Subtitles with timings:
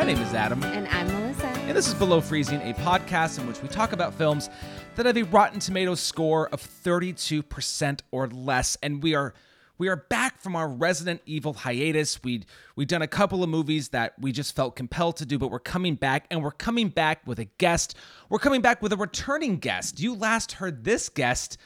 [0.00, 0.62] my name is Adam.
[0.62, 1.46] And I'm Melissa.
[1.46, 4.48] And this is Below Freezing, a podcast in which we talk about films
[4.96, 8.78] that have a Rotten Tomatoes score of 32% or less.
[8.82, 9.34] And we are
[9.76, 12.22] we are back from our Resident Evil hiatus.
[12.24, 12.44] We
[12.76, 15.58] we've done a couple of movies that we just felt compelled to do, but we're
[15.58, 17.94] coming back and we're coming back with a guest.
[18.30, 20.00] We're coming back with a returning guest.
[20.00, 21.58] You last heard this guest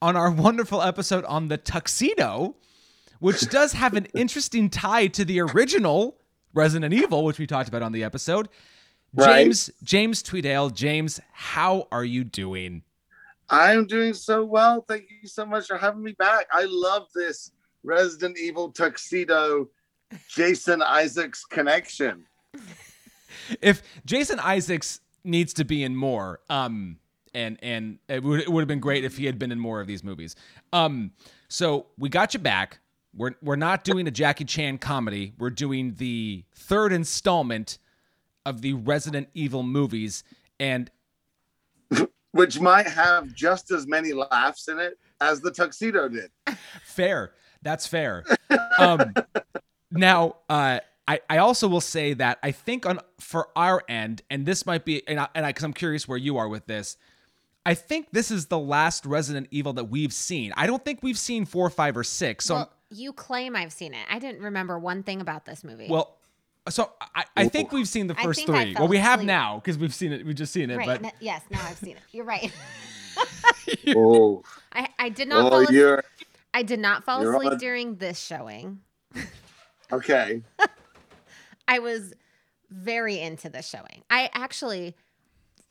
[0.00, 2.54] on our wonderful episode on the tuxedo,
[3.18, 6.19] which does have an interesting tie to the original
[6.54, 8.48] Resident Evil, which we talked about on the episode.
[9.14, 9.44] Right.
[9.44, 12.82] James James Tweedale, James, how are you doing?
[13.48, 14.84] I'm doing so well.
[14.86, 16.46] Thank you so much for having me back.
[16.52, 17.50] I love this
[17.82, 19.68] Resident Evil tuxedo
[20.28, 22.24] Jason Isaacs connection.
[23.60, 26.98] If Jason Isaacs needs to be in more, um,
[27.32, 29.80] and and it would, it would have been great if he had been in more
[29.80, 30.36] of these movies.
[30.72, 31.12] Um,
[31.48, 32.80] so we got you back.
[33.14, 35.32] We're we're not doing a Jackie Chan comedy.
[35.38, 37.78] We're doing the third installment
[38.46, 40.24] of the Resident Evil movies,
[40.58, 40.90] and
[42.32, 46.30] Which might have just as many laughs in it as the tuxedo did.
[46.84, 47.32] fair.
[47.62, 48.24] That's fair.
[48.78, 49.14] Um,
[49.90, 54.46] now, uh, I, I also will say that I think on for our end, and
[54.46, 56.96] this might be, and I, and because I'm curious where you are with this,
[57.66, 60.52] I think this is the last Resident Evil that we've seen.
[60.56, 62.44] I don't think we've seen four, five, or six.
[62.46, 64.04] So, well, you claim I've seen it.
[64.10, 65.86] I didn't remember one thing about this movie.
[65.88, 66.16] well,
[66.68, 68.74] so I, I think we've seen the I first think I three.
[68.74, 69.26] fell Well, we have asleep.
[69.28, 70.26] now because we've seen it.
[70.26, 70.86] We've just seen it, right.
[70.86, 72.02] but n- yes, now I've seen it.
[72.12, 72.52] You're right.
[73.88, 75.76] Oh, I, I did not oh, fall oh, asleep.
[75.78, 76.04] you're
[76.54, 78.80] I did not fall you're asleep on- during this showing.
[79.92, 80.42] okay.
[81.68, 82.12] I was
[82.70, 84.02] very into this showing.
[84.10, 84.96] I actually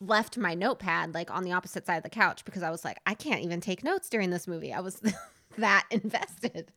[0.00, 2.98] left my notepad like on the opposite side of the couch because I was like,
[3.04, 4.72] I can't even take notes during this movie.
[4.72, 5.02] I was
[5.58, 6.72] that invested.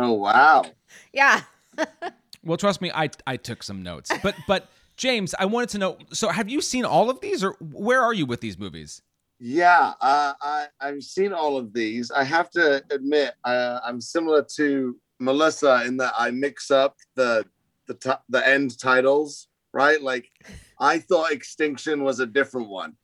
[0.00, 0.64] Oh, wow.
[1.12, 1.42] yeah.
[2.44, 4.10] well, trust me, I I took some notes.
[4.22, 5.98] But but James, I wanted to know.
[6.12, 9.02] So, have you seen all of these, or where are you with these movies?
[9.38, 12.12] Yeah, uh, I, I've seen all of these.
[12.12, 17.44] I have to admit, uh, I'm similar to Melissa in that I mix up the
[17.88, 19.48] the t- the end titles.
[19.72, 20.30] Right, like
[20.78, 22.94] I thought Extinction was a different one.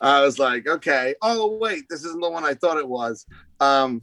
[0.00, 3.26] I was like, okay, oh wait, this isn't the one I thought it was.
[3.60, 4.00] Um,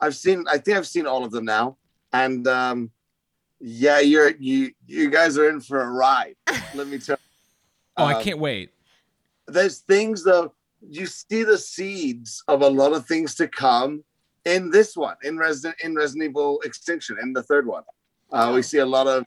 [0.00, 1.76] I've seen, I think I've seen all of them now,
[2.12, 2.90] and um,
[3.60, 6.36] yeah, you're you you guys are in for a ride.
[6.74, 7.16] Let me tell.
[7.16, 7.26] You.
[7.98, 8.70] Oh, I Um, can't wait.
[9.46, 10.54] there's things though
[10.88, 14.02] you see the seeds of a lot of things to come
[14.46, 17.82] in this one in resident in resident evil extinction in the third one
[18.32, 19.24] uh, we see a lot of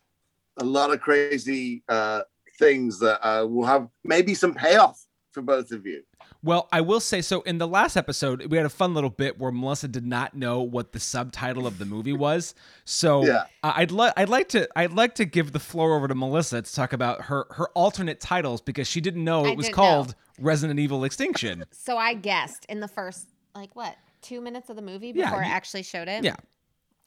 [0.57, 2.21] a lot of crazy uh
[2.57, 6.01] things that uh, will have maybe some payoff for both of you
[6.43, 7.41] Well, I will say so.
[7.43, 10.61] In the last episode, we had a fun little bit where Melissa did not know
[10.61, 12.53] what the subtitle of the movie was.
[12.83, 13.45] So Yeah.
[13.63, 16.61] I- I'd like I'd like to I'd like to give the floor over to Melissa
[16.61, 19.75] to talk about her her alternate titles because she didn't know I it was didn't
[19.75, 21.63] called Resident Evil Extinction.
[21.71, 25.43] So I guessed in the first, like, what, two minutes of the movie Yeah, before
[25.43, 26.23] I actually showed it?
[26.25, 26.35] Yeah.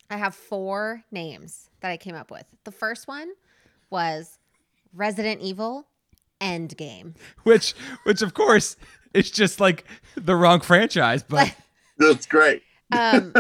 [0.08, 2.44] I have four names that I came up with.
[2.64, 3.30] The first one
[3.90, 4.38] was
[4.94, 5.88] Resident Evil
[6.40, 7.14] Endgame.
[7.44, 7.72] Which
[8.04, 8.76] which of course
[9.16, 9.84] is just like
[10.16, 11.54] the wrong franchise, but
[11.98, 12.62] that's great
[12.92, 13.32] Um,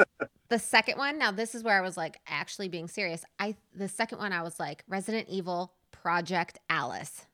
[0.48, 3.24] the second one, now this is where I was like actually being serious.
[3.38, 7.26] I the second one I was like Resident Evil Project Alice.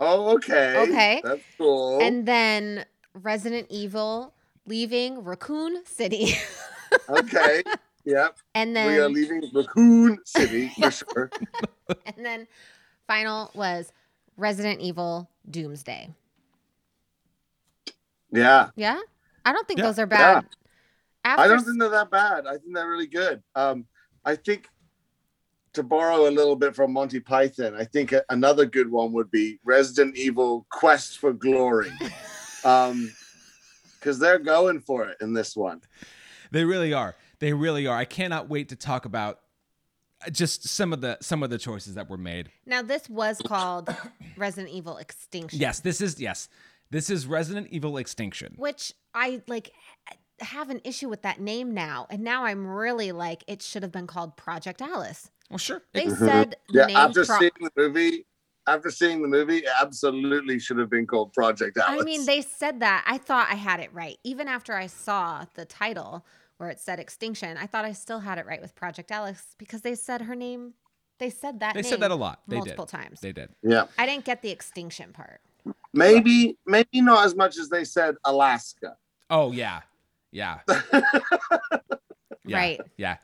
[0.00, 1.20] oh okay Okay.
[1.24, 4.34] that's cool And then Resident Evil
[4.66, 6.34] leaving Raccoon City.
[7.08, 7.62] okay
[8.04, 11.30] yep and then we are leaving raccoon city for sure
[12.06, 12.46] and then
[13.06, 13.92] final was
[14.36, 16.10] Resident Evil Doomsday.
[18.34, 18.98] Yeah Yeah?
[19.44, 19.86] I don't think Yeah.
[19.86, 20.46] those are bad.
[21.24, 22.46] After I don't think they're that bad.
[22.46, 23.42] I think they're really good.
[23.54, 23.86] Um,
[24.24, 24.68] I think
[25.74, 29.30] to borrow a little bit from Monty Python, I think a- another good one would
[29.30, 31.90] be Resident Evil Quest for Glory.
[32.64, 33.12] Um,
[34.00, 35.82] because they're going for it in this one.
[36.50, 37.14] they really are.
[37.40, 37.94] They really are.
[37.98, 39.40] I cannot wait to talk about
[40.32, 42.50] just some of the some of the choices that were made.
[42.64, 43.94] now this was called
[44.38, 45.60] Resident Evil Extinction.
[45.60, 46.48] Yes, this is yes.
[46.94, 48.54] This is Resident Evil Extinction.
[48.56, 49.72] which I like
[50.38, 52.06] have an issue with that name now.
[52.08, 55.28] And now I'm really like, it should have been called Project Alice.
[55.50, 55.82] Well, sure.
[55.92, 56.96] They It- said the Yeah, name.
[56.96, 58.26] after Pro- seeing the movie,
[58.68, 62.00] after seeing the movie, it absolutely should have been called Project Alice.
[62.00, 63.02] I mean, they said that.
[63.08, 64.18] I thought I had it right.
[64.22, 66.24] Even after I saw the title
[66.58, 69.80] where it said Extinction, I thought I still had it right with Project Alice because
[69.82, 70.74] they said her name.
[71.18, 71.74] They said that.
[71.74, 72.42] They name said that a lot.
[72.46, 72.90] They multiple did.
[72.92, 73.20] times.
[73.20, 73.50] They did.
[73.64, 75.40] yeah, I didn't get the extinction part.
[75.92, 78.96] Maybe maybe not as much as they said Alaska.
[79.30, 79.80] Oh yeah,
[80.32, 80.58] yeah,
[82.44, 82.56] yeah.
[82.58, 82.80] Right.
[82.96, 83.16] Yeah.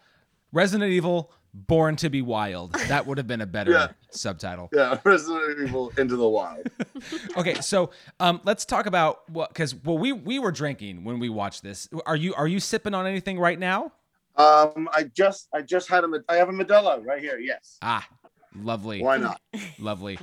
[0.53, 2.73] Resident Evil Born to be Wild.
[2.89, 3.89] That would have been a better Yeah.
[4.11, 4.69] subtitle.
[4.73, 6.67] Yeah, Resident Evil Into the Wild.
[7.37, 7.91] Okay, so
[8.21, 11.89] um, let's talk about what because well we we were drinking when we watched this.
[12.07, 13.93] Are you are you sipping on anything right now?
[14.37, 17.39] Um, I just I just had a Med- I have a Modelo right here.
[17.39, 18.07] Yes, Ah,
[18.55, 19.03] lovely.
[19.03, 19.41] why not?
[19.79, 20.19] Lovely.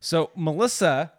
[0.00, 1.12] So Melissa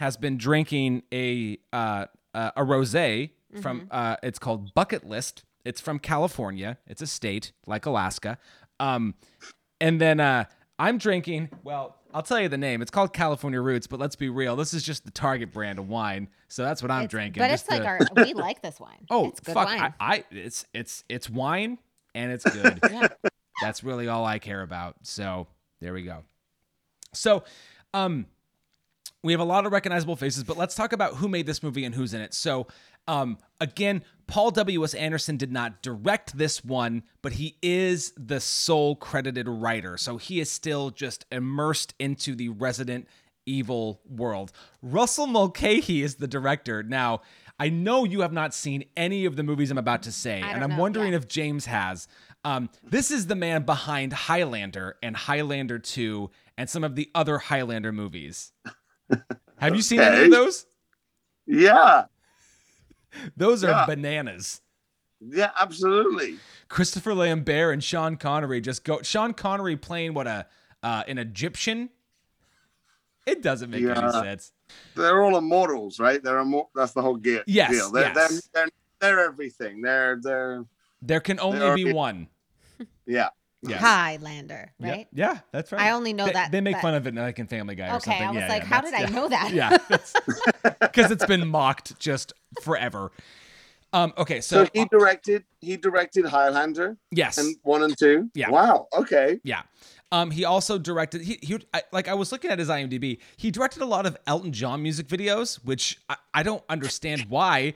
[0.00, 3.30] has been drinking a uh, uh, a rosé
[3.60, 5.44] from uh, it's called Bucket List.
[5.64, 6.78] It's from California.
[6.86, 8.38] It's a state like Alaska.
[8.80, 9.14] Um,
[9.78, 10.44] and then uh,
[10.78, 11.50] I'm drinking.
[11.62, 12.80] Well, I'll tell you the name.
[12.80, 14.56] It's called California Roots, but let's be real.
[14.56, 17.42] This is just the Target brand of wine, so that's what I'm It's- drinking.
[17.42, 19.04] But it's like our we like this wine.
[19.10, 19.66] Oh it's good fuck!
[19.66, 19.94] wine.
[20.00, 21.78] I, I it's it's it's wine
[22.14, 22.80] and it's good.
[22.90, 23.08] yeah.
[23.60, 24.96] That's really all I care about.
[25.02, 25.46] So
[25.82, 26.22] there we go.
[27.12, 27.44] So,
[27.92, 28.24] um,
[29.22, 31.84] we have a lot of recognizable faces, but let's talk about who made this movie
[31.84, 32.32] and who's in it.
[32.32, 32.66] So,
[33.06, 34.84] um, again, Paul W.
[34.84, 34.94] S.
[34.94, 39.96] Anderson did not direct this one, but he is the sole credited writer.
[39.96, 43.08] So he is still just immersed into the Resident
[43.46, 44.52] Evil world.
[44.80, 46.82] Russell Mulcahy is the director.
[46.82, 47.22] Now,
[47.58, 50.62] I know you have not seen any of the movies I'm about to say, and
[50.62, 51.22] I'm know wondering yet.
[51.22, 52.06] if James has.
[52.44, 57.38] Um, this is the man behind Highlander and Highlander 2 and some of the other
[57.38, 58.52] Highlander movies.
[59.58, 60.66] Have you seen any of those?
[61.46, 62.04] Yeah,
[63.36, 63.86] Those are Yeah.
[63.86, 64.60] bananas.
[65.20, 66.38] yeah, absolutely.
[66.68, 69.02] Christopher Lambert and Sean Connery just go.
[69.02, 70.46] Sean Connery playing what a
[70.82, 71.90] uh, an Egyptian.
[73.26, 74.52] It doesn't make any sense.
[74.94, 76.22] They're all immortals, right?
[76.22, 77.42] They're immor- That's the whole gear.
[77.46, 77.90] Yes, deal.
[77.90, 78.14] They're, yes.
[78.14, 78.70] They're, they're
[79.00, 79.82] they're everything.
[79.82, 80.64] They're they're
[81.02, 82.28] There can only be one.
[83.06, 83.28] yeah.
[83.62, 83.80] Yes.
[83.80, 85.06] Highlander, right?
[85.12, 85.80] Yeah, that's right.
[85.82, 87.88] I only know they, that- They make that- fun of it like in Family Guy
[87.88, 88.22] or Okay, something.
[88.26, 89.08] I was Yeah, like, yeah, how did I yeah.
[89.10, 89.52] know that?
[89.52, 89.76] Yeah,
[90.80, 93.12] because it's been mocked just forever.
[93.92, 94.12] Um.
[94.16, 94.40] Okay.
[94.40, 97.38] So, So, he directed he directed Highlander yes.
[97.38, 98.30] and one and two.
[98.34, 98.48] Yeah.
[98.50, 98.86] Wow.
[98.96, 99.40] Okay.
[99.42, 99.62] Yeah.
[100.12, 101.22] Um, he also directed.
[101.22, 103.18] He, he I, like I was looking at his IMDb.
[103.36, 107.74] He directed a lot of Elton John music videos, which I, I don't understand why,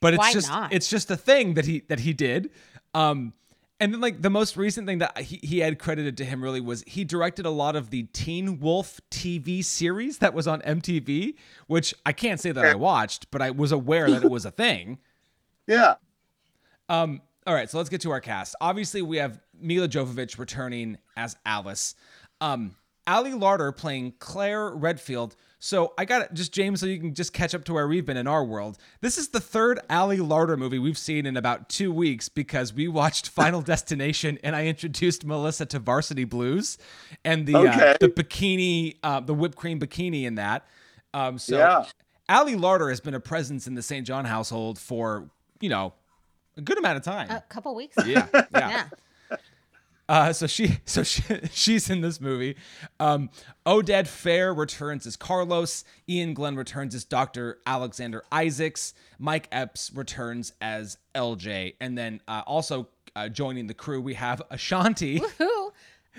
[0.00, 0.72] but it's Why just not?
[0.72, 2.50] it's just a thing that he that he did.
[2.94, 3.32] Um,
[3.80, 6.60] and then like the most recent thing that he, he had credited to him really
[6.60, 11.34] was he directed a lot of the Teen Wolf TV series that was on MTV,
[11.66, 14.50] which I can't say that I watched, but I was aware that it was a
[14.52, 14.98] thing.
[15.66, 15.94] Yeah.
[16.88, 18.54] Um, all right, so let's get to our cast.
[18.60, 21.94] Obviously, we have Milla Jovovich returning as Alice.
[22.40, 25.36] Um, Ali Larter playing Claire Redfield.
[25.64, 28.04] So I got it, just James, so you can just catch up to where we've
[28.04, 28.76] been in our world.
[29.00, 32.86] This is the third Ali Larter movie we've seen in about two weeks because we
[32.86, 36.76] watched Final Destination and I introduced Melissa to Varsity Blues
[37.24, 40.66] and the uh, the bikini, uh, the whipped cream bikini in that.
[41.14, 41.86] Um, so Yeah.
[42.28, 44.06] Ali Larter has been a presence in the St.
[44.06, 45.30] John household for
[45.62, 45.94] you know
[46.58, 47.30] a good amount of time.
[47.30, 47.96] A couple weeks.
[48.06, 48.44] yeah, yeah.
[48.52, 48.84] Yeah.
[50.08, 52.56] Uh, so she, so she, she's in this movie.
[53.00, 53.30] Um,
[53.64, 55.84] Oded Fehr returns as Carlos.
[56.10, 57.58] Iain Glen returns as Dr.
[57.66, 58.92] Alexander Isaacs.
[59.18, 64.42] Mike Epps returns as LJ, and then uh, also uh, joining the crew we have
[64.50, 65.22] Ashanti.
[65.38, 65.72] Who?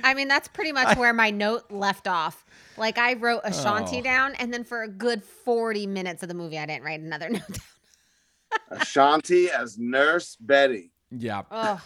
[0.04, 2.44] I mean, that's pretty much where my note left off.
[2.78, 4.02] Like I wrote Ashanti Oh.
[4.02, 7.30] down, and then for a good forty minutes of the movie, I didn't write another
[7.32, 8.80] note down.
[8.82, 10.92] Ashanti as Nurse Betty.
[11.12, 11.44] yeah.
[11.52, 11.82] Oh,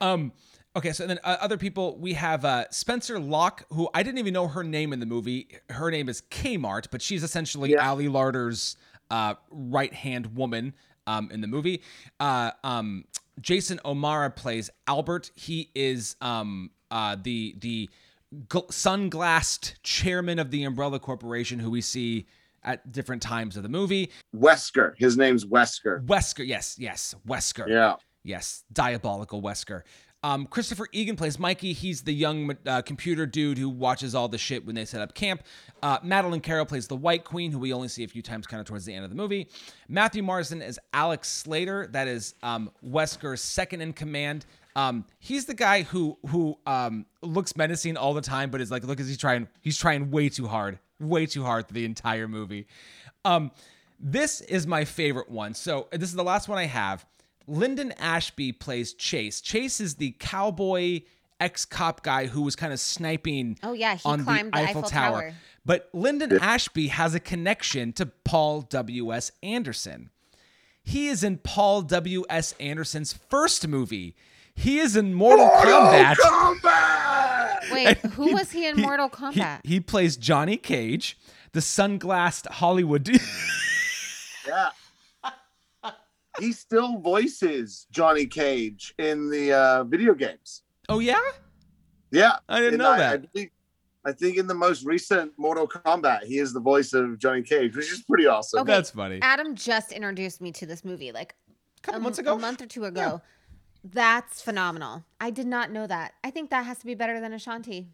[0.00, 0.32] Um.
[0.76, 4.32] Okay, so then uh, other people we have uh, Spencer Locke, who I didn't even
[4.32, 5.48] know her name in the movie.
[5.68, 7.88] Her name is Kmart, but she's essentially Yeah.
[7.88, 8.76] Ali Larter's
[9.10, 10.72] uh, right hand woman
[11.08, 11.82] um, in the movie.
[12.20, 13.04] Uh, um,
[13.40, 15.32] Jason O'Mara plays Albert.
[15.34, 17.90] He is um, uh, the the
[18.46, 22.26] gl- sunglassed chairman of the Umbrella Corporation, who we see
[22.62, 24.12] at different times of the movie.
[24.36, 24.92] Wesker.
[24.98, 26.04] His name's Wesker.
[26.06, 27.66] Wesker, yes, yes, Wesker.
[27.66, 27.96] Yeah.
[28.22, 29.82] Yes, diabolical Wesker.
[30.22, 31.72] Um, Christopher Egan plays Mikey.
[31.72, 35.14] He's the young uh, computer dude who watches all the shit when they set up
[35.14, 35.42] camp.
[35.82, 38.60] Uh, Madeline Carroll plays the White Queen, who we only see a few times kind
[38.60, 39.48] of towards the end of the movie.
[39.88, 41.86] Matthew Marsden is Alex Slater.
[41.86, 44.44] That is um, Wesker's second in command.
[44.76, 48.84] Um, he's the guy who who um, looks menacing all the time, but is like,
[48.84, 52.66] look, as he's trying, he's trying way too hard, way too hard the entire movie.
[53.24, 53.50] Um,
[53.98, 55.54] this is my favorite one.
[55.54, 57.04] So this is the last one I have.
[57.50, 59.40] Linden Ashby plays Chase.
[59.40, 61.02] Chase is the cowboy
[61.40, 64.78] ex-cop guy who was kind of sniping Oh, yeah, he on climbed the the Eiffel,
[64.80, 65.20] Eiffel Tower.
[65.22, 65.34] Tower.
[65.64, 69.32] But Linden Ashby has a connection to Paul W.S.
[69.42, 70.10] Anderson.
[70.82, 72.54] He is in Paul W.S.
[72.60, 74.16] Anderson's first movie.
[74.54, 76.16] He is in Mortal Kombat.
[76.16, 77.72] Kombat!
[77.72, 79.60] wait, who was he in He- Mortal he- Kombat?
[79.64, 81.18] He, plays Johnny Cage,
[81.52, 83.08] the sunglassed Hollywood.
[84.46, 84.70] Yeah.
[86.40, 90.62] He still voices Johnny Cage in the uh, video games.
[90.88, 91.20] oh yeah?
[92.10, 93.20] Yeah, I didn't And know I, that.
[93.20, 93.52] I think,
[94.04, 97.76] I think in the most recent Mortal Kombat, he is the voice of Johnny Cage,
[97.76, 98.60] which is pretty awesome.
[98.60, 98.72] Okay.
[98.72, 99.20] That's funny.
[99.22, 101.34] Adam just introduced me to this movie like
[101.78, 102.34] A couple a, months ago.
[102.34, 103.20] a month or two ago.
[103.84, 105.04] That's phenomenal.
[105.20, 106.14] I did not know that.
[106.24, 107.88] I think that has to be better than Ashanti.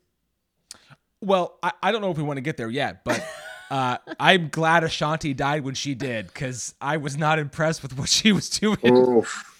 [1.21, 3.23] Well, I, I don't know if we want to get there yet, but
[3.71, 8.09] uh, I'm glad Ashanti died when she did because I was not impressed with what
[8.09, 8.79] she was doing.
[8.87, 9.53] Oof.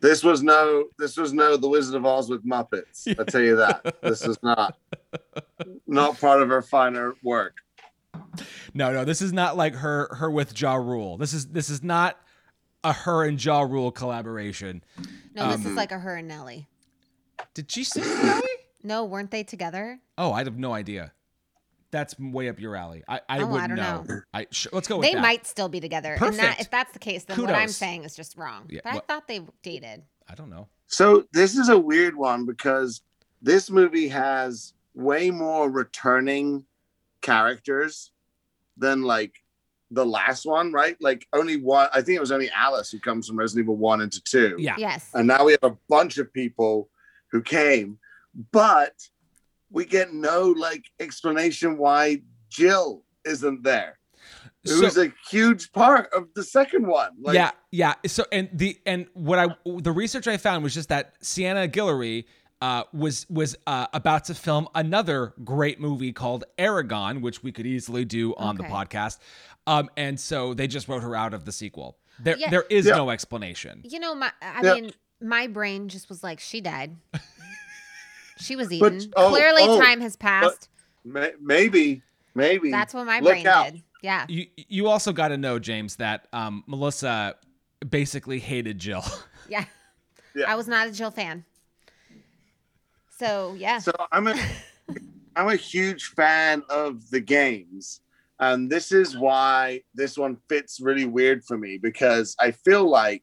[0.00, 3.08] This was no, this was no The Wizard of Oz with Muppets.
[3.18, 3.96] I tell you that.
[4.02, 4.76] This is not,
[5.86, 7.56] not part of her finer work.
[8.74, 11.16] No, no, this is not like her her with Ja Rule.
[11.16, 12.20] This is this is not
[12.84, 14.84] a her and Ja Rule collaboration.
[15.34, 16.68] No, this Um, is like a her and Nelly.
[17.54, 18.42] Did she sing Nelly?
[18.82, 20.00] No, weren't they together?
[20.18, 21.12] Oh, I have no idea.
[21.90, 23.02] That's way up your alley.
[23.08, 24.20] I, I Oh, I wouldn't don't know.
[24.34, 25.22] I sh- let's go with They that.
[25.22, 26.12] might still be together.
[26.20, 26.60] And that Perfect.
[26.60, 28.66] if that's the case, then what I'm saying is just wrong.
[28.68, 30.02] Yeah, but I thought they dated.
[30.28, 30.68] I don't know.
[30.86, 33.00] So this is a weird one because
[33.40, 36.66] this movie has way more returning
[37.22, 38.12] characters
[38.76, 39.32] than like
[39.90, 40.96] the last one, right?
[41.00, 41.88] Like only one.
[41.94, 44.56] I think it was only Alice who comes from Resident Evil one into two.
[44.58, 44.74] Yeah.
[44.78, 45.08] Yes.
[45.14, 46.90] and now we have a bunch of people
[47.32, 47.98] who came,
[48.52, 48.92] but
[49.70, 53.98] we get no like explanation why Jill isn't there.
[54.64, 57.12] It So- was a huge part of the second one.
[57.20, 57.94] Like, yeah, yeah.
[58.06, 62.24] So and the and what I the research I found was just that Sienna Guillory
[62.60, 67.66] uh, was was uh, about to film another great movie called Eragon, which we could
[67.66, 69.18] easily do on the podcast.
[69.68, 71.98] Um, and so they just wrote her out of the sequel.
[72.18, 72.50] There Yeah.
[72.50, 72.96] there is Yeah.
[72.96, 73.82] no explanation.
[73.84, 74.74] You know, my I Yeah.
[74.74, 76.96] mean, my brain just was like, she died.
[78.38, 79.12] She was But- eaten.
[79.16, 80.68] oh, Clearly, oh, time has passed.
[81.04, 82.02] may- maybe,
[82.34, 82.70] maybe.
[82.70, 83.72] That's what my Look brain out.
[83.72, 83.82] did.
[84.02, 84.26] Yeah.
[84.28, 87.34] You you also got to know James that um, Melissa
[87.88, 89.04] basically hated Jill.
[89.50, 89.64] Yeah.
[90.34, 90.44] Yeah.
[90.52, 91.44] I was not a Jill fan.
[93.18, 93.78] So yeah.
[93.78, 94.34] So I'm a
[95.36, 98.00] I'm a huge fan of the games.
[98.40, 103.22] And this is why this one fits really weird for me because I feel like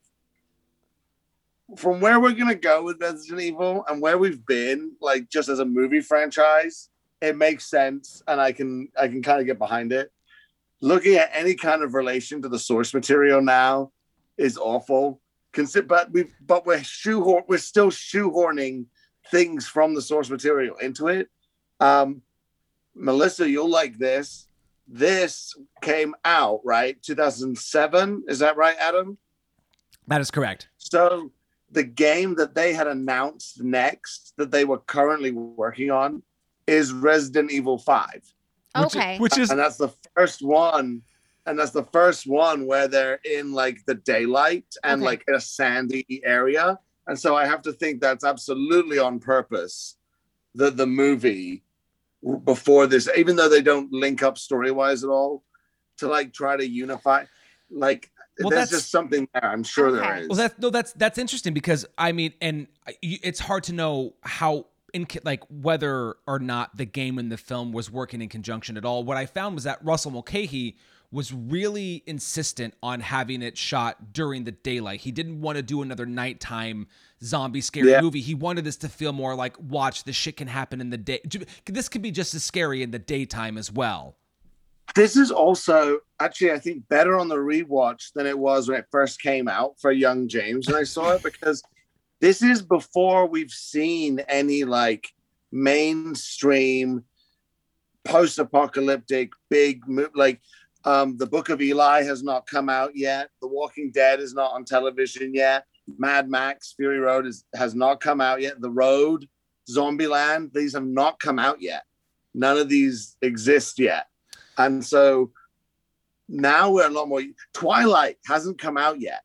[1.77, 5.60] from where we're gonna go with Resident Evil and where we've been, like just as
[5.60, 6.89] a movie franchise,
[7.22, 10.12] it makes sense and I can I can kind of get behind it.
[10.81, 13.91] Looking at any kind of relation to the source material now
[14.38, 15.22] is awful.
[15.53, 18.86] Consider, but we but we're shoehorn we're still shoehorning
[19.31, 21.29] things from the source material into it.
[21.79, 22.22] Um,
[22.93, 24.48] Melissa, you'll like this.
[24.88, 28.25] This came out right 2007.
[28.27, 29.17] Is that right, Adam?
[30.07, 30.69] that is correct.
[30.77, 31.31] So
[31.72, 36.22] the game that they had announced next that they were currently working on
[36.67, 38.22] is Resident Evil 5.
[38.77, 39.17] Which, okay.
[39.19, 41.01] Which is And that's the first one.
[41.45, 45.05] And that's the first one where they're in like the daylight and Okay.
[45.05, 46.79] like a sandy area.
[47.07, 49.98] And so I have to think that's absolutely on purpose.
[50.55, 51.63] that the movie
[52.45, 55.43] before this, even though they don't link up story wise at all,
[55.98, 57.25] to like try to unify,
[57.69, 59.46] like Well, there's that's- just something there.
[59.46, 60.22] I'm sure there Okay.
[60.22, 60.27] is.
[60.30, 62.68] Well, that's no, that's that's interesting because I mean, and
[63.01, 67.72] it's hard to know how in like whether or not the game and the film
[67.72, 69.04] was working in conjunction at all.
[69.04, 70.77] What I found was that Russell Mulcahy
[71.12, 75.00] was really insistent on having it shot during the daylight.
[75.01, 76.88] He didn't want to do another nighttime
[77.24, 78.01] zombie scary Yeah.
[78.01, 78.20] movie.
[78.22, 81.22] He wanted this to feel more like watch this shit can happen in the day.
[81.65, 84.18] This could be just as scary in the daytime as well.
[84.94, 88.86] This is also actually I think better on the rewatch than it was when it
[88.92, 91.63] first came out for young James when I saw it because
[92.22, 95.10] this is before we've seen any like
[95.51, 97.04] mainstream
[98.04, 99.82] post-apocalyptic big
[100.13, 100.39] like
[100.84, 103.30] um the book of eli has not come out yet.
[103.42, 105.65] The walking dead is not on television yet.
[105.98, 108.62] Mad max fury road is, has not come out yet.
[108.62, 109.27] The road
[109.70, 111.84] zombieland these have not come out yet.
[112.34, 114.06] None of these exist yet
[114.57, 115.31] and so
[116.27, 117.21] now we're a lot more.
[117.53, 119.21] Twilight hasn't come out yet.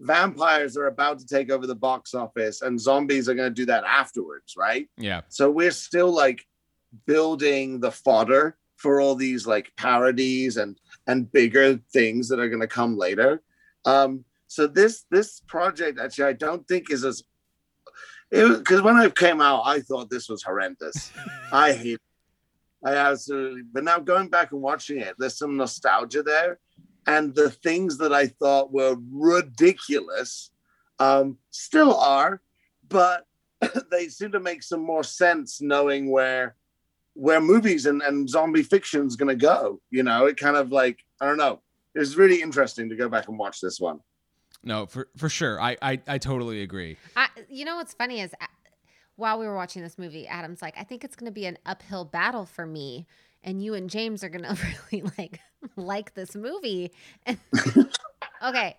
[0.00, 3.66] Vampires are about to take over the box office, and zombies are going to do
[3.66, 4.88] that afterwards, right?
[4.96, 5.22] Yeah.
[5.28, 6.44] So we're still like
[7.06, 12.60] building the fodder for all these like parodies and and bigger things that are going
[12.60, 13.42] to come later.
[13.84, 17.22] Um, so this this project actually I don't think is as
[18.30, 21.12] because when it came out I thought this was horrendous.
[21.52, 22.00] I hate
[22.84, 26.58] I absolutely, but now going back and watching it, there's some nostalgia there.
[27.06, 30.50] And the things that I thought were ridiculous
[30.98, 32.40] um, still are,
[32.88, 33.26] but
[33.90, 36.56] they seem to make some more sense knowing where
[37.14, 39.80] where movies and, and zombie fiction is going to go.
[39.90, 41.60] You know, it kind of like, I don't know.
[41.94, 44.00] It was really interesting to go back and watch this one.
[44.64, 45.60] No, for for sure.
[45.60, 46.96] I I, I totally agree.
[47.16, 48.32] I, you know what's funny is
[49.22, 51.56] while we were watching this movie, Adam's like, I think it's going to be an
[51.64, 53.06] uphill battle for me.
[53.44, 54.56] And you and James are going to
[54.92, 55.40] really like
[55.76, 56.92] like this movie.
[58.44, 58.76] Okay.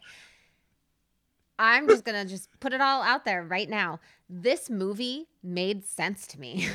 [1.58, 4.02] I'm just going to just put it all out there right now.
[4.30, 6.68] This movie made sense to me.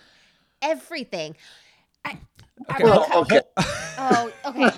[0.62, 1.36] Everything.
[2.04, 2.18] I,
[2.70, 2.84] Okay.
[2.84, 3.40] Well, okay.
[3.98, 4.70] Oh, okay.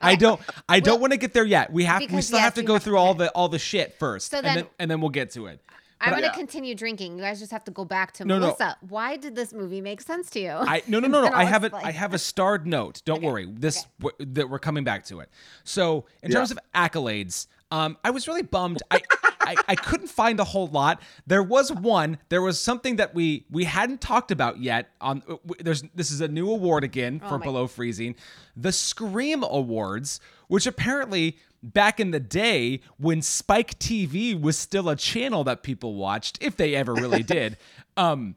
[0.00, 1.70] I don't I don't Well, want to get there yet.
[1.72, 4.30] We have we still have to go have- through all the all the shit first.
[4.30, 5.60] So and then- then and then we'll get to it.
[6.00, 7.16] I'm But going to I- continue drinking.
[7.18, 8.46] You guys just have to go back to No, no.
[8.46, 8.76] Melissa.
[8.88, 10.50] Why did this movie make sense to you?
[10.52, 11.32] I no no no no.
[11.34, 11.74] I have it.
[11.74, 13.02] I have a starred note.
[13.04, 13.46] Don't Okay, worry.
[13.52, 13.86] This okay.
[14.16, 15.28] w- that we're coming back to it.
[15.64, 16.38] So in Yeah.
[16.38, 18.82] terms of accolades, um, I was really bummed.
[18.90, 19.02] I,
[19.40, 21.02] I I couldn't find a whole lot.
[21.26, 22.18] There was one.
[22.28, 24.90] There was something that we we hadn't talked about yet.
[25.00, 28.14] On uh, there's this is a new award again for Oh Below Freezing,
[28.56, 31.36] the Scream Awards, which apparently.
[31.62, 36.56] Back in the day when Spike TV was still a channel that people watched, if
[36.56, 37.58] they ever really did,
[37.98, 38.36] um,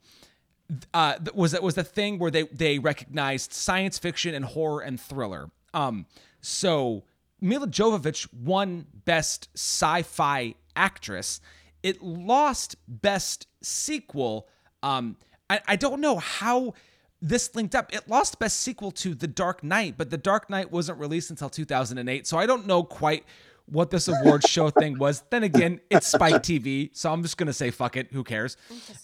[0.94, 5.00] uh, was that was the thing where they they recognized science fiction and horror and
[5.00, 5.50] thriller.
[5.74, 6.06] Um,
[6.42, 7.04] so
[7.40, 11.42] Milla Jovovich won Best Sci-Fi Actress.
[11.82, 14.48] It lost Best Sequel.
[14.82, 15.18] Um,
[15.50, 16.74] I, I don't know how
[17.22, 17.94] this linked up.
[17.94, 21.50] It lost Best Sequel to The Dark Knight, but The Dark Knight wasn't released until
[21.50, 23.26] 2008, so I don't know quite
[23.66, 25.24] what this award show thing was.
[25.30, 28.12] Then again, it's Spike TV, so I'm just gonna say fuck it.
[28.12, 28.58] Who cares?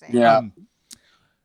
[0.09, 0.37] Yeah.
[0.37, 0.53] Um,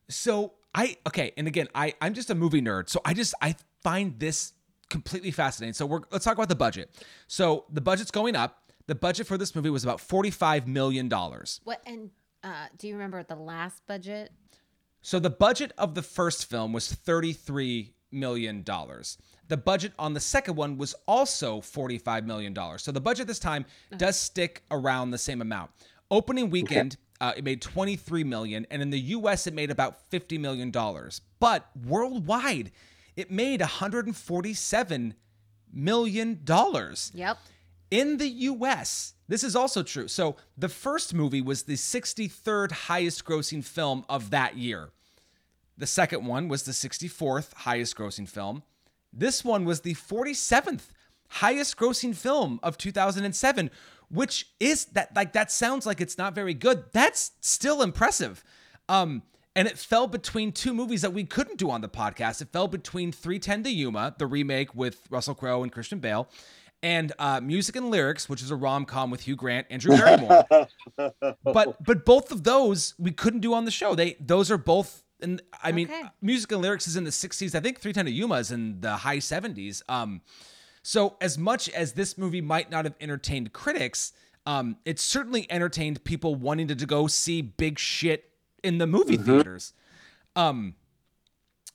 [0.09, 3.55] so I okay, and again, I I'm just a movie nerd, so I just I
[3.81, 4.53] find this
[4.89, 5.73] completely fascinating.
[5.73, 6.89] So we're let's talk about the budget.
[7.27, 8.64] So the budget's going up.
[8.87, 11.59] The budget for this movie was about forty five million dollars.
[11.63, 12.11] What and
[12.43, 14.31] uh, do you remember the last budget?
[15.01, 19.17] So the budget of the first film was thirty three million dollars.
[19.47, 22.83] The budget on the second one was also forty five million dollars.
[22.83, 23.65] So the budget this time
[23.97, 25.71] does stick around the same amount.
[26.11, 29.47] Opening weekend, uh, it made twenty three million, and in the U.S.
[29.47, 31.21] it made about fifty million dollars.
[31.39, 32.71] But worldwide,
[33.15, 35.15] it made one hundred and forty seven
[35.73, 37.37] million dollars Yep.
[37.91, 39.13] In the US.
[39.27, 40.07] This is also true.
[40.07, 44.89] So the first movie was the 63rd highest grossing film of that year.
[45.77, 48.63] The second one was the 64th highest grossing film.
[49.11, 50.89] This one was the 47th
[51.27, 53.71] highest grossing film of 2007,
[54.09, 56.85] which is that like that sounds like it's not very good.
[56.91, 58.43] That's still impressive.
[58.87, 59.23] Um
[59.55, 62.41] and it fell between two movies that we couldn't do on the podcast.
[62.41, 66.27] It fell between 310 to Yuma, the remake with Russell Crowe and Christian Bale,
[66.85, 70.45] and uh, Music and Lyrics, which is a rom com with Hugh Grant, Andrew Barrymore.
[71.43, 73.95] but but both of those we couldn't do on the show.
[73.95, 75.03] They those are both.
[75.19, 76.03] And I mean, Okay.
[76.21, 77.55] Music and Lyrics is in the 60s.
[77.55, 79.81] I think 310 to Yuma is in the high 70s.
[79.89, 80.21] Um,
[80.83, 84.13] so as much as this movie might not have entertained critics,
[84.45, 88.29] um, it certainly entertained people wanting to, to go see big shit
[88.63, 89.73] in the movie theaters.
[90.35, 90.75] Um,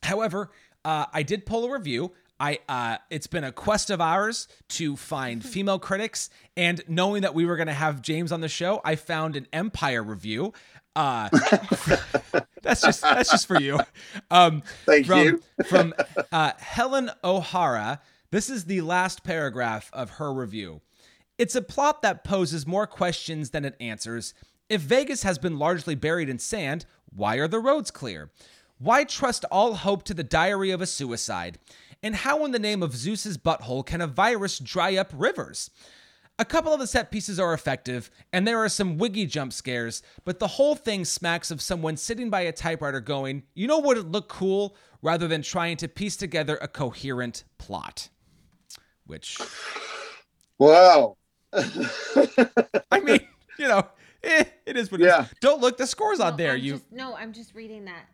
[0.02, 0.50] however,
[0.84, 2.12] uh, I did pull a review.
[2.40, 7.34] I uh, it's been a quest of ours to find female critics, and knowing that
[7.34, 10.54] we were going to have James on the show, I found an Empire review.
[10.96, 11.28] Uh,
[12.62, 13.78] that's just that's just for you.
[14.30, 15.42] Um, Thank from, you.
[15.68, 15.94] from
[16.32, 18.00] uh, Helen O'Hara.
[18.30, 20.80] This is the last paragraph of her review.
[21.36, 24.34] It's a plot that poses more questions than it answers.
[24.68, 28.30] If Vegas has been largely buried in sand, why are the roads clear?
[28.78, 31.58] Why trust all hope to the diary of a suicide?
[32.02, 35.70] And how, in the name of Zeus's butthole, can a virus dry up rivers?
[36.38, 40.02] A couple of the set pieces are effective, and there are some wiggy jump scares,
[40.24, 43.98] but the whole thing smacks of someone sitting by a typewriter going, you know what
[43.98, 48.08] would look cool, rather than trying to piece together a coherent plot.
[49.04, 49.36] Which,
[50.58, 51.18] Wow.
[51.52, 53.20] I mean,
[53.58, 53.86] you know,
[54.22, 55.08] eh, it is what it is.
[55.10, 55.26] Yeah.
[55.40, 56.52] Don't look, the score's on there.
[56.52, 58.06] I'm you just- no, I'm just reading that.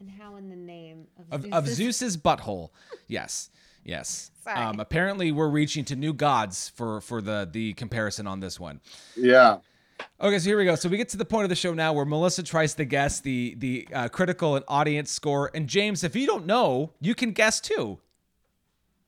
[0.00, 2.70] And how in the name of, of, of Zeus's- Zeus's butthole.
[3.06, 3.50] Yes.
[3.84, 4.30] Yes.
[4.46, 8.80] Um, apparently we're reaching to new gods for for the the comparison on this one.
[9.16, 9.58] yeah.
[10.18, 10.76] Okay, so here we go.
[10.76, 13.20] So we get to the point of the show now where Melissa tries to guess
[13.20, 15.50] the the uh, critical and audience score.
[15.54, 17.98] And James, if you don't know, you can guess too.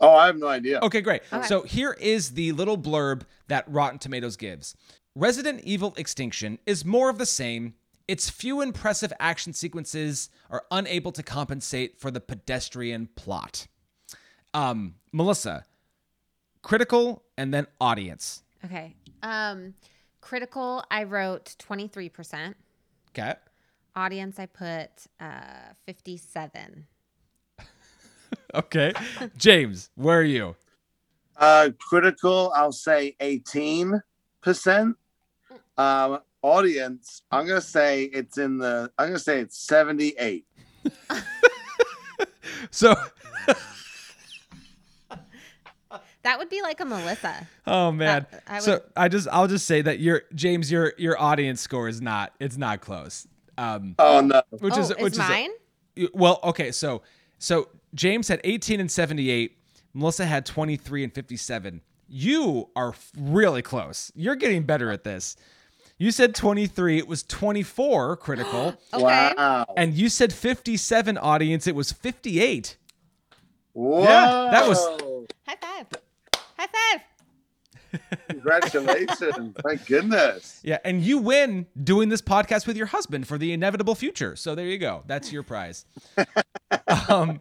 [0.01, 0.81] Oh, I have no idea.
[0.83, 1.23] Okay, great.
[1.33, 1.47] Okay.
[1.47, 4.75] So here is the little blurb that Rotten Tomatoes gives.
[5.15, 7.75] Resident Evil Extinction is more of the same.
[8.13, 13.67] Its few impressive action sequences are unable to compensate for the pedestrian plot.
[14.53, 15.65] Um, Melissa,
[16.61, 18.43] critical and then audience.
[18.67, 18.95] Okay.
[19.23, 19.73] Um,
[20.21, 22.53] critical, I wrote 23%.
[23.17, 23.33] Okay.
[23.97, 26.87] Audience, I put uh, 57.
[28.55, 28.93] Okay.
[29.39, 30.55] James, where are you?
[31.39, 34.03] Uh, critical, I'll say 18%.
[35.79, 38.91] Um, audience, I'm gonna say it's in the.
[38.99, 40.45] I'm gonna say it's 78.
[42.71, 42.95] So,
[46.23, 47.49] That would be like a Melissa.
[47.67, 48.27] oh man.
[48.33, 51.89] Uh, I so I just I'll just say that your James your your audience score
[51.89, 53.27] is not it's not close.
[53.59, 54.41] Um, Oh no.
[54.51, 55.51] which oh, is which is is a- mine?
[56.15, 57.03] well okay so
[57.39, 59.59] so James had 18 and 78.
[59.95, 61.81] Melissa had 23 and 57.
[62.09, 64.13] You are really close.
[64.15, 65.37] You're getting better at this.
[65.99, 66.99] You said 23.
[66.99, 68.75] It was 24 critical.
[68.95, 69.33] Okay.
[69.37, 69.67] Wow.
[69.77, 71.67] and you said 57 audience.
[71.67, 72.77] It was 58.
[73.73, 74.03] Whoa.
[74.03, 74.79] Yeah, that was-
[75.49, 75.87] High five.
[76.59, 77.01] High five.
[78.29, 79.55] Congratulations.
[79.65, 80.61] My goodness.
[80.63, 84.37] Yeah, and you win doing this podcast with your husband for the inevitable future.
[84.37, 85.03] So there you go.
[85.07, 85.85] That's your prize.
[87.09, 87.41] um,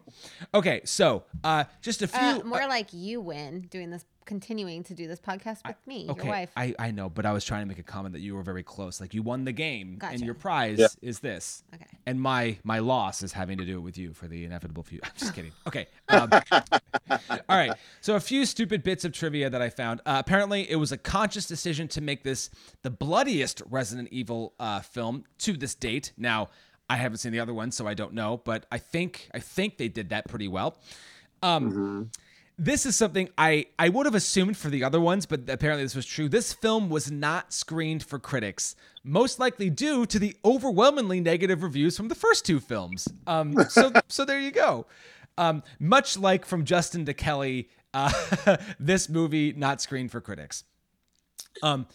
[0.54, 2.20] okay, so uh, just a few.
[2.20, 6.24] Uh, more like you win doing this, continuing to do this podcast with me, okay,
[6.24, 6.50] your wife.
[6.56, 8.62] I, I know, but I was trying to make a comment that you were very
[8.62, 9.00] close.
[9.00, 10.88] Like you won the game, and your prize Yeah.
[11.00, 11.62] is this.
[11.74, 11.86] Okay.
[12.06, 15.04] And my my loss is having to do it with you for the inevitable future.
[15.06, 15.52] I'm just kidding.
[15.66, 15.86] Okay.
[16.08, 16.30] Um,
[17.10, 17.72] all right.
[18.02, 20.00] So a few stupid bits of trivia that I found.
[20.04, 22.50] Uh, apparently, it was a conscious decision to make this
[22.82, 26.12] the bloodiest Resident Evil uh, film to this date.
[26.18, 26.48] Now,
[26.90, 29.78] I haven't seen the other one, so I don't know, but I think I think
[29.78, 30.78] they did that pretty well.
[31.42, 32.10] Um,
[32.62, 35.96] This is something I I would have assumed for the other ones, but apparently this
[35.96, 36.28] was true.
[36.28, 41.96] This film was not screened for critics, most likely due to the overwhelmingly negative reviews
[41.96, 43.08] from the first two films.
[43.26, 44.86] Um, so so there you go.
[45.36, 48.12] Um, much like from Justin to Kelly, uh,
[48.78, 50.62] this movie not screened for critics.
[51.64, 51.88] Um,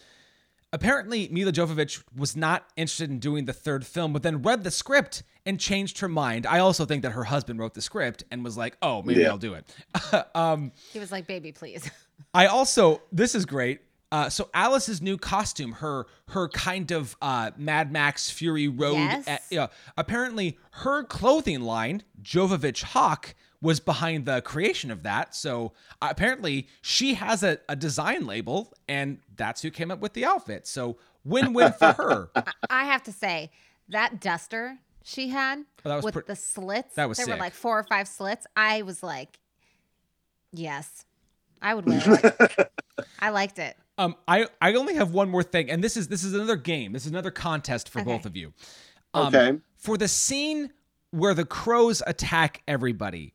[0.77, 4.69] apparently Milla Jovovich was not interested in doing the third film, but then read the
[4.69, 6.45] script and changed her mind.
[6.45, 9.29] I also think that her husband wrote the script and was like, "Oh, maybe Yeah.
[9.29, 9.65] I'll do it."
[10.35, 11.89] um, he was like, baby, please.
[12.33, 13.81] I also this is great.
[14.09, 18.93] Uh, so Alice's new costume, her her kind of uh, Mad Max Fury Road.
[18.93, 19.51] Yes.
[19.51, 25.33] uh, apparently, her clothing line, Jovovich Hawk, was behind the creation of that.
[25.35, 30.13] So uh, apparently, she has a, a design label, and that's who came up with
[30.13, 30.67] the outfit.
[30.67, 32.29] So win win for her.
[32.69, 33.49] I have to say,
[33.89, 37.35] that duster she had Oh, that was with pre- the slits, that was there sick.
[37.35, 38.45] were like four or five slits.
[38.57, 39.39] I was like,
[40.51, 41.05] yes,
[41.61, 42.71] I would wear it.
[43.19, 43.75] I liked it.
[43.97, 46.91] Um, I I only have one more thing, and this is this is another game.
[46.93, 48.11] This is another contest for Okay.
[48.11, 48.53] both of you.
[49.13, 49.57] Um, Okay.
[49.77, 50.71] For the scene
[51.11, 53.33] where the crows attack everybody,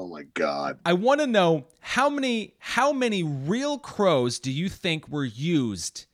[0.00, 0.78] Oh my god.
[0.86, 6.06] I want to know how many how many real crows do you think were used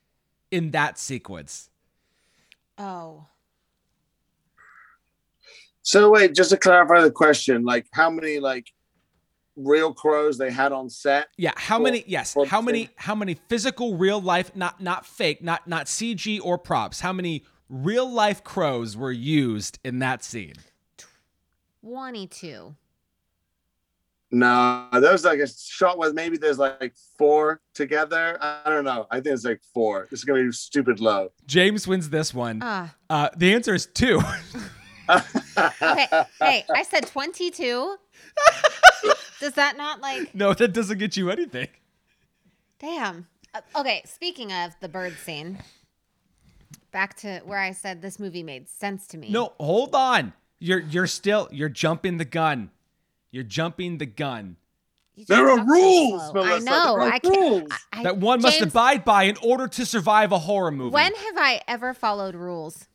[0.50, 1.70] in that sequence?
[2.78, 3.26] Oh,
[5.82, 8.66] So wait, just to clarify the question, like how many like
[9.54, 11.28] real crows they had on set?
[11.38, 12.02] Yeah, how For- many?
[12.08, 12.86] Yes, how many?
[12.86, 12.94] scene.
[12.96, 16.98] How many physical, real life, not not fake, not not CG or props?
[16.98, 20.54] How many real life crows were used in that scene?
[21.82, 22.74] 22.
[24.32, 28.36] No, there was like a shot with maybe there's like four together.
[28.40, 29.06] I don't know.
[29.10, 30.08] I think it's like four.
[30.10, 31.30] This is gonna be stupid low.
[31.46, 32.58] James wins this one.
[32.62, 34.20] Ah, Uh, the answer is two.
[35.08, 36.06] okay.
[36.40, 37.96] hey, I said 22.
[39.40, 41.68] Does that not like, no, that doesn't get you anything.
[42.78, 43.28] damn.
[43.54, 45.58] Uh, okay, speaking of the bird scene,
[46.90, 49.30] back to where I said this movie made sense to me.
[49.30, 50.32] No, hold on.
[50.58, 52.70] You're you're still you're jumping the gun.
[53.36, 54.56] You're jumping the gun.
[55.28, 56.42] There are rules, slow.
[56.42, 56.96] I know.
[56.96, 57.36] There are I can't.
[57.36, 57.70] rules.
[57.92, 60.94] I, That one must James, abide by in order to survive a horror movie.
[60.94, 62.88] When have I ever followed rules?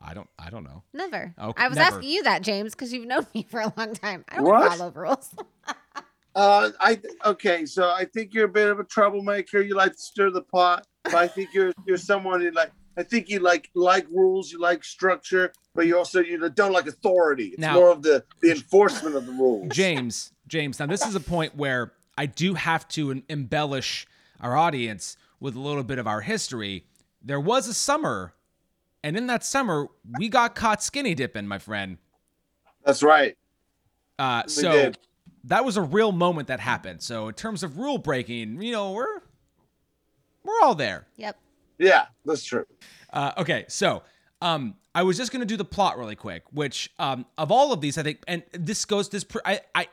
[0.00, 0.84] I don't I don't know.
[0.92, 1.34] Never.
[1.36, 1.96] Okay, I was never.
[1.96, 4.24] asking you that, James, because you've known me for a long time.
[4.28, 4.70] I don't What?
[4.78, 5.34] follow rules.
[6.36, 7.64] Uh, I okay.
[7.64, 9.60] So I think you're a bit of a troublemaker.
[9.60, 12.72] You like to stir the pot, but I think you're you're someone who like.
[12.96, 14.52] I think you like like rules.
[14.52, 17.48] You like structure, but you also you don't like authority.
[17.48, 19.68] It's Now- more of the the enforcement of the rules.
[19.74, 20.78] James, James.
[20.78, 24.06] Now this is a point where I do have to embellish
[24.40, 26.84] our audience with a little bit of our history.
[27.22, 28.34] There was a summer,
[29.02, 31.98] and in that summer we got caught skinny dipping, my friend.
[32.84, 33.36] That's right.
[34.18, 34.98] Uh, We so did.
[35.44, 37.02] that was a real moment that happened.
[37.02, 39.20] So in terms of rule breaking, you know, we're
[40.44, 41.06] we're all there.
[41.16, 41.36] Yep.
[41.84, 42.64] Yeah, that's true.
[43.12, 44.02] Uh, okay, so
[44.40, 47.80] um, I was just gonna do the plot really quick, which um, of all of
[47.80, 49.88] these, I think, and this goes this pr- I I.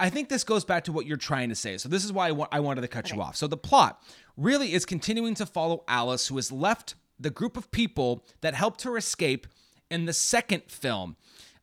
[0.00, 1.78] I think this goes back to what you're trying to say.
[1.78, 3.36] So this is why I, wa- I wanted to cut you off.
[3.36, 4.02] So the plot
[4.36, 8.82] really is continuing to follow Alice, who has left the group of people that helped
[8.82, 9.46] her escape
[9.88, 11.14] in the second film,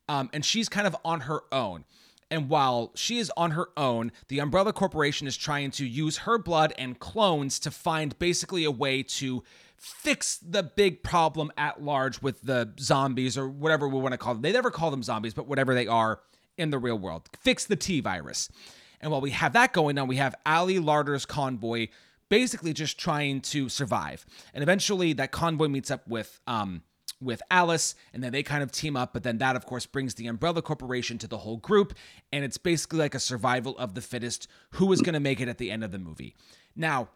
[0.08, 1.84] um, and she's kind of on her own.
[2.30, 6.38] And while she is on her own, the Umbrella Corporation is trying to use her
[6.38, 9.44] blood and clones to find basically a way to
[9.78, 14.34] fix the big problem at large with the zombies or whatever we want to call
[14.34, 14.42] them.
[14.42, 16.22] They never call them zombies, but whatever they are
[16.58, 17.30] in the real world.
[17.42, 18.50] Fix the T virus.
[19.02, 21.88] And while we have that going on, we have Ali Larter's convoy
[22.30, 24.26] basically just trying to survive.
[24.54, 26.84] And eventually that convoy meets up with um
[27.24, 29.14] with Alice, and then they kind of team up.
[29.14, 31.94] But then that, of course, brings the Umbrella Corporation to the whole group,
[32.32, 35.48] and it's basically like a survival of the fittest who is going to make it
[35.48, 36.36] at the end of the movie.
[36.76, 37.10] Now,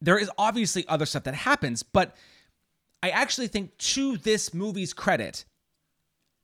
[0.00, 2.16] there is obviously other stuff that happens, but
[3.02, 5.44] I actually think to this movie's credit,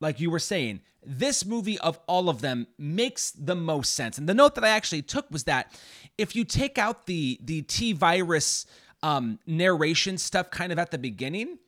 [0.00, 4.18] like you were saying, this movie of all of them makes the most sense.
[4.18, 5.78] And the note that I actually took was that
[6.16, 8.66] if you take out the the T virus
[9.02, 11.58] um, narration stuff kind of at the beginning,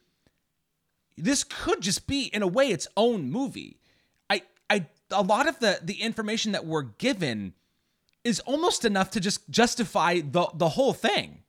[1.17, 3.81] this could just be in a way its own movie.
[4.29, 7.55] I I a lot of the the information that we're given
[8.25, 11.43] is almost enough to just justify the the whole thing.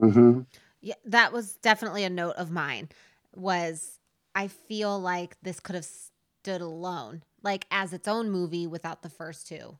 [0.00, 0.40] Mm-hmm.
[0.80, 2.88] Yeah, that was definitely a note of mine.
[3.34, 3.98] Was
[4.34, 9.08] I feel like this could have stood alone, like as its own movie without the
[9.08, 9.78] first two.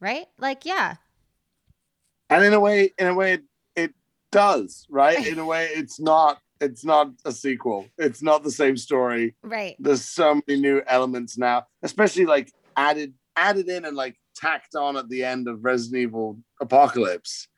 [0.00, 0.26] Right?
[0.38, 0.94] Like, yeah.
[2.30, 3.42] And in a way, in a way, it,
[3.76, 3.94] it
[4.32, 5.26] does, right?
[5.26, 6.40] In a way, it's not.
[6.60, 7.86] It's not a sequel.
[7.98, 9.34] It's not the same story.
[9.42, 9.76] Right.
[9.78, 14.96] There's so many new elements now, especially like added added in and like tacked on
[14.96, 17.48] at the end of Resident Evil Apocalypse.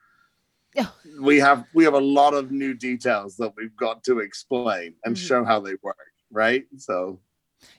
[0.79, 0.95] Oh.
[1.21, 5.17] We have we have a lot of new details that we've got to explain and
[5.17, 5.27] Mhm.
[5.27, 5.97] show how they work,
[6.31, 6.65] right?
[6.79, 7.21] So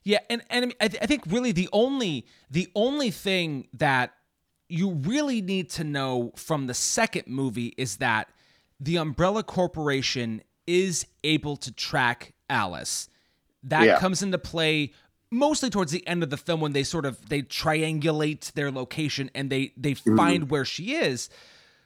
[0.04, 3.68] Yeah, and and I, mean, I, th- I think really the only the only thing
[3.74, 4.14] that
[4.70, 8.30] you really need to know from the second movie is that
[8.80, 13.10] the Umbrella Corporation is able to track Alice.
[13.64, 14.00] That Yeah.
[14.00, 14.94] comes into play
[15.32, 19.32] mostly towards the end of the film when they sort of they triangulate their location
[19.34, 21.30] and they they find where she is.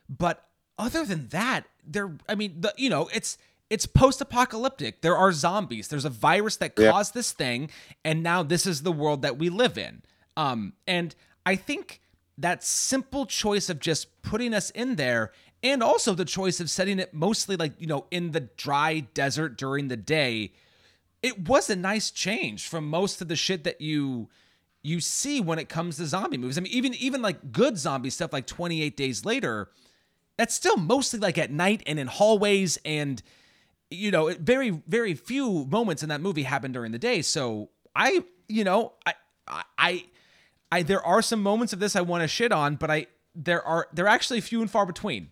[0.10, 0.44] But
[0.78, 3.38] other than that, there I mean, the you know, it's
[3.70, 5.02] it's post-apocalyptic.
[5.02, 5.88] There are zombies.
[5.90, 6.92] There's a virus that Yeah.
[6.92, 7.70] caused this thing,
[8.04, 10.04] and now this is the world that we live in.
[10.38, 11.14] Um, and
[11.46, 12.02] I think
[12.38, 15.32] that simple choice of just putting us in there,
[15.64, 19.58] and also the choice of setting it mostly like you know in the dry desert
[19.58, 20.54] during the day,
[21.22, 24.30] it was a nice change from most of the shit that you
[24.84, 26.58] you see when it comes to zombie movies.
[26.58, 29.70] I mean, even even like good zombie stuff like 28 Days Later,
[30.38, 33.22] that's still mostly like at night and in hallways and
[33.90, 37.22] you know, very very few moments in that movie happen during the day.
[37.22, 39.14] So I, you know, I
[39.78, 40.06] I
[40.72, 43.64] I, there are some moments of this I want to shit on, but I there
[43.64, 45.32] are they're actually few and far between.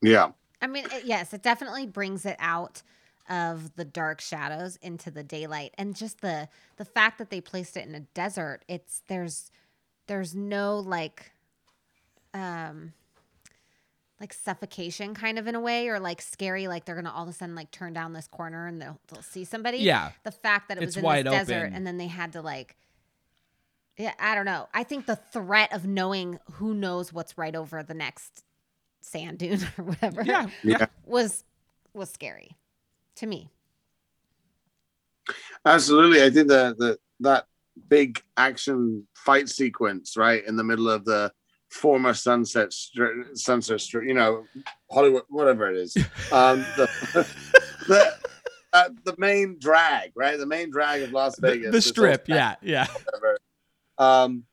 [0.00, 0.30] Yeah.
[0.60, 2.82] I mean, it, yes, it definitely brings it out
[3.28, 7.76] of the dark shadows into the daylight, and just the the fact that they placed
[7.76, 8.60] it in a desert.
[8.68, 9.50] It's there's
[10.06, 11.30] there's no like,
[12.34, 12.92] um,
[14.20, 17.28] like suffocation kind of in a way, or like scary, like they're gonna all of
[17.28, 19.78] a sudden like turn down this corner and they'll they'll see somebody.
[19.78, 20.10] Yeah.
[20.24, 21.74] the fact that it was It's in wide this desert, open.
[21.74, 22.76] and then they had to like.
[23.98, 24.68] Yeah, I don't know.
[24.72, 28.42] I think the threat of knowing who knows what's right over the next
[29.04, 30.76] sand dune or whatever Yeah, yeah.
[30.80, 30.86] Yeah.
[31.06, 31.44] was
[31.94, 32.56] was scary
[33.16, 33.50] to me.
[35.64, 36.22] Absolutely.
[36.22, 37.46] I think the the that
[37.88, 41.32] big action fight sequence, right, in the middle of the
[41.68, 44.44] former Sunset Stri- Sunset Strip, you know,
[44.90, 45.96] Hollywood, whatever it is.
[46.32, 46.88] Um, the
[47.88, 48.14] the
[48.72, 52.28] uh, the main drag, right, the main drag of Las Vegas, the this whole strip,
[52.28, 52.86] yeah, yeah.
[52.86, 53.38] whatever.
[53.98, 54.44] Um,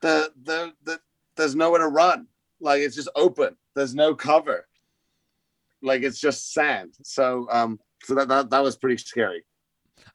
[0.00, 1.00] the, the the
[1.36, 2.28] there's nowhere to run.
[2.62, 3.56] Like it's just open.
[3.74, 4.66] There's no cover.
[5.82, 6.94] Like it's just sand.
[7.02, 9.44] So um, so that that, that was pretty scary.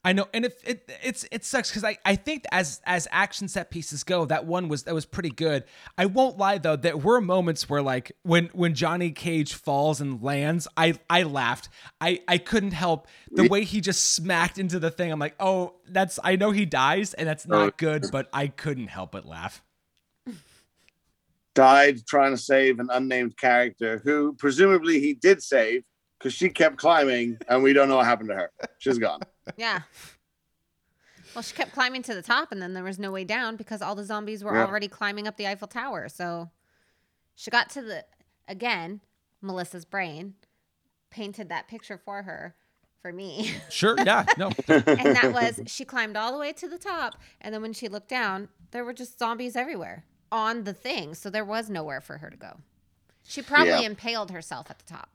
[0.04, 3.48] I know, and if it it's it sucks because I I think as as action
[3.50, 5.66] set pieces go, that one was that was pretty good.
[5.98, 10.22] I won't lie though, there were moments where like when when Johnny Cage falls and
[10.22, 11.68] lands, I I laughed.
[12.00, 15.12] I I couldn't help the way he just smacked into the thing.
[15.12, 17.66] I'm like, oh, that's I know he dies and that's Oh.
[17.66, 19.62] not good, but I couldn't help but laugh.
[21.58, 25.84] Died trying to save an unnamed character who presumably he did save
[26.20, 28.52] because she kept climbing and we don't know what happened to her.
[28.78, 29.20] She's gone.
[29.58, 29.82] Yeah.
[31.34, 33.82] Well, she kept climbing to the top, and then there was no way down because
[33.82, 34.66] all the zombies were Yeah.
[34.66, 36.10] already climbing up the Eiffel Tower.
[36.10, 36.52] So
[37.36, 38.06] she got to the
[38.48, 39.02] again.
[39.42, 40.34] Melissa's brain
[41.12, 42.56] painted that picture for her,
[43.02, 46.78] for me, Sure, yeah, no, and that was she climbed all the way to the
[46.78, 51.14] top, and then when she looked down, there were just zombies everywhere on the thing.
[51.14, 52.58] So there was nowhere for her to go.
[53.24, 53.80] She probably Yeah.
[53.82, 55.10] impaled herself at the top.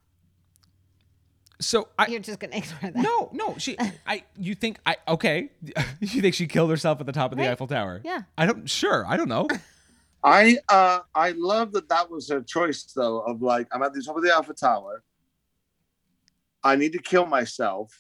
[1.61, 2.97] So I You're just gonna ignore that.
[2.97, 5.51] no no she I you think I okay
[6.01, 7.53] you think she killed herself at the top of the Right.
[7.53, 8.01] Eiffel Tower?
[8.05, 8.23] Yeah.
[8.37, 9.49] I don't sure I don't know.
[10.25, 14.03] I uh I love that that was her choice though of like I'm at the
[14.03, 15.03] top of the Eiffel Tower.
[16.65, 17.93] I need to kill myself.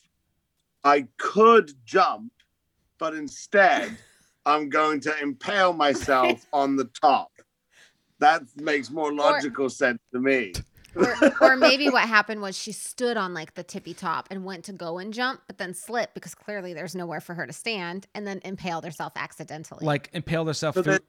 [0.84, 2.32] I could jump,
[2.98, 3.96] but instead
[4.44, 7.30] I'm going to impale myself on the top.
[8.18, 10.52] That makes more logical sense to me.
[10.94, 14.64] or, or maybe what happened was she stood on like the tippy top and went
[14.66, 18.06] to go and jump, but then slipped because clearly there's nowhere for her to stand,
[18.14, 19.84] and then impaled herself accidentally.
[19.86, 21.00] Like impaled herself But through then-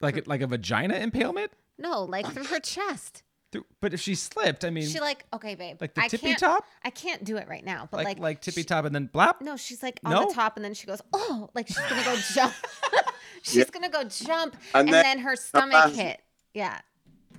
[0.00, 1.52] like like a vagina impalement.
[1.78, 3.22] no, like through her chest.
[3.52, 6.28] Through, but if she slipped, I mean, She like, okay, babe, like the I tippy
[6.28, 8.86] can't, top, I can't do it right now, but like like, like, tippy she- top,
[8.86, 9.42] and then blap.
[9.42, 10.26] No, she's like on No?
[10.28, 12.54] the top, and then she goes, oh, like she's gonna go jump.
[13.42, 13.64] she's Yeah.
[13.72, 16.20] gonna go jump, And and, then- then, her stomach last- hit.
[16.54, 16.80] Yeah,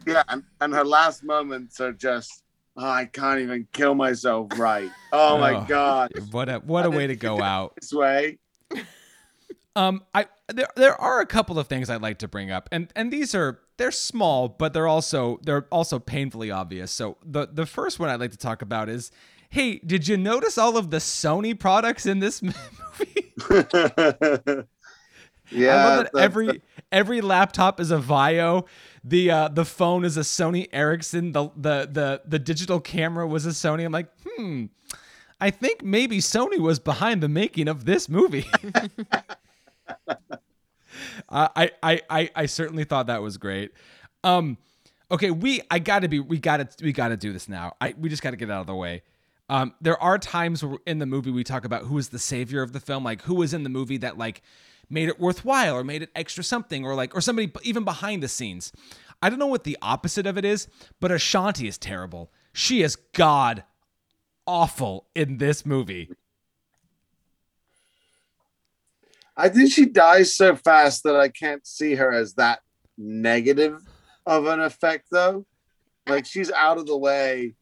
[0.06, 2.44] Yeah, and, and her last moments are just
[2.78, 4.90] oh, I can't even kill myself right.
[5.12, 5.66] Oh my Oh.
[5.68, 6.12] god.
[6.32, 7.74] What a what a way to go out.
[7.80, 8.38] This way.
[9.76, 12.92] Um, I there there are a couple of things I'd like to bring up, and
[12.96, 16.92] and these are they're small, but they're also they're also painfully obvious.
[16.92, 19.12] So the the first one I'd like to talk about is,
[19.50, 23.34] hey, did you notice all of the Sony products in this movie?
[25.50, 25.76] yeah.
[25.76, 28.68] I love that the- every every laptop is a VAIO.
[29.04, 31.32] The uh, the phone is a Sony Ericsson.
[31.32, 33.86] The, the the the digital camera was a Sony.
[33.86, 34.66] I'm like, hmm.
[35.42, 38.46] I think maybe Sony was behind the making of this movie.
[41.30, 43.72] I, I I I certainly thought that was great.
[44.24, 44.58] Um,
[45.12, 47.74] okay, we I gotta be we gotta we gotta do this now.
[47.82, 49.04] I we just gotta get out of the way.
[49.50, 52.72] Um, there are times in the movie we talk about who is the savior of
[52.72, 54.42] the film, like who was in the movie that like
[54.90, 58.28] made it worthwhile or made it extra something, or like or somebody even behind the
[58.28, 58.72] scenes.
[59.22, 60.68] I don't know what the opposite of it is,
[61.00, 62.32] but Ashanti is terrible.
[62.52, 63.64] She is god
[64.46, 66.10] awful in this movie.
[69.36, 72.60] I think she dies so fast that I can't see her as that
[72.98, 73.82] negative
[74.26, 75.46] of an effect though.
[76.08, 77.56] Like she's out of the way,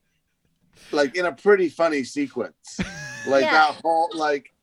[0.92, 2.80] like in a pretty funny sequence.
[3.28, 3.52] Like Yeah.
[3.52, 4.54] that whole like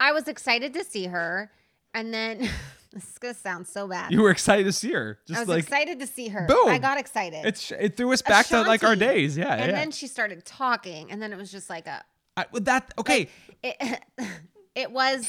[0.00, 1.50] I was excited to see her,
[1.92, 2.38] and then
[2.92, 4.12] this is gonna sound so bad.
[4.12, 6.46] You were excited to see her, I just was like excited to see her.
[6.46, 6.68] Boom.
[6.68, 7.44] I got excited.
[7.44, 9.36] it's it threw us back to like our days.
[9.36, 9.78] Yeah, and yeah.
[9.78, 12.04] then she started talking, and then it was just like a
[12.36, 13.28] I, with that okay.
[13.62, 14.00] it.
[14.74, 15.28] It was,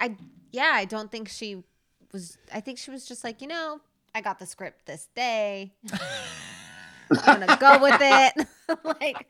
[0.00, 0.16] I
[0.52, 0.72] yeah.
[0.74, 1.62] I don't think she
[2.12, 2.38] was.
[2.52, 3.80] I think she was just like you know.
[4.14, 5.72] I got the script this day.
[7.26, 8.46] I'm gonna go with it.
[9.00, 9.26] like,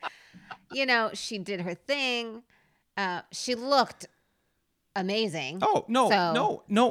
[0.71, 2.43] you know, she did her thing.
[2.95, 4.05] Uh, she looked
[4.95, 5.59] amazing.
[5.61, 6.87] Oh no, So- no, no.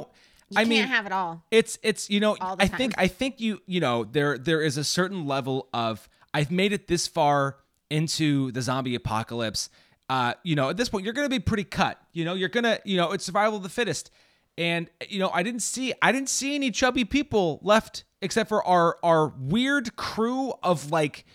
[0.49, 1.43] you I can't mean, have it all.
[1.51, 2.93] it's it's you know I think.
[2.97, 6.87] I think you you know there there is a certain level of I've made it
[6.87, 7.57] this far
[7.89, 9.69] into the zombie apocalypse.
[10.09, 11.99] Uh, you know, at this point you're gonna be pretty cut.
[12.13, 14.11] You know, you're gonna you know it's survival of the fittest.
[14.57, 18.65] And you know, I didn't see I didn't see any chubby people left except for
[18.65, 21.25] our our weird crew of like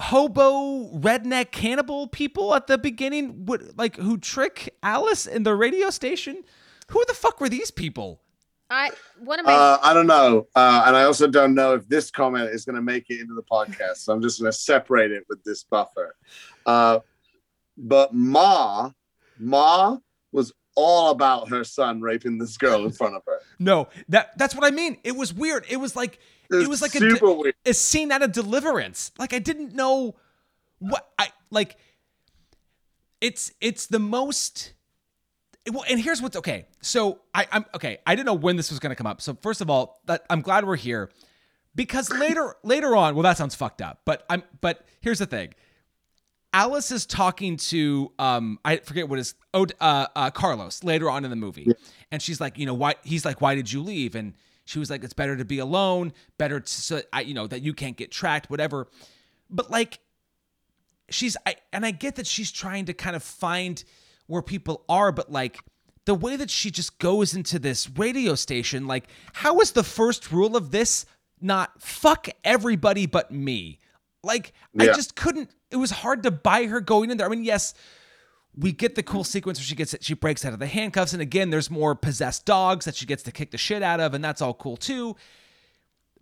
[0.00, 5.90] hobo redneck cannibal people at the beginning would like who trick Alice in the radio
[5.90, 6.44] station.
[6.88, 8.20] Who the fuck were these people?
[8.70, 10.46] I one of my uh, I don't know.
[10.54, 13.42] Uh, and I also don't know if this comment is gonna make it into the
[13.42, 13.98] podcast.
[13.98, 16.16] So I'm just gonna separate it with this buffer.
[16.64, 17.00] Uh,
[17.76, 18.90] but Ma,
[19.38, 19.98] Ma
[20.32, 23.38] was all about her son raping this girl in front of her.
[23.58, 24.98] No, that that's what I mean.
[25.04, 25.66] It was weird.
[25.68, 26.18] It was like
[26.50, 27.54] it was like a, weird.
[27.64, 29.12] a scene out of Deliverance.
[29.18, 30.16] Like I didn't know
[30.78, 31.76] what I like.
[33.20, 34.74] It's it's the most.
[35.70, 36.66] Well, and here's what's okay.
[36.80, 37.98] So I, I'm okay.
[38.04, 39.20] I didn't know when this was going to come up.
[39.20, 41.10] So first of all, that I'm glad we're here
[41.74, 43.14] because later later on.
[43.14, 44.00] Well, that sounds fucked up.
[44.04, 44.42] But I'm.
[44.60, 45.54] But here's the thing.
[46.52, 51.24] Alice is talking to um I forget what his oh uh, uh Carlos later on
[51.24, 51.72] in the movie,
[52.10, 52.94] and she's like, you know, why?
[53.02, 54.14] He's like, why did you leave?
[54.14, 54.34] And
[54.64, 57.62] she was like, it's better to be alone, better to so I, you know that
[57.62, 58.88] you can't get tracked, whatever.
[59.50, 59.98] But like,
[61.10, 63.82] she's I and I get that she's trying to kind of find
[64.26, 65.58] where people are, but like
[66.04, 70.32] the way that she just goes into this radio station, like, how is the first
[70.32, 71.06] rule of this
[71.40, 73.78] not fuck everybody but me?
[74.24, 75.50] Like, I just couldn't.
[75.70, 77.26] It was hard to buy her going in there.
[77.26, 77.74] I mean, yes,
[78.56, 81.12] we get the cool sequence where she gets it, she breaks out of the handcuffs,
[81.12, 84.14] and again, there's more possessed dogs that she gets to kick the shit out of,
[84.14, 85.16] and that's all cool too.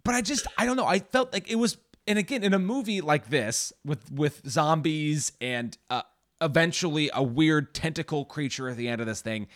[0.05, 0.87] But I just I don't know.
[0.87, 1.77] I felt like it was,
[2.07, 6.03] and again, in a movie like this with with zombies and uh,
[6.41, 9.47] eventually a weird tentacle creature at the end of this thing.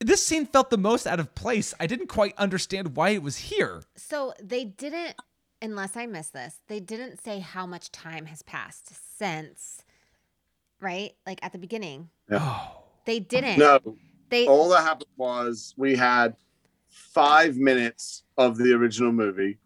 [0.00, 1.72] This scene felt the most out of place.
[1.80, 3.82] I didn't quite understand why it was here.
[3.96, 5.16] so they didn't
[5.62, 9.82] unless I missed this, they didn't say how much time has passed since,
[10.80, 11.12] right?
[11.26, 12.82] Like at the beginning, Oh.
[13.04, 13.58] they didn't.
[13.58, 13.80] No,
[14.28, 16.36] they all that happened was we had
[16.88, 19.58] five minutes of the original movie.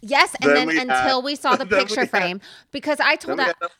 [0.00, 2.40] yes, and Then then, we had- until we saw the then we picture had- frame,
[2.70, 3.70] because I told that had-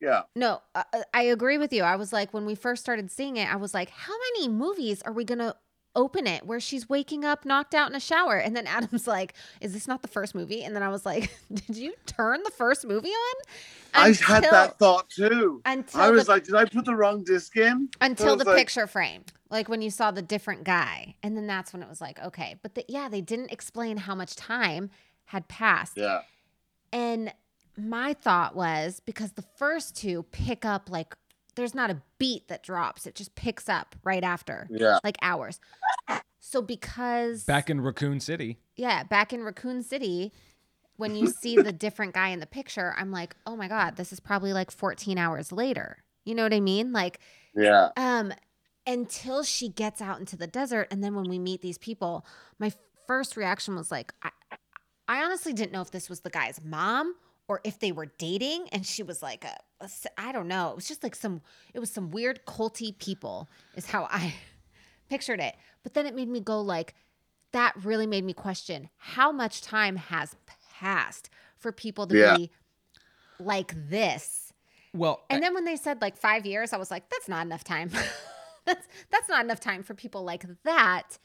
[0.00, 1.82] yeah, no, uh, uh, I agree with you.
[1.82, 5.00] I was like, when we first started seeing it, I was like, how many movies
[5.02, 5.54] are we gonna
[5.96, 8.36] open it where she's waking up knocked out in a shower?
[8.36, 10.62] And then Adam's like, is this not the first movie?
[10.64, 13.34] And then I was like, did you turn the first movie on?
[13.94, 15.62] I had that thought too.
[15.64, 17.88] until I was the, like, did I put the wrong disc in?
[18.00, 21.72] until the like- picture frame, like when you saw the different guy, and then that's
[21.72, 22.56] when it was like, okay.
[22.62, 24.90] But the, yeah, they didn't explain how much time
[25.26, 25.96] had passed.
[25.96, 26.22] Yeah,
[26.92, 27.32] And
[27.76, 31.16] my thought was because the first two pick up like
[31.54, 34.98] there's not a beat that drops, it just picks up right after, yeah.
[35.04, 35.60] like hours.
[36.40, 38.58] So because Back in Raccoon City.
[38.76, 40.32] yeah, back in Raccoon City,
[40.96, 44.12] when you see the different guy in the picture, I'm like, oh my god, this
[44.12, 45.98] is probably like 14 hours later.
[46.24, 46.92] You know what I mean?
[46.92, 47.18] Like,
[47.54, 47.90] Yeah.
[47.96, 48.32] um,
[48.86, 52.26] until she gets out into the desert, and then when we meet these people,
[52.58, 52.72] my
[53.06, 54.30] first reaction was like, I,
[55.08, 57.14] I honestly didn't know if this was the guy's mom
[57.48, 60.70] or if they were dating, and she was like a, a s- I don't know.
[60.70, 61.42] It was just like some,
[61.74, 64.34] it was some weird culty people, is how I
[65.10, 65.54] pictured it.
[65.82, 66.94] But then it made me go like,
[67.52, 70.34] that really made me question how much time has
[70.72, 71.28] passed
[71.58, 72.36] for people to Yeah.
[72.36, 72.50] be
[73.38, 74.52] like this.
[74.92, 77.62] Well, And then when they said like five years, I was like, that's not enough
[77.64, 77.90] time.
[78.64, 81.18] that's that's not enough time for people like that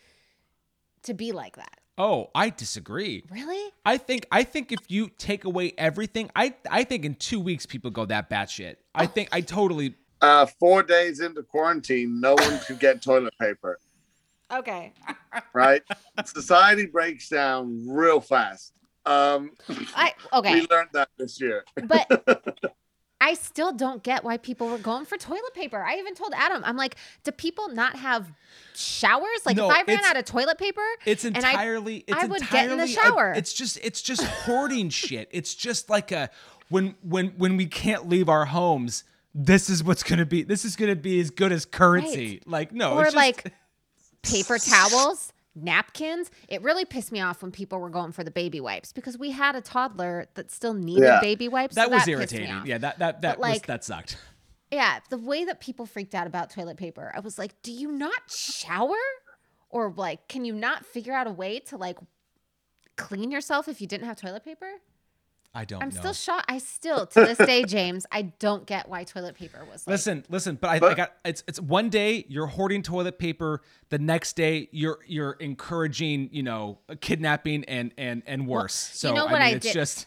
[1.04, 1.79] to be like that.
[2.00, 3.24] Oh, I disagree.
[3.30, 3.72] Really?
[3.86, 7.66] I think I think if you take away everything, I I think in two weeks
[7.66, 8.78] people go that batshit.
[8.96, 13.80] I think I totally Uh, four days into quarantine, no one could get toilet paper.
[14.52, 14.94] Okay.
[15.54, 15.84] Right?
[16.26, 18.74] Society breaks down real fast.
[19.06, 19.52] Um,
[19.96, 20.54] I okay.
[20.62, 21.64] we learned that this year.
[21.84, 22.08] but
[23.30, 25.80] I still don't get why people were going for toilet paper.
[25.82, 28.32] I even told Adam, I'm like, do people not have
[28.76, 29.46] showers?
[29.46, 32.04] Like No, if I ran out of toilet paper, It's And I- entirely.
[32.08, 33.34] it's I would get in the entirely a- shower.
[33.36, 33.78] it's just.
[33.84, 35.30] It's just hoarding shit.
[35.32, 36.30] It's just like a
[36.70, 39.04] when when when we can't leave our homes.
[39.36, 40.42] This is what's gonna be.
[40.42, 42.42] This is gonna be as good as currency.
[42.48, 43.54] Like no, or it's just, like
[44.24, 45.34] paper towels,
[45.64, 46.32] napkins.
[46.48, 49.32] It really pissed me off when people were going for the baby wipes because we
[49.32, 51.20] had a toddler that still needed Yeah.
[51.22, 51.76] baby wipes.
[51.76, 52.62] so that was pissed me irritating.
[52.66, 54.18] Yeah, that that that But, was like- that sucked.
[54.72, 57.92] Yeah, the way that people freaked out about toilet paper, I was like, do you
[57.92, 58.94] not shower?
[59.72, 61.98] Or like, can you not figure out a way to like
[62.96, 64.70] clean yourself if you didn't have toilet paper?
[65.54, 66.00] I don't I'm know.
[66.00, 66.46] still shocked.
[66.48, 69.94] I still, to this day, James, I don't get why toilet paper was like.
[69.94, 73.98] Listen, listen, but I, I got it's it's one day you're hoarding toilet paper, the
[74.00, 78.74] next day you're you're encouraging, you know, kidnapping and and and worse.
[78.76, 80.06] so you know I what mean I it's did- just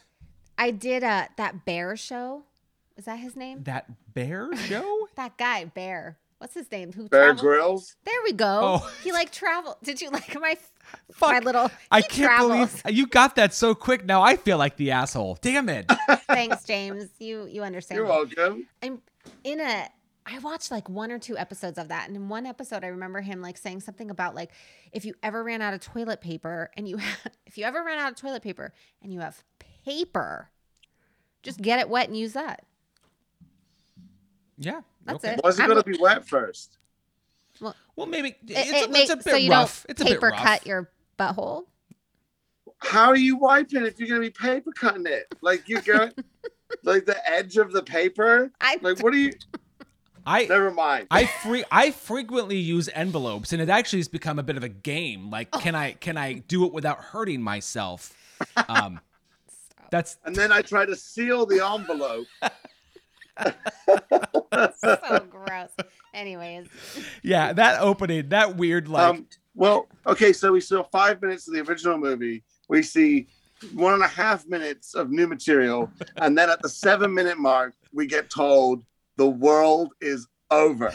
[0.56, 2.44] I did uh, that bear show.
[2.96, 3.64] Is that his name?
[3.64, 5.08] that bear show?
[5.16, 6.18] That guy, Bear.
[6.42, 6.92] What's his name?
[6.92, 7.96] Who Bear traveled- Grylls.
[8.04, 8.80] There we go.
[8.82, 8.92] Oh.
[9.04, 9.78] He like travel.
[9.84, 10.56] Did you like my
[11.12, 11.30] Fuck.
[11.30, 11.70] my little?
[11.88, 12.82] I can't travels.
[12.82, 14.04] believe you got that so quick.
[14.04, 15.38] Now I feel like the asshole.
[15.40, 15.86] Damn it.
[16.26, 17.10] Thanks, James.
[17.20, 17.96] You you understand.
[17.98, 18.10] You're me.
[18.10, 18.66] welcome.
[18.82, 19.00] I'm
[19.44, 19.88] in a
[20.26, 23.20] I watched like one or two episodes of that and in one episode I remember
[23.20, 24.50] him like saying something about like
[24.92, 27.98] if you ever ran out of toilet paper and you have, if you ever ran
[28.00, 29.42] out of toilet paper and you have
[29.84, 30.50] paper
[31.44, 32.64] just get it wet and use that.
[34.58, 34.80] Yeah.
[35.04, 35.34] That's okay.
[35.34, 35.40] it.
[35.42, 36.78] Why's it gonna be wet first?
[37.60, 39.84] Well, well maybe It, it's, it a, makes it's a bit so you rough.
[39.86, 40.40] don't It's a bit paper rough.
[40.42, 41.64] cut your butthole.
[42.78, 45.26] How are you wiping if you're gonna be paper cutting it?
[45.40, 46.10] Like you go,
[46.82, 48.50] like the edge of the paper.
[48.60, 49.32] I Like what are you?
[50.24, 51.08] I Never mind.
[51.10, 54.68] I free I frequently use envelopes, and it actually has become a bit of a
[54.68, 55.30] game.
[55.30, 55.58] Like, Oh.
[55.58, 58.14] can I can I do it without hurting myself?
[58.68, 59.00] Um,
[59.90, 62.26] that's and then I try to seal the envelope.
[64.78, 65.70] so gross.
[66.14, 66.68] Anyways,
[67.22, 67.52] yeah.
[67.52, 69.02] That opening, that weird like.
[69.04, 72.42] um, well, okay, so we saw five minutes of the original movie.
[72.68, 73.26] We see
[73.74, 77.74] one and a half minutes of new material, and then at the seven minute mark,
[77.92, 78.82] we get told
[79.16, 80.90] the world is over.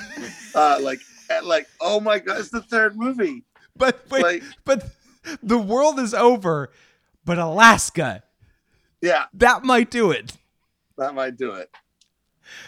[0.55, 0.99] Uh, like,
[1.43, 3.43] like, oh my god, it's the third movie.
[3.75, 4.89] but wait, like- but
[5.43, 6.71] the world is over.
[7.25, 8.23] But Alaska,
[9.01, 10.33] Yeah, that might do it.
[10.97, 11.69] that might do it.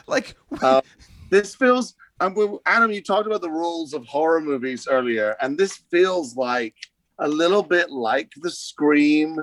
[0.08, 0.82] Like, Uh,
[1.30, 1.96] this feels.
[2.22, 6.76] Um, Adam, you talked about the rules of horror movies earlier, and this feels like
[7.20, 9.40] a little bit like the Scream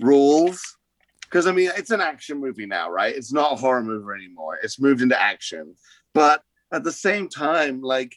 [0.00, 0.62] rules.
[1.22, 3.14] Because I mean, it's an action movie now, right?
[3.14, 4.58] It's not a horror movie anymore.
[4.62, 5.74] It's moved into action,
[6.14, 6.42] but
[6.72, 8.16] at the same time, like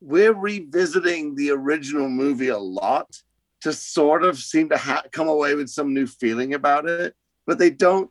[0.00, 3.22] we're revisiting the original movie a lot
[3.62, 7.14] to sort of seem to ha- come away with some new feeling about it,
[7.46, 8.10] but they don't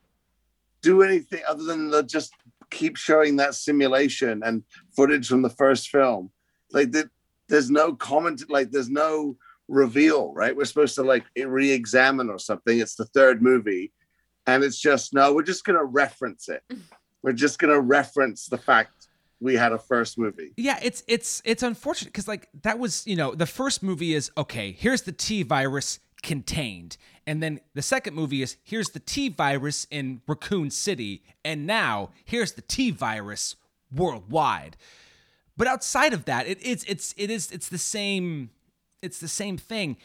[0.81, 2.33] do anything other than just
[2.73, 4.63] keep showing that simulation and
[4.95, 6.31] footage from the first film.
[6.71, 7.09] Like the,
[7.47, 10.55] there's no comment, like there's no reveal, right?
[10.55, 12.79] We're supposed to like re-examine or something.
[12.79, 13.93] It's the third movie,
[14.47, 16.63] and it's just no, we're just gonna reference it.
[17.21, 19.07] We're just gonna reference the fact
[19.39, 20.51] we had a first movie.
[20.57, 24.29] Yeah, it's it's it's unfortunate because like that was you know the first movie is
[24.37, 24.73] okay.
[24.73, 26.97] Here's the T virus contained,
[27.27, 32.09] and then the second movie is here's the T virus in Raccoon City, and now
[32.25, 33.55] here's the T virus
[33.93, 34.75] worldwide.
[35.55, 38.49] But outside of that, it, it's it's it is it's the same
[39.01, 39.97] it's the same thing.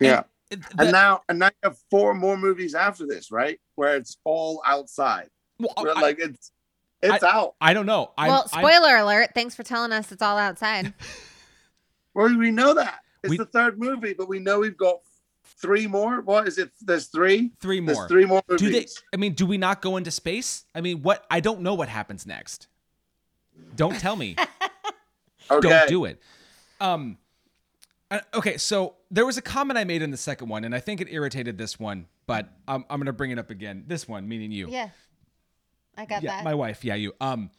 [0.00, 0.22] Yeah.
[0.50, 3.60] And, And now, and now you have four more movies after this, right?
[3.76, 5.28] Where it's all outside.
[5.60, 6.50] well, Where, I, like it's
[7.02, 7.54] it's out.
[7.60, 8.10] I don't know.
[8.18, 9.30] I'm, well, I'm- spoiler alert.
[9.34, 10.92] Thanks for telling us it's all outside.
[12.12, 14.98] Well, we know that it's We- the third movie, but we know we've got
[15.58, 16.20] three more.
[16.20, 16.70] What is it?
[16.80, 17.50] There's three.
[17.60, 18.08] three There's more.
[18.08, 18.60] three more movies.
[18.60, 18.86] Do they?
[19.12, 20.64] I mean, do we not go into space?
[20.74, 21.24] I mean, what?
[21.30, 22.68] I don't know what happens next.
[23.76, 24.36] Don't tell me.
[25.50, 25.68] okay.
[25.68, 26.20] Don't do it.
[26.80, 27.18] Um.
[28.10, 30.80] uh, okay, so there was a comment I made in the second one, and I
[30.80, 33.84] think it irritated this one, but I'm I'm gonna bring it up again.
[33.86, 34.68] This one, meaning you.
[34.70, 34.90] yeah.
[35.96, 36.44] I got yeah, that.
[36.44, 36.84] my wife.
[36.84, 37.14] Yeah, you.
[37.20, 37.50] Um.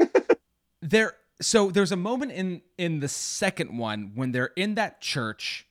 [0.80, 1.16] there.
[1.42, 5.66] So there's a moment in in the second one when they're in that church,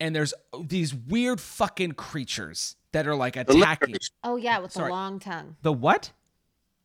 [0.00, 3.96] and there's these weird fucking creatures that are like attacking.
[4.24, 4.88] oh, yeah, with Sorry.
[4.88, 5.56] the long tongue.
[5.62, 6.12] The what?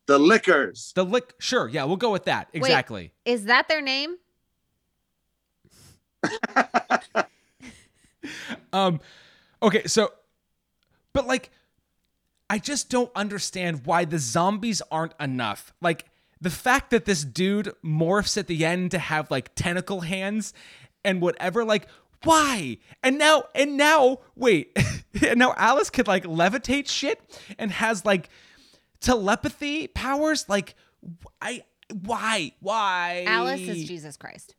[0.06, 0.92] The Lickers.
[0.96, 1.34] The lick.
[1.40, 1.70] Sure.
[1.70, 2.50] Yeah, we'll go with that.
[2.54, 3.14] Exactly.
[3.26, 4.18] Is that their name?
[8.72, 9.02] Um.
[9.62, 9.84] Okay.
[9.86, 10.12] So,
[11.12, 11.52] but like,
[12.50, 15.74] I just don't understand why the zombies aren't enough.
[15.82, 16.06] Like
[16.42, 20.54] the fact that this dude morphs at the end to have like tentacle hands
[21.06, 21.64] and whatever.
[21.64, 21.88] Like
[22.24, 22.78] why?
[23.02, 24.78] And now and now wait.
[25.28, 27.20] and now Alice could like levitate shit
[27.58, 28.30] and has like
[29.00, 30.48] telepathy powers.
[30.50, 30.76] Like
[31.42, 31.64] I.
[32.06, 32.54] Why?
[32.60, 33.26] Why?
[33.28, 34.56] Alice is Jesus Christ.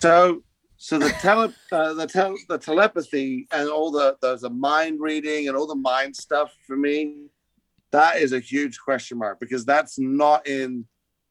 [0.00, 0.42] So,
[0.76, 5.46] so the tele, uh, the tel- the telepathy and all the the, the mind reading
[5.46, 7.26] and all the mind stuff for me,
[7.92, 10.86] that is a huge question mark because that's not in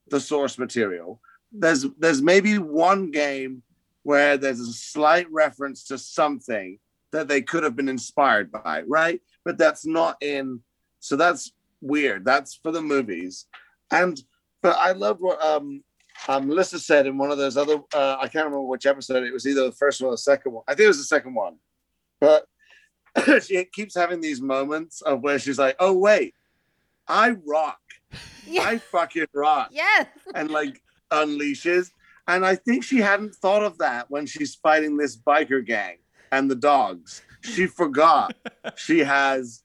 [0.07, 1.19] the source material.
[1.51, 3.63] There's there's maybe one game
[4.03, 6.79] where there's a slight reference to something
[7.11, 9.21] that they could have been inspired by, right?
[9.43, 10.61] But that's not in.
[10.99, 12.25] So that's weird.
[12.25, 13.47] That's for the movies,
[13.91, 14.21] and
[14.61, 15.83] but I love what um
[16.27, 19.33] um, Melissa said in one of those other, uh, I can't remember which episode, it
[19.33, 20.63] was either the first one or the second one.
[20.67, 21.55] I think it was the second one.
[22.19, 22.45] But
[23.43, 26.35] she keeps having these moments of where she's like, oh, wait,
[27.07, 27.79] I rock.
[28.47, 28.63] Yeah.
[28.63, 29.69] I fucking rock.
[29.71, 30.07] yes.
[30.33, 30.81] And like
[31.11, 31.91] unleashes.
[32.31, 35.97] And I think she hadn't thought of that when she's fighting this biker gang
[36.31, 37.23] and the dogs.
[37.41, 38.33] She forgot
[38.77, 39.63] she has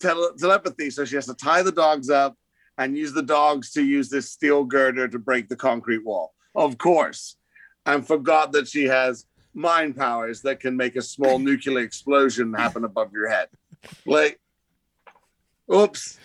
[0.00, 0.90] tele- telepathy.
[0.90, 2.36] So she has to tie the dogs up
[2.76, 6.34] and use the dogs to use this steel girder to break the concrete wall.
[6.56, 7.36] Of course.
[7.86, 9.24] And forgot that she has
[9.54, 13.46] mind powers that can make a small nuclear explosion happen above your head.
[14.04, 14.40] Like,
[15.72, 16.18] oops.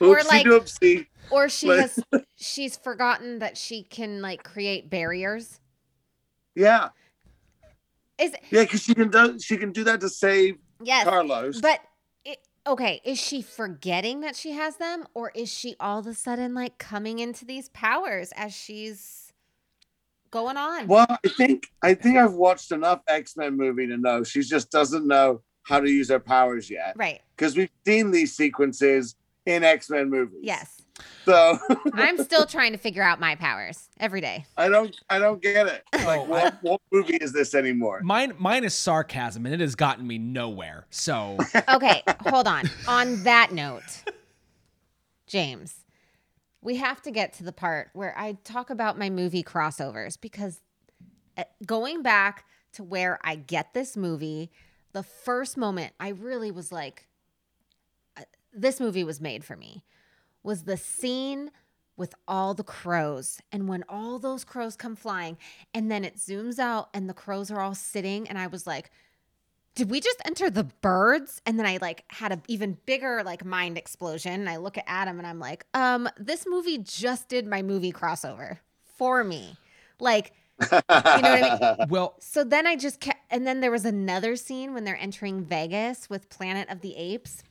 [0.00, 1.06] Or Oopsie like- doopsie.
[1.32, 1.98] Or she Like- has
[2.36, 5.60] she's forgotten that she can like create barriers.
[6.54, 6.90] Yeah.
[8.18, 11.04] Is Yeah, because she can do she can do that to save yes.
[11.04, 11.60] Carlos.
[11.60, 11.80] But
[12.24, 16.14] it, okay, is she forgetting that she has them or is she all of a
[16.14, 19.32] sudden like coming into these powers as she's
[20.30, 20.86] going on?
[20.86, 24.70] well, I think I think I've watched enough X Men movie to know she just
[24.70, 26.92] doesn't know how to use her powers yet.
[26.96, 27.20] Right.
[27.36, 29.14] Because we've seen these sequences
[29.46, 30.40] in X Men movies.
[30.42, 30.82] Yes.
[31.24, 31.58] So
[31.94, 34.44] I'm still trying to figure out my powers every day.
[34.56, 35.82] I don't I don't get it.
[35.92, 38.00] Like Oh, what, what movie is this anymore?
[38.02, 40.86] Mine, mine is sarcasm, and it has gotten me nowhere.
[40.90, 41.38] So
[41.74, 42.68] Okay, hold on.
[42.88, 44.04] On that note,
[45.26, 45.84] James,
[46.60, 50.60] we have to get to the part where I talk about my movie crossovers because
[51.36, 54.50] uh, going back to where I get this movie,
[54.92, 57.08] the first moment I really was like,
[58.52, 59.84] this movie was made for me,
[60.42, 61.50] was the scene
[61.96, 63.40] with all the crows.
[63.50, 65.36] And when all those crows come flying,
[65.74, 68.90] and then it zooms out and the crows are all sitting, and I was like,
[69.74, 73.44] did we just enter the birds and then i like had an even bigger like
[73.44, 77.46] mind explosion and i look at adam and i'm like um this movie just did
[77.46, 78.58] my movie crossover
[78.96, 79.56] for me
[79.98, 81.88] like you know what I mean?
[81.88, 85.44] well, so then i just kept and then there was another scene when they're entering
[85.44, 87.42] vegas with planet of the apes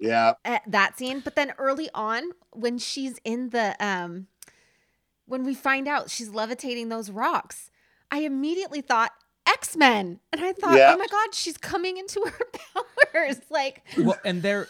[0.00, 0.32] yeah.
[0.44, 2.22] uh, that scene but then early on
[2.52, 4.26] when she's in the um
[5.26, 7.70] when we find out she's levitating those rocks
[8.10, 9.12] i immediately thought
[9.48, 10.92] X Men, and I thought, Yeah.
[10.92, 12.46] oh my god, she's coming into her
[13.14, 13.36] powers.
[13.48, 14.66] Like, well, and there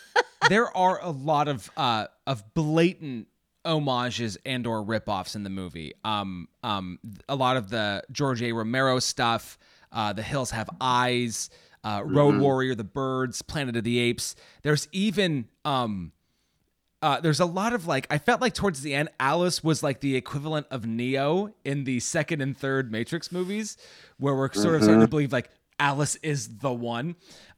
[0.51, 3.29] there are a lot of uh of blatant
[3.65, 5.95] homages and or ripoffs in the movie.
[6.05, 8.53] Um um a lot of the George A.
[8.53, 9.59] Romero stuff,
[9.93, 11.49] uh The Hills Have Eyes,
[11.85, 14.35] uh Road Warrior, The Birds, Planet of the Apes.
[14.63, 16.13] There's even um
[17.03, 20.01] uh, there's a lot of like I felt like towards the end Alice was like
[20.01, 23.77] the equivalent of Neo in the second and third Matrix movies,
[24.19, 27.15] where we're sort of starting to believe like Alice is the one.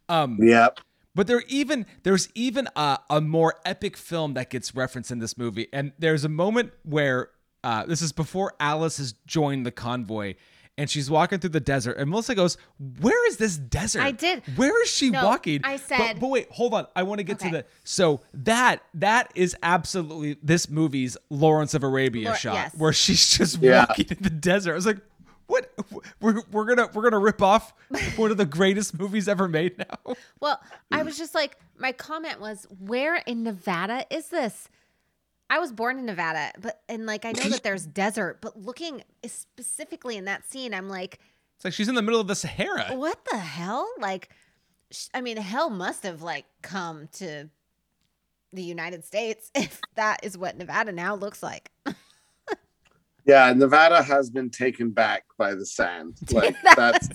[0.08, 0.80] Um, Yep.
[1.14, 5.38] but there even there's even a, a more epic film that gets referenced in this
[5.38, 7.30] movie, and there's a moment where
[7.62, 10.34] uh, this is before Alice has joined the convoy,
[10.78, 12.56] and she's walking through the desert, and Melissa goes,
[13.00, 14.00] "Where is this desert?
[14.02, 14.42] I did.
[14.56, 16.86] Where is she No, walking?" I said- but, wait, hold on.
[16.96, 17.50] I want to get Okay.
[17.50, 22.74] to the so that that is absolutely this movie's Lawrence of Arabia Lor- shot, yes.
[22.76, 23.84] where she's just Yeah.
[23.88, 24.72] walking in the desert.
[24.72, 24.98] I was like.
[25.46, 25.72] What
[26.20, 27.72] we're, we're gonna we're gonna rip off
[28.16, 30.14] one of the greatest movies ever made now.
[30.40, 30.60] well,
[30.92, 34.68] I was just like, my comment was, where in Nevada is this?
[35.50, 39.02] I was born in Nevada, but and like I know that there's desert, but looking
[39.26, 41.18] specifically in that scene, I'm like,
[41.56, 42.94] It's like she's in the middle of the Sahara.
[42.96, 43.88] what the hell?
[43.98, 44.28] Like,
[44.90, 47.48] sh- I mean, hell must have like come to
[48.52, 51.70] the United States if that is what Nevada now looks like.
[53.24, 56.16] Yeah, Nevada has been taken back by the sand.
[56.32, 57.10] Like that's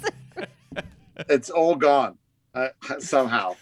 [1.28, 2.20] it's all gone
[2.54, 2.68] uh,
[3.00, 3.56] somehow.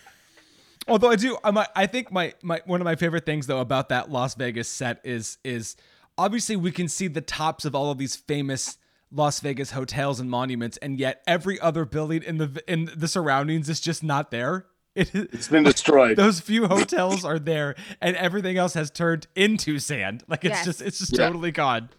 [0.92, 3.60] Although I do, I might, I think my my one of my favorite things though
[3.62, 5.76] about that Las Vegas set is is
[6.18, 8.78] obviously we can see the tops of all of these famous
[9.10, 13.70] Las Vegas hotels and monuments, and yet every other building in the in the surroundings
[13.70, 14.66] is just not there.
[14.94, 16.18] It is, It's been destroyed.
[16.18, 20.26] those few hotels are there, and everything else has turned into sand.
[20.28, 20.66] Like it's Yes.
[20.66, 21.28] just it's just Yeah.
[21.28, 21.89] totally gone.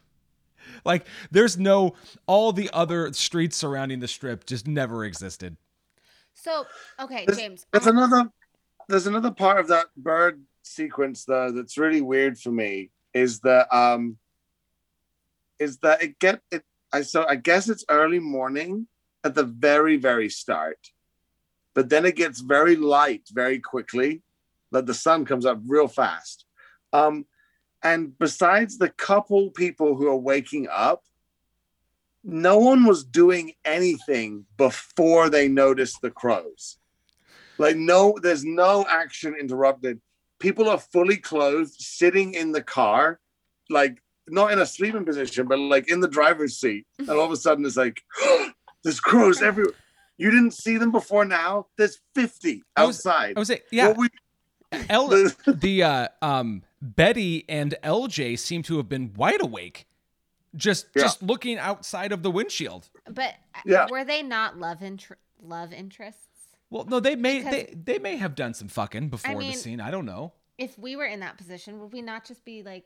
[0.84, 1.94] Like there's no
[2.26, 5.56] all the other streets surrounding the strip just never existed.
[6.34, 6.66] So,
[7.00, 7.64] okay, James.
[7.72, 8.30] There's I'm- another
[8.88, 13.72] there's another part of that bird sequence though that's really weird for me is that
[13.74, 14.16] um
[15.58, 18.86] is that it get it I so I guess it's early morning
[19.24, 20.78] at the very very start.
[21.74, 24.22] But then it gets very light very quickly.
[24.72, 26.46] that the sun comes up real fast.
[26.92, 27.26] Um
[27.82, 31.02] and besides the couple people who are waking up
[32.24, 36.78] no one was doing anything before they noticed the crows.
[37.58, 40.00] Like no, there's no action interrupted.
[40.38, 43.20] People are fully clothed, sitting in the car,
[43.70, 46.86] like not in a sleeping position, but like in the driver's seat.
[46.98, 48.02] And all of a sudden, it's like
[48.84, 49.74] there's crows everywhere.
[50.18, 51.66] You didn't see them before now.
[51.76, 53.34] There's 50 I was- outside.
[53.36, 54.08] I was like, yeah, What we-
[54.90, 55.08] L-
[55.46, 59.86] the uh, um, Betty and LJ seem to have been wide awake,
[60.56, 61.02] just Yeah.
[61.02, 62.88] just looking outside of the windshield.
[63.08, 63.86] but uh, Yeah.
[63.90, 66.26] were they not love inter- love interests?
[66.72, 69.58] Well, no, they may Because- they they may have done some fucking before mean- the
[69.58, 69.80] scene.
[69.80, 70.32] I don't know.
[70.58, 72.84] If we were in that position, would we not just be like,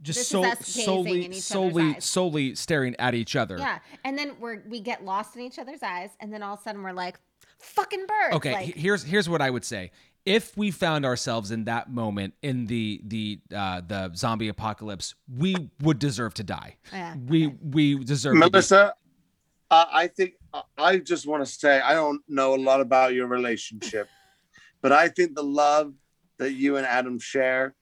[0.00, 2.04] Just so, solely in each other's solely eyes.
[2.04, 3.56] solely staring at each other.
[3.56, 3.78] yeah?
[4.04, 6.62] And then we're we get lost in each other's eyes, and then all of a
[6.62, 7.18] sudden we're like,
[7.60, 8.36] fucking birds.
[8.36, 9.92] Okay, like, here's here's what I would say.
[10.24, 15.70] If we found ourselves in that moment in the the uh, the zombie apocalypse, we
[15.80, 16.76] would deserve to die.
[16.92, 18.34] Yeah, We we deserve.
[18.34, 18.94] to be- Melissa,
[19.72, 20.34] uh, I think
[20.76, 24.06] I just want to say I don't know a lot about your relationship,
[24.82, 25.94] but I think the love
[26.38, 27.74] that you and Adam share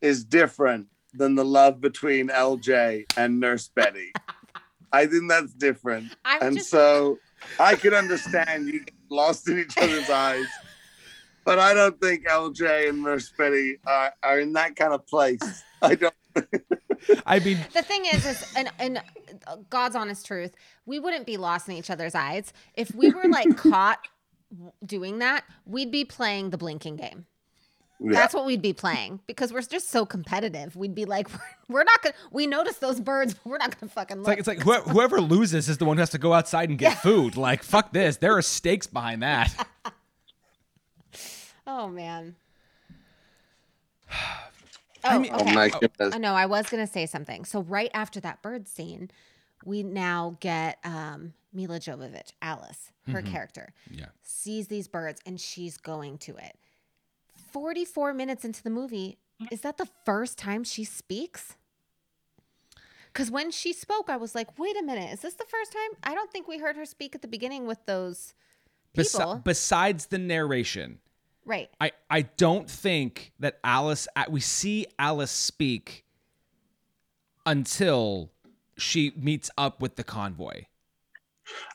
[0.00, 4.12] is different than the love between LJ and Nurse Betty.
[4.92, 7.18] I think that's different, I'm and just so
[7.60, 10.46] I can understand you get lost in each other's eyes.
[11.44, 15.62] But I don't think LJ and Nurse Betty are, are in that kind of place.
[15.80, 16.12] I don't.
[17.26, 19.02] I mean, the thing is, is and and
[19.70, 20.52] God's honest truth,
[20.86, 23.98] we wouldn't be lost in each other's eyes if we were like caught
[24.84, 25.44] doing that.
[25.64, 27.26] We'd be playing the blinking game.
[27.98, 28.12] Yeah.
[28.12, 30.76] That's what we'd be playing because we're just so competitive.
[30.76, 31.28] We'd be like,
[31.68, 32.14] we're, not gonna.
[32.30, 35.20] We notice those birds, but we're not gonna fucking It's like it's like whoever, whoever
[35.20, 37.36] loses is the one who has to go outside and get food.
[37.36, 38.18] Like fuck this.
[38.18, 39.66] There are stakes behind that.
[41.66, 42.36] oh man.
[45.08, 45.54] I Oh, mean- Oh okay.
[45.54, 46.14] my goodness.
[46.14, 46.34] I know.
[46.34, 47.44] I was gonna say something.
[47.44, 49.10] So right after that bird scene,
[49.64, 53.30] we now get um, Milla Jovovich, Alice, her Mhm.
[53.30, 54.06] character, Yeah.
[54.22, 56.58] sees these birds and she's going to it.
[57.52, 59.18] Forty-four minutes into the movie,
[59.50, 61.56] is that the first time she speaks?
[63.12, 65.90] Because when she spoke, I was like, "Wait a minute, is this the first time?"
[66.02, 68.34] I don't think we heard her speak at the beginning with those
[68.94, 69.36] Besi- people.
[69.36, 71.00] besides the narration,
[71.46, 71.70] right.
[71.80, 76.04] I I don't think that Alice we see Alice speak
[77.44, 78.30] until
[78.76, 80.64] she meets up with the convoy.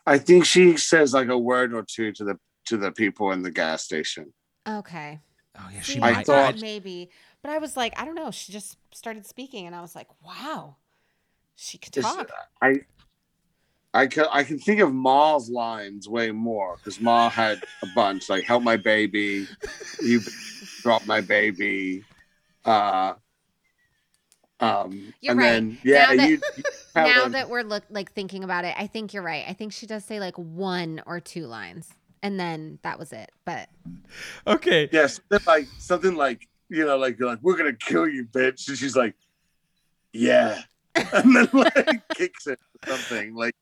[0.05, 3.41] I think she says like a word or two to the to the people in
[3.41, 4.33] the gas station.
[4.67, 5.19] Okay.
[5.57, 7.09] Oh yeah, she I I thought- thought maybe,
[7.41, 8.31] but I was like, I don't know.
[8.31, 10.77] She just started speaking, and I was like, wow,
[11.55, 12.29] she could It's- talk.
[12.61, 12.81] I
[13.93, 18.29] I can I can think of Ma's lines way more because Ma had a bunch
[18.29, 19.47] like "Help my baby,"
[20.01, 20.21] "You
[20.81, 22.03] dropped my baby,"
[22.63, 23.13] uh,
[24.61, 25.51] um, You're and right.
[25.51, 26.63] then yeah, Now that- you, you
[26.95, 29.43] now a- that we're look like thinking about it, I think you're right.
[29.47, 31.89] I think she does say like one or two lines,
[32.23, 33.31] and then that was it.
[33.45, 33.67] But
[34.47, 34.87] Okay.
[34.91, 38.69] yeah, something like something like you know, like you're like we're gonna kill you, bitch,
[38.69, 39.15] and she's like,
[40.13, 40.61] yeah,
[40.95, 43.53] and then like kicks it or something like.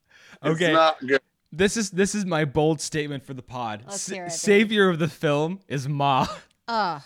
[0.42, 0.72] It's Okay.
[0.72, 1.20] not good.
[1.52, 3.82] This is this is my bold statement for the pod.
[3.86, 4.36] Let's S- hear it, baby.
[4.36, 6.26] savior of the film is Ma.
[6.68, 7.02] oh,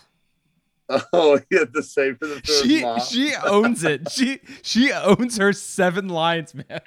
[1.15, 2.99] Oh, yeah, the same for the first She Ma.
[2.99, 4.09] she owns it.
[4.13, 6.81] She she owns her seven lines, man.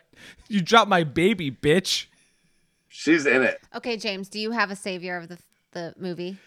[0.47, 2.05] You dropped my baby, bitch.
[2.89, 3.59] She's in it.
[3.75, 4.29] okay, James.
[4.29, 5.37] Do you have a savior of the
[5.71, 6.37] the movie?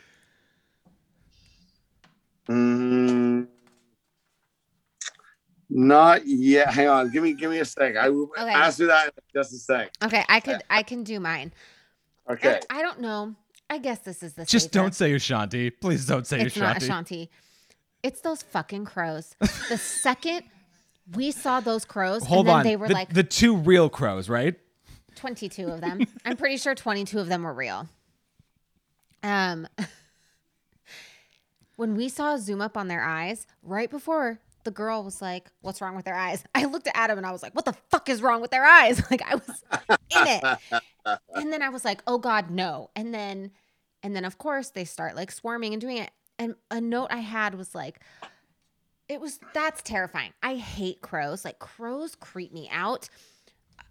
[2.48, 3.46] Mm,
[5.70, 6.72] not yet.
[6.74, 7.10] Hang on.
[7.10, 7.96] Give me give me a sec.
[7.96, 8.50] I will Okay.
[8.50, 9.92] ask you that in just a sec.
[10.02, 11.52] Okay, I could I can do mine.
[12.28, 12.54] Okay.
[12.56, 13.34] And I don't know.
[13.68, 14.82] I guess this is the Just savior.
[14.82, 15.70] don't say Ashanti.
[15.70, 16.84] Please don't say It's not Ashanti.
[17.24, 17.30] Ashanti.
[18.02, 19.34] It's those fucking crows.
[19.38, 20.42] The second
[21.14, 22.64] we saw those crows, Hold and then on.
[22.64, 24.54] they were the, like the two real crows, right?
[25.16, 26.06] 22 of them.
[26.24, 27.88] I'm pretty sure 22 of them were real.
[29.22, 29.66] Um,
[31.76, 35.50] when we saw a zoom up on their eyes, right before the girl was like,
[35.60, 37.76] "What's wrong with their eyes?" I looked at Adam and I was like, "What the
[37.90, 40.44] fuck is wrong with their eyes?" Like I was in it,
[41.34, 43.50] and then I was like, "Oh God, no!" And then,
[44.02, 46.10] and then of course they start like swarming and doing it.
[46.38, 48.00] And a note I had was like,
[49.10, 50.32] it was that's terrifying.
[50.42, 51.44] I hate crows.
[51.44, 53.08] Like crows creep me out.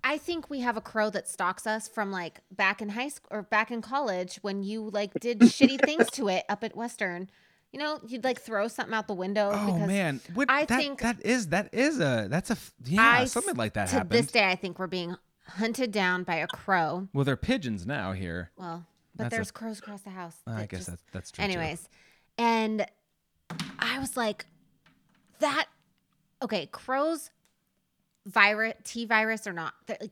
[0.03, 3.27] I think we have a crow that stalks us from like back in high school
[3.29, 7.29] or back in college when you like did shitty things to it up at Western.
[7.71, 9.51] You know, you'd like throw something out the window.
[9.53, 13.25] Oh man, what, I that, think- that is that is a that's a yeah I
[13.25, 14.11] something like that to happened.
[14.11, 15.15] this day, I think we're being
[15.47, 17.07] hunted down by a crow.
[17.13, 18.49] well, they're pigeons now here.
[18.57, 20.35] Well, but That's a- there's crows across the house.
[20.47, 21.43] I guess just- that's that's true.
[21.43, 21.51] too.
[21.51, 21.87] Anyways,
[22.39, 22.85] and
[23.77, 24.47] I was like,
[25.39, 25.67] that
[26.41, 27.29] okay, crows,
[28.25, 30.11] virus, T virus or not, they're, like,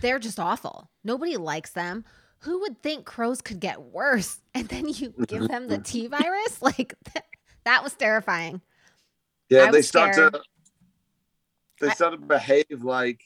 [0.00, 0.90] they're just awful.
[1.04, 2.04] Nobody likes them.
[2.40, 4.38] Who would think crows could get worse?
[4.54, 6.60] And then you give them the T virus?
[6.62, 7.24] Like that,
[7.64, 8.60] that was terrifying.
[9.48, 10.32] Yeah, I they start scared.
[10.34, 10.42] to
[11.80, 13.22] they start to behave like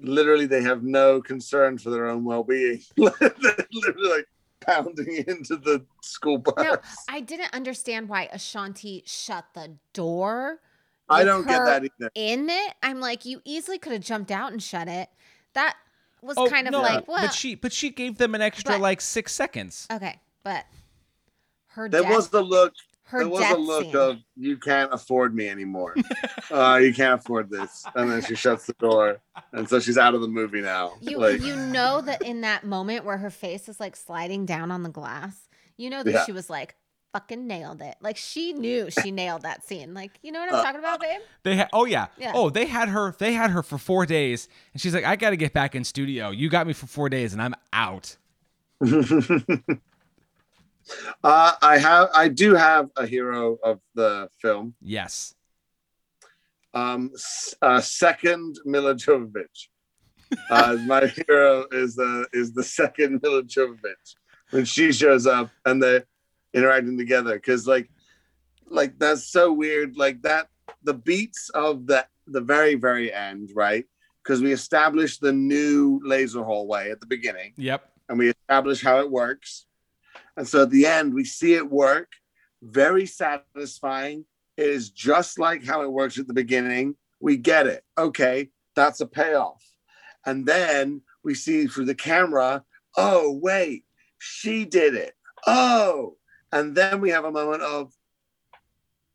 [0.00, 2.82] literally they have no concern for their own well-being.
[2.96, 4.26] Literally like
[4.60, 6.54] pounding into the school bus.
[6.58, 6.76] No,
[7.08, 10.60] I didn't understand why Ashanti shut the door.
[11.08, 12.10] I don't get that either.
[12.14, 15.08] In it, I'm like, you easily could have jumped out and shut it.
[15.52, 15.76] That
[16.24, 18.72] was Oh, kind of no, like, well, but she but she gave them an extra
[18.74, 19.86] But- like six seconds.
[19.92, 20.64] Okay, but
[21.68, 22.72] her There death, was the look.
[23.04, 23.96] her There was death a look scene.
[23.96, 25.94] of you can't afford me anymore.
[26.50, 29.18] uh, you can't afford this, and then she shuts the door,
[29.52, 30.92] and so she's out of the movie now.
[31.00, 34.70] you like, you know that in that moment where her face is like sliding down
[34.70, 36.24] on the glass, you know that Yeah.
[36.24, 36.74] she was like
[37.14, 37.94] fucking nailed it.
[38.02, 39.94] Like she knew she nailed that scene.
[39.94, 41.20] Like you know what I'm Uh, talking about, babe?
[41.44, 42.08] They had oh yeah.
[42.18, 42.32] Yeah.
[42.34, 45.30] oh they had her they had her for four days and she's like I got
[45.30, 46.30] to get back in studio.
[46.30, 48.16] You got me for four days and I'm out.
[51.24, 54.74] uh, I have, I do have a hero of the film.
[54.82, 55.34] Yes.
[56.74, 57.12] Um,
[57.62, 59.68] uh, second Milla Jovovich.
[60.50, 64.16] Uh, my hero is the is the second Milla Jovovich
[64.50, 66.04] when she shows up and they're
[66.54, 67.90] interacting together because like
[68.66, 70.48] like that's so weird like that
[70.84, 73.84] the beats of the the very very end right
[74.22, 77.86] because we established the new laser hallway at the beginning Yep.
[78.08, 79.66] and we establish how it works.
[80.36, 82.08] And so at the end, we see it work.
[82.62, 84.24] Very satisfying.
[84.56, 86.96] It is just like how it works at the beginning.
[87.20, 87.84] We get it.
[87.98, 89.62] Okay, that's a payoff.
[90.26, 92.64] And then we see through the camera,
[92.96, 93.84] oh, wait,
[94.18, 95.14] she did it.
[95.46, 96.16] Oh,
[96.54, 97.92] and then we have a moment of,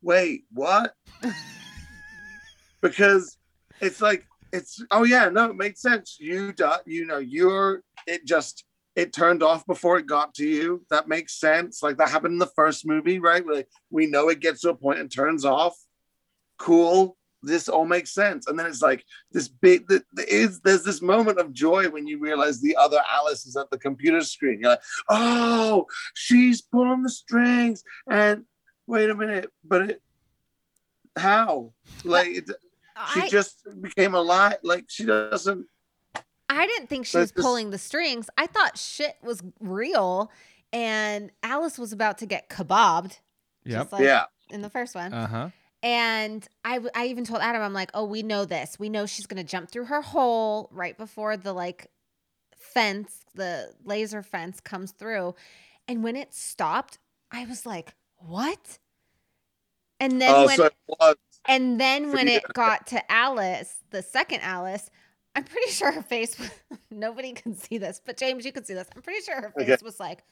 [0.02, 0.94] wait, what?
[2.82, 3.38] because
[3.80, 6.18] it's like, it's, oh, yeah, no, it makes sense.
[6.20, 10.84] You, do, you know, you're, it just, it turned off before it got to you.
[10.90, 11.82] That makes sense.
[11.82, 13.46] Like that happened in the first movie, right?
[13.46, 15.78] Like we know it gets to a point and turns off.
[16.58, 17.16] Cool.
[17.42, 18.46] This all makes sense.
[18.46, 22.06] And then it's like this big th- th- is there's this moment of joy when
[22.06, 24.60] you realize the other Alice is at the computer screen.
[24.60, 27.82] You're like, oh, she's pulling the strings.
[28.10, 28.44] And
[28.86, 30.02] wait a minute, but it
[31.16, 31.72] how?
[32.04, 32.50] Like it,
[33.14, 34.58] she I, just became alive.
[34.62, 35.66] Like she doesn't
[36.50, 38.28] I didn't think she was pulling the strings.
[38.36, 40.32] I thought shit was real,
[40.72, 43.20] and Alice was about to get kebabbed,
[43.64, 43.80] Yep.
[43.82, 44.24] just like yeah.
[44.50, 45.14] in the first one.
[45.14, 45.50] Uh huh.
[45.82, 48.78] And I, I even told Adam, I'm like, oh, we know this.
[48.78, 51.90] We know she's gonna jump through her hole right before the like
[52.56, 55.34] fence, the laser fence comes through.
[55.88, 56.98] And when it stopped,
[57.32, 58.78] I was like, what?
[59.98, 60.74] And then Oh, when so it
[61.46, 62.36] and then when Yeah.
[62.36, 64.90] it got to Alice, the second Alice,
[65.34, 66.50] I'm pretty sure her face was
[66.90, 68.88] nobody can see this, but James, you can see this.
[68.94, 69.76] I'm pretty sure her face Okay.
[69.82, 70.24] was like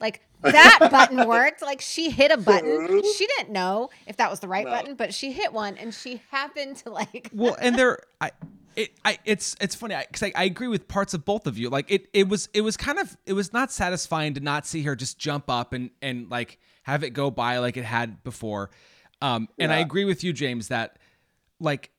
[0.00, 1.62] like that button worked.
[1.62, 3.02] Like she hit a button.
[3.16, 4.70] She didn't know if that was the right No.
[4.70, 8.30] button, but she hit one and she happened to like Well, and there, I,
[8.76, 11.68] it, I, it's, it's funny because I, I agree with parts of both of you.
[11.68, 14.82] Like it, it was, it was kind of, it was not satisfying to not see
[14.84, 18.70] her just jump up and and like have it go by like it had before.
[19.20, 20.98] Um, and I agree with you, James, that
[21.60, 21.90] like.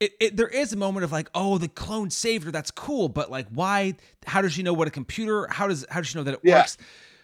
[0.00, 2.52] It, it, there is a moment of like, oh, the clone saved her.
[2.52, 3.94] That's cool, but like, why?
[4.26, 5.48] How does she know what a computer?
[5.50, 6.58] How does how does she know that it Yeah.
[6.58, 6.76] works?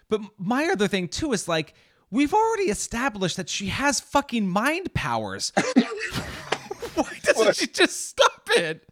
[0.09, 1.75] But my other thing too is like,
[2.11, 5.53] we've already established that she has fucking mind powers.
[6.95, 8.87] Why doesn't she just stop it?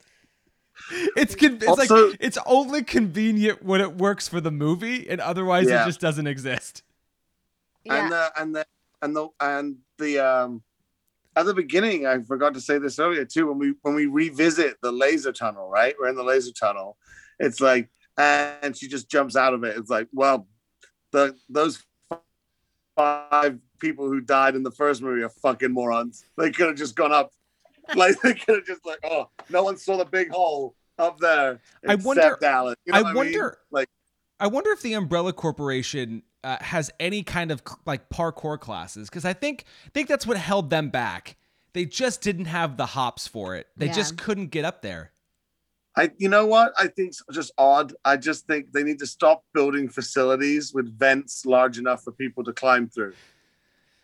[1.16, 5.20] It's con- it's Also- like it's only convenient when it works for the movie, and
[5.20, 5.82] otherwise Yeah.
[5.82, 6.82] it just doesn't exist.
[7.84, 8.02] yeah.
[8.02, 8.66] and the and the
[9.02, 10.62] and the and the um
[11.34, 14.76] at the beginning i forgot to say this earlier too when we when we revisit
[14.82, 16.96] the laser tunnel right we're in the laser tunnel
[17.40, 17.88] it's like
[18.18, 20.46] and she just jumps out of it it's like well
[21.12, 21.84] the those
[22.96, 26.94] five people who died in the first movie are fucking morons they could have just
[26.94, 27.32] gone up
[27.96, 31.60] like they could have just like oh no one saw the big hole up there
[31.88, 32.42] I wonder- except
[32.84, 33.50] You know I what wonder, mean?
[33.70, 33.88] like
[34.38, 39.24] I wonder if the Umbrella Corporation uh, has any kind of like parkour classes because
[39.24, 41.36] I think I think that's what held them back.
[41.74, 43.68] They just didn't have the hops for it.
[43.76, 43.92] They Yeah.
[43.92, 45.12] just couldn't get up there.
[45.96, 46.72] I, you know what?
[46.78, 47.92] I think it's just odd.
[48.04, 52.42] I just think they need to stop building facilities with vents large enough for people
[52.44, 53.12] to climb through.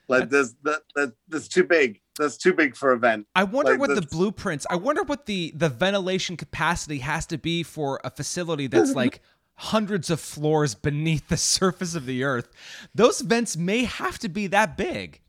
[0.09, 2.01] Like there's that, that that's too big.
[2.19, 3.27] That's too big for a vent.
[3.35, 4.67] I wonder Like what the blueprints.
[4.69, 9.21] I wonder what the the ventilation capacity has to be for a facility that's like
[9.55, 12.49] hundreds of floors beneath the surface of the earth.
[12.95, 15.21] Those vents may have to be that big.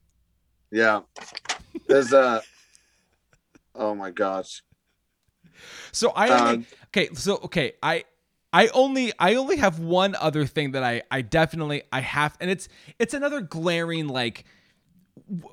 [0.72, 1.02] Yeah.
[1.88, 2.42] There's a.
[3.76, 4.62] Oh my gosh.
[5.92, 7.10] So I only Um, okay.
[7.14, 8.06] So okay, I
[8.52, 12.50] I only I only have one other thing that I I definitely I have, and
[12.50, 14.46] it's it's another glaring like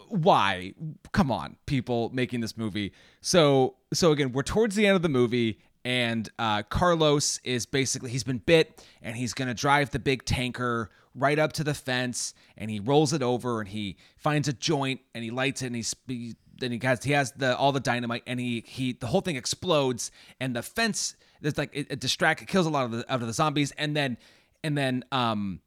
[0.09, 0.73] why
[1.13, 5.09] come on people making this movie so so again we're towards the end of the
[5.09, 10.25] movie and uh, carlos is basically he's been bit and he's gonna drive the big
[10.25, 14.53] tanker right up to the fence and he rolls it over and he finds a
[14.53, 17.73] joint and he lights it and he's he, then he has he has the all
[17.73, 21.87] the dynamite and he he the whole thing explodes and the fence there's like it,
[21.91, 24.17] it distract it kills a lot of the out of the zombies and then
[24.65, 25.61] and then um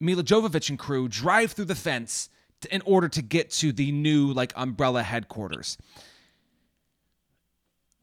[0.00, 2.28] Milla Jovovich and crew drive through the fence
[2.60, 5.78] to, in order to get to the new like umbrella headquarters.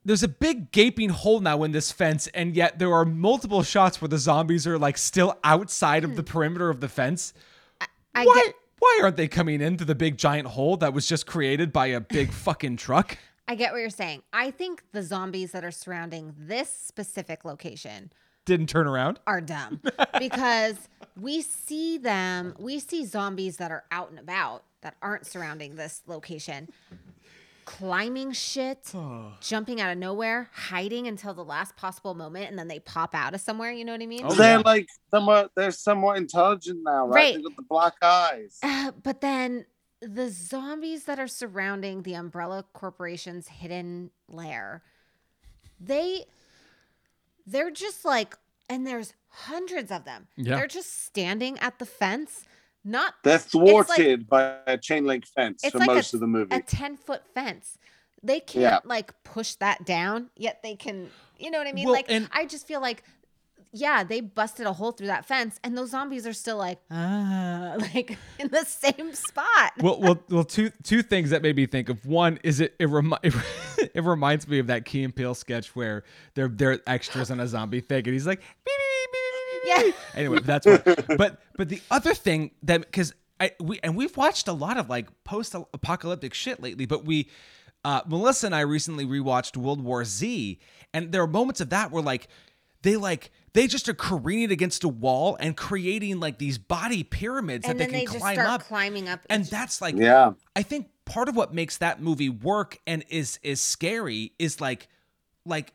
[0.03, 4.01] There's a big gaping hole now in this fence, and yet there are multiple shots
[4.01, 7.33] where the zombies are like still outside of the perimeter of the fence.
[8.15, 8.33] I why?
[8.45, 11.85] get why aren't they coming into the big giant hole that was just created by
[11.87, 13.17] a big fucking truck?
[13.47, 14.23] I get what you're saying.
[14.33, 18.11] I think the zombies that are surrounding this specific location
[18.45, 19.19] Didn't turn around.
[19.27, 19.81] are dumb
[20.17, 20.75] because
[21.19, 26.01] we see them, we see zombies that are out and about that aren't surrounding this
[26.07, 26.69] location,
[27.77, 28.93] climbing shit,
[29.39, 33.33] jumping out of nowhere, hiding until the last possible moment, and then they pop out
[33.33, 33.71] of somewhere.
[33.71, 34.21] You know what I mean?
[34.23, 34.63] Oh, they're yeah.
[34.65, 35.51] like somewhat.
[35.55, 37.15] They're somewhat intelligent now, right?
[37.15, 37.35] Right.
[37.35, 38.59] They got the black eyes.
[38.61, 39.65] Uh, but then
[40.01, 44.83] the zombies that are surrounding the Umbrella Corporation's hidden lair,
[45.79, 46.25] they
[47.47, 48.35] they're just like
[48.69, 50.27] and there's hundreds of them.
[50.35, 50.57] Yeah.
[50.57, 52.43] They're just standing at the fence,
[52.83, 56.27] not They're like- thwarted by a chain link fence for like most a, of the
[56.27, 56.55] movie.
[56.55, 57.77] a 10 foot fence.
[58.23, 58.79] They can't Yeah.
[58.85, 61.09] like push that down, yet they can,
[61.39, 61.85] you know what I mean?
[61.85, 63.03] Well, like, and- I just feel like,
[63.73, 67.75] yeah, they busted a hole through that fence, and those zombies are still like, ah,
[67.93, 69.71] like in the same spot.
[69.79, 70.43] well, well, well.
[70.43, 72.05] Two two things that made me think of.
[72.05, 76.03] One is it it, remi- it reminds me of that Key and Peele sketch where
[76.35, 79.50] they're they're extras on a zombie thing, and he's like, beep, beep, beep, beep, beep,
[79.50, 79.50] beep.
[79.65, 79.91] Yeah.
[80.15, 80.83] Anyway, that's what.
[81.17, 84.89] But but the other thing that because I we and we've watched a lot of
[84.89, 87.29] like post apocalyptic shit lately, but we.
[87.83, 90.59] Uh, Melissa and I recently rewatched World War Z,
[90.93, 92.27] and there are moments of that where like
[92.83, 97.65] they like they just are careening against a wall and creating like these body pyramids
[97.67, 99.19] and that then they they, can just climb start up climbing up.
[99.29, 100.31] and that's like yeah.
[100.55, 104.87] i think part of what makes that movie work and is is scary is like
[105.45, 105.73] like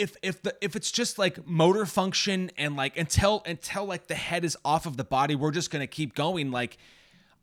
[0.00, 4.14] if if the if it's just like motor function and like until until like the
[4.14, 6.50] head is off of the body, we're just gonna keep going.
[6.50, 6.78] Like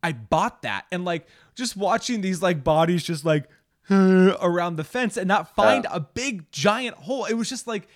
[0.03, 3.45] I bought that and like just watching these like bodies just like
[3.91, 5.95] around the fence and not find Yeah.
[5.95, 7.25] a big giant hole.
[7.25, 7.87] It was just like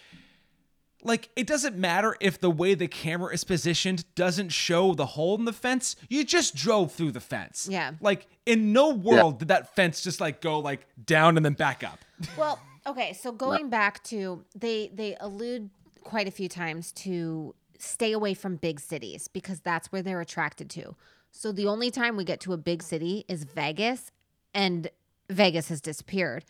[1.04, 5.36] like it doesn't matter if the way the camera is positioned doesn't show the hole
[5.36, 5.96] in the fence.
[6.10, 7.68] You just drove through the fence.
[7.70, 7.94] Yeah.
[8.02, 11.84] Like in no world did that fence just like go like down and then back
[11.84, 12.00] up.
[12.38, 15.70] Well, okay, so going back to they they allude
[16.04, 20.70] quite a few times to stay away from big cities because that's where they're attracted
[20.72, 20.96] to.
[21.32, 24.12] So the only time we get to a big city is Vegas
[24.54, 24.90] and
[25.30, 26.44] Vegas has disappeared.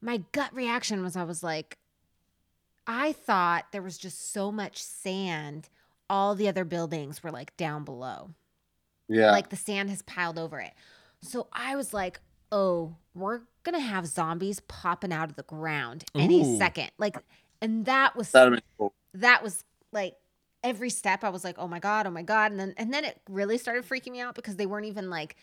[0.00, 1.78] My gut reaction was I was like
[2.86, 5.68] I thought there was just so much sand
[6.10, 8.30] all the other buildings were like down below
[9.08, 9.30] Yeah.
[9.30, 10.72] like the sand has piled over it.
[11.22, 16.42] So I was like, oh, we're gonna have zombies popping out of the ground any
[16.42, 16.58] Ooh.
[16.58, 16.90] second.
[16.98, 17.16] Like,
[17.60, 18.92] and that was That'd cool.
[19.14, 20.16] that was like
[20.64, 22.50] every step I was like, oh my God, oh my God.
[22.50, 25.36] And then and then it really started freaking me out because they weren't even like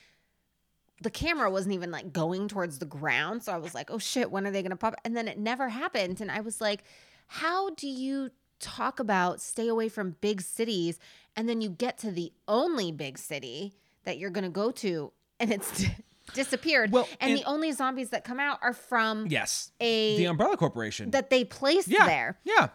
[1.02, 3.44] the camera wasn't even like going towards the ground.
[3.44, 4.96] So I was like, oh shit, when are they gonna pop?
[5.06, 6.22] And then it never happened.
[6.22, 6.84] And I was like,
[7.28, 11.00] how do you talk about stay away from big cities
[11.36, 15.52] and then you get to the only big city that you're gonna go to and
[15.52, 15.86] it's
[16.34, 16.92] disappeared.
[16.92, 19.72] Well, and, and- the only zombies that come out are from Yes.
[19.80, 21.12] a The Umbrella Corporation.
[21.12, 22.06] that they placed yeah.
[22.06, 22.40] there.
[22.44, 22.70] Yeah.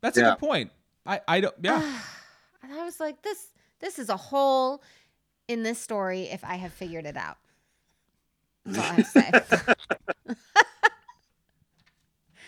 [0.00, 0.70] That's a good point.
[1.06, 1.80] I I don't yeah.
[2.62, 3.48] and I was like, this
[3.80, 4.82] this is a hole
[5.48, 7.38] in this story if I have figured it out.
[8.64, 10.34] That's all I have to say.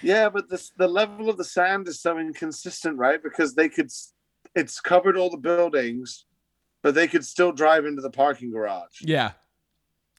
[0.04, 3.22] Yeah, but this the level of the sand is so inconsistent, right?
[3.22, 3.90] Because they could,
[4.54, 6.26] it's covered all the buildings,
[6.82, 9.00] but they could still drive into the parking garage.
[9.00, 9.32] Yeah.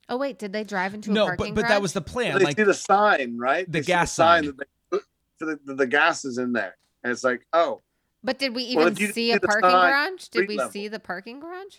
[0.10, 1.16] Oh wait, did they drive into a parking?
[1.16, 2.38] No, parking but but that was the plan.
[2.38, 3.66] they Like see the sign, right?
[3.66, 4.46] the They see gas sign sign.
[4.46, 5.04] that they put
[5.40, 7.82] the, the, the gas is in there, and it's like, oh,
[8.24, 10.28] But did we even Well, see see a parking sign, garage?
[10.30, 10.72] Did we level.
[10.72, 11.78] see the parking garage?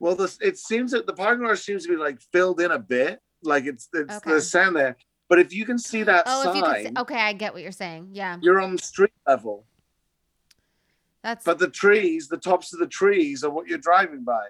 [0.00, 2.78] well, this it seems that the parking garage seems to be like filled in a
[2.78, 4.30] bit, like it's it's Okay.
[4.34, 4.96] the sand there.
[5.28, 7.62] But if you can see that Oh, if you sign, see, okay, I get what
[7.62, 8.10] you're saying.
[8.12, 9.66] Yeah, you're on street level.
[11.22, 14.46] that's But the trees, the tops of the trees, are what you're driving by.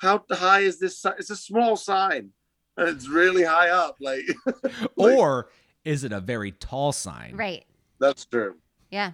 [0.00, 0.98] How high is this?
[0.98, 2.30] si- It's a small sign,
[2.76, 3.96] and it's really high up.
[4.00, 4.24] Like
[4.96, 5.50] like- or
[5.84, 7.36] is it a very tall sign?
[7.36, 7.64] right.
[7.98, 8.56] that's true.
[8.90, 9.12] Yeah.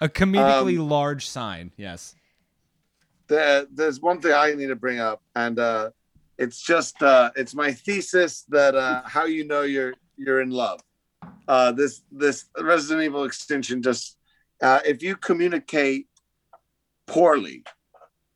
[0.00, 1.72] A comedically Um, large sign.
[1.76, 2.14] Yes.
[3.26, 5.90] There, there's one thing I need to bring up, and uh,
[6.38, 10.80] it's just uh, it's my thesis that uh, how you know you're you're in love.
[11.48, 14.16] Uh, this this Resident Evil extension just
[14.62, 16.06] uh, if you communicate
[17.06, 17.64] poorly,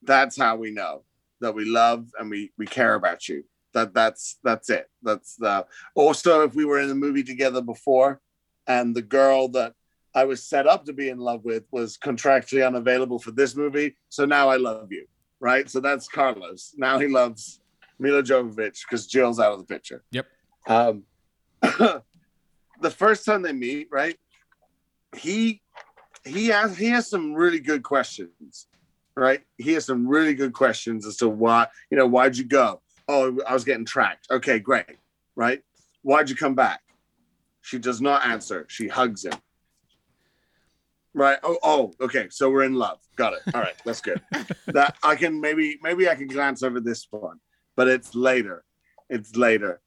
[0.06, 1.02] that's how we know
[1.40, 3.44] that we love and we we care about you.
[3.74, 4.88] That that's that's it.
[5.02, 8.20] That's the also if we were in the movie together before,
[8.66, 9.74] and the girl that
[10.14, 13.96] I was set up to be in love with was contractually unavailable for this movie.
[14.08, 15.06] So now I love you,
[15.40, 15.68] right?
[15.68, 16.74] So that's Carlos.
[16.76, 17.60] Now he loves
[17.98, 20.04] Milla Jovovich because Jill's out of the picture.
[20.12, 20.26] Yep.
[20.66, 21.02] Um,
[21.62, 24.16] the first time they meet, right?
[25.14, 25.60] He
[26.24, 28.66] he has he has some really good questions,
[29.16, 29.40] right?
[29.58, 32.80] He has some really good questions as to why you know why'd you go?
[33.08, 34.26] Oh, I was getting tracked.
[34.30, 34.96] Okay, great,
[35.36, 35.62] right?
[36.02, 36.80] Why'd you come back?
[37.62, 38.66] She does not answer.
[38.68, 39.34] She hugs him.
[41.14, 41.38] Right.
[41.42, 42.28] Oh, oh, okay.
[42.30, 42.98] So we're in love.
[43.16, 43.40] Got it.
[43.54, 44.20] All right, that's good.
[44.66, 47.38] that I can maybe maybe I can glance over this one,
[47.74, 48.64] but it's later.
[49.08, 49.80] It's later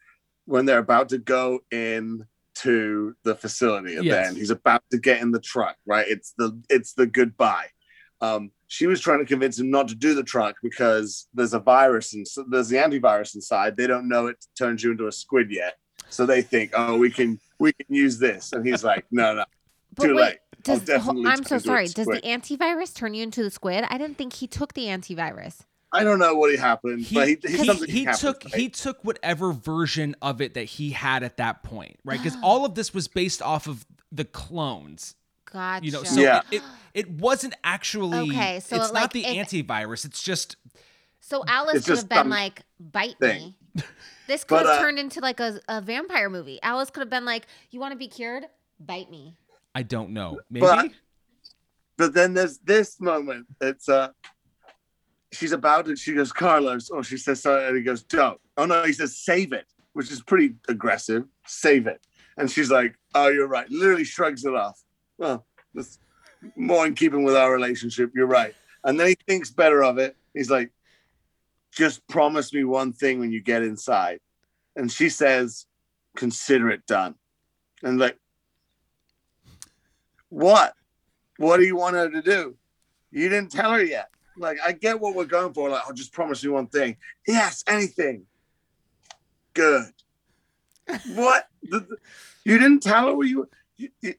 [0.46, 2.26] when they're about to go in
[2.56, 4.30] to the facility at the Yes.
[4.30, 4.38] end.
[4.38, 5.76] He's about to get in the truck.
[5.86, 6.08] Right.
[6.08, 7.68] It's the it's the goodbye.
[8.22, 11.60] Um, she was trying to convince him not to do the truck because there's a
[11.60, 13.78] virus and so there's the antivirus inside.
[13.78, 15.78] They don't know it turns you into a squid yet,
[16.10, 18.54] so they think, oh, we can we can use this.
[18.54, 19.46] And he's like, no, no,
[19.96, 20.38] But too wait, late.
[20.68, 21.88] I'll Does, ho- definitely I'm so sorry.
[21.88, 23.86] Does the antivirus turn you into the squid?
[23.90, 25.62] I didn't think he took the antivirus.
[25.92, 28.54] I don't know what happened, He, but he, he, he, something he happened, took right?
[28.56, 32.22] he took whatever version of it that he had at that point, right?
[32.22, 35.16] Because all of this was based off of the clones.
[35.52, 35.84] Gotcha.
[35.84, 36.42] You know, so Yeah.
[36.52, 36.64] it, it
[37.00, 40.06] it wasn't actually Okay, so it's it, not like, the it- antivirus.
[40.06, 40.56] It's just
[41.22, 43.56] So Alice It's could have been like, bite thing.
[43.76, 43.84] me.
[44.28, 46.60] This could But, have uh, turned into like a, a vampire movie.
[46.62, 48.46] Alice could have been like, you want to be cured?
[48.80, 49.36] Bite me.
[49.74, 50.40] I don't know.
[50.52, 50.92] Maybe But-
[51.98, 53.48] But then there's this moment.
[53.60, 54.10] It's uh
[55.32, 56.90] she's about to she goes, Carlos.
[56.94, 58.40] Oh, she says sorry, and he goes, Don't.
[58.58, 61.24] Oh no, he says save it, which is pretty aggressive.
[61.48, 62.00] Save it.
[62.38, 63.68] And she's like, Oh, you're right.
[63.70, 64.80] Literally shrugs it off.
[65.18, 65.98] Well, that's
[66.56, 68.12] more in keeping with our relationship.
[68.16, 68.54] You're right.
[68.84, 70.16] And then he thinks better of it.
[70.34, 70.72] He's like,
[71.72, 74.20] just promise me one thing when you get inside.
[74.76, 75.66] And she says,
[76.16, 77.16] consider it done.
[77.84, 78.18] And like,
[80.30, 80.74] what?
[81.38, 82.56] What do you want her to do?
[83.12, 84.10] You didn't tell her yet.
[84.38, 85.70] Like, I get what we're going for.
[85.70, 86.98] Like, I'll just promise you one thing.
[87.28, 88.26] Yes, anything.
[89.54, 89.86] Good.
[91.16, 91.48] what?
[91.64, 94.16] You didn't tell her what you, you, you-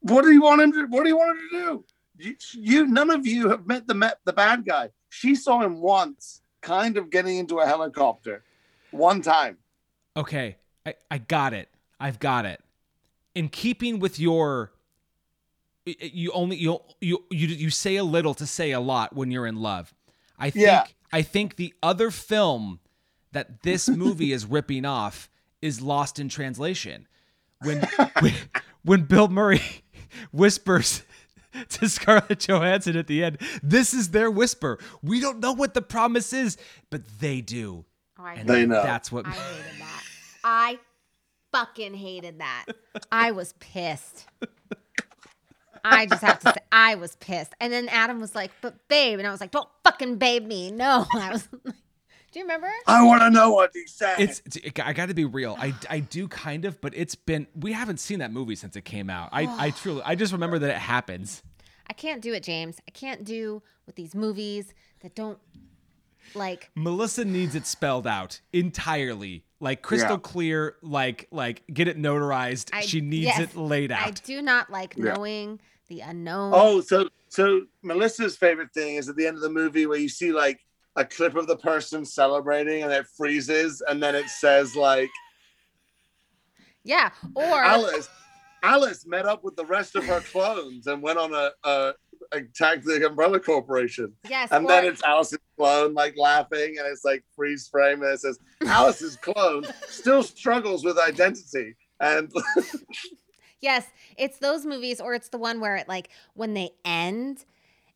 [0.00, 0.86] What do you want him to?
[0.86, 1.84] What do you want her to do?
[2.16, 4.90] You, you none of you have met the met the bad guy.
[5.08, 8.44] She saw him once, kind of getting into a helicopter,
[8.90, 9.58] one time.
[10.16, 11.68] Okay, I, I got it.
[11.98, 12.60] I've got it.
[13.34, 14.72] In keeping with your
[15.84, 19.46] you only you you you you say a little to say a lot when you're
[19.46, 19.94] in love.
[20.38, 20.84] I think Yeah.
[21.12, 22.80] I think the other film
[23.32, 25.28] that this movie is ripping off
[25.62, 27.06] is Lost in Translation.
[27.62, 27.80] When
[28.20, 28.34] when,
[28.82, 29.62] when Bill Murray
[30.32, 31.02] whispers
[31.68, 34.78] to Scarlett Johansson at the end, this is their whisper.
[35.02, 36.56] We don't know what the promise is,
[36.90, 37.84] but they do.
[38.18, 38.82] Oh, I, And They know.
[38.82, 40.02] that's what I hated that.
[40.44, 40.78] I
[41.52, 42.66] fucking hated that.
[43.10, 44.26] I was pissed.
[45.82, 47.54] I just have to say, I was pissed.
[47.60, 50.70] And then Adam was like, "But babe," and I was like, "Don't fucking babe me."
[50.70, 51.48] No, I was.
[51.64, 51.74] like,
[52.32, 52.70] Do you remember?
[52.86, 54.20] I want to know what he said.
[54.20, 55.56] It's, it's I got to be real.
[55.58, 58.84] I, I do kind of, but it's been we haven't seen that movie since it
[58.84, 59.30] came out.
[59.32, 59.70] I I oh.
[59.70, 61.42] truly I just remember that it happens.
[61.88, 62.78] I can't do it, James.
[62.86, 65.38] I can't do with these movies that don't
[66.34, 66.70] like.
[66.76, 70.18] Melissa needs it spelled out entirely, like crystal Yeah.
[70.18, 72.70] clear, like like get it notarized.
[72.72, 74.06] I- she needs yes, it laid out.
[74.06, 75.14] I do not like Yeah.
[75.14, 76.52] knowing the unknown.
[76.54, 80.08] Oh, so so Melissa's favorite thing is at the end of the movie where you
[80.08, 80.60] see like
[81.00, 85.10] a clip of the person celebrating and it freezes and then it says like
[86.84, 88.08] yeah, or Alice
[88.62, 91.94] Alice met up with the rest of her clones and went on a, a
[92.32, 94.12] attack the Umbrella Corporation.
[94.28, 98.12] yes, And or, then it's Alice's clone like laughing and it's like freeze frame and
[98.12, 101.76] it says Alice's clone still struggles with identity.
[102.00, 102.30] And
[103.60, 103.86] Yes,
[104.16, 107.44] it's those movies, or it's the one where it like when they end,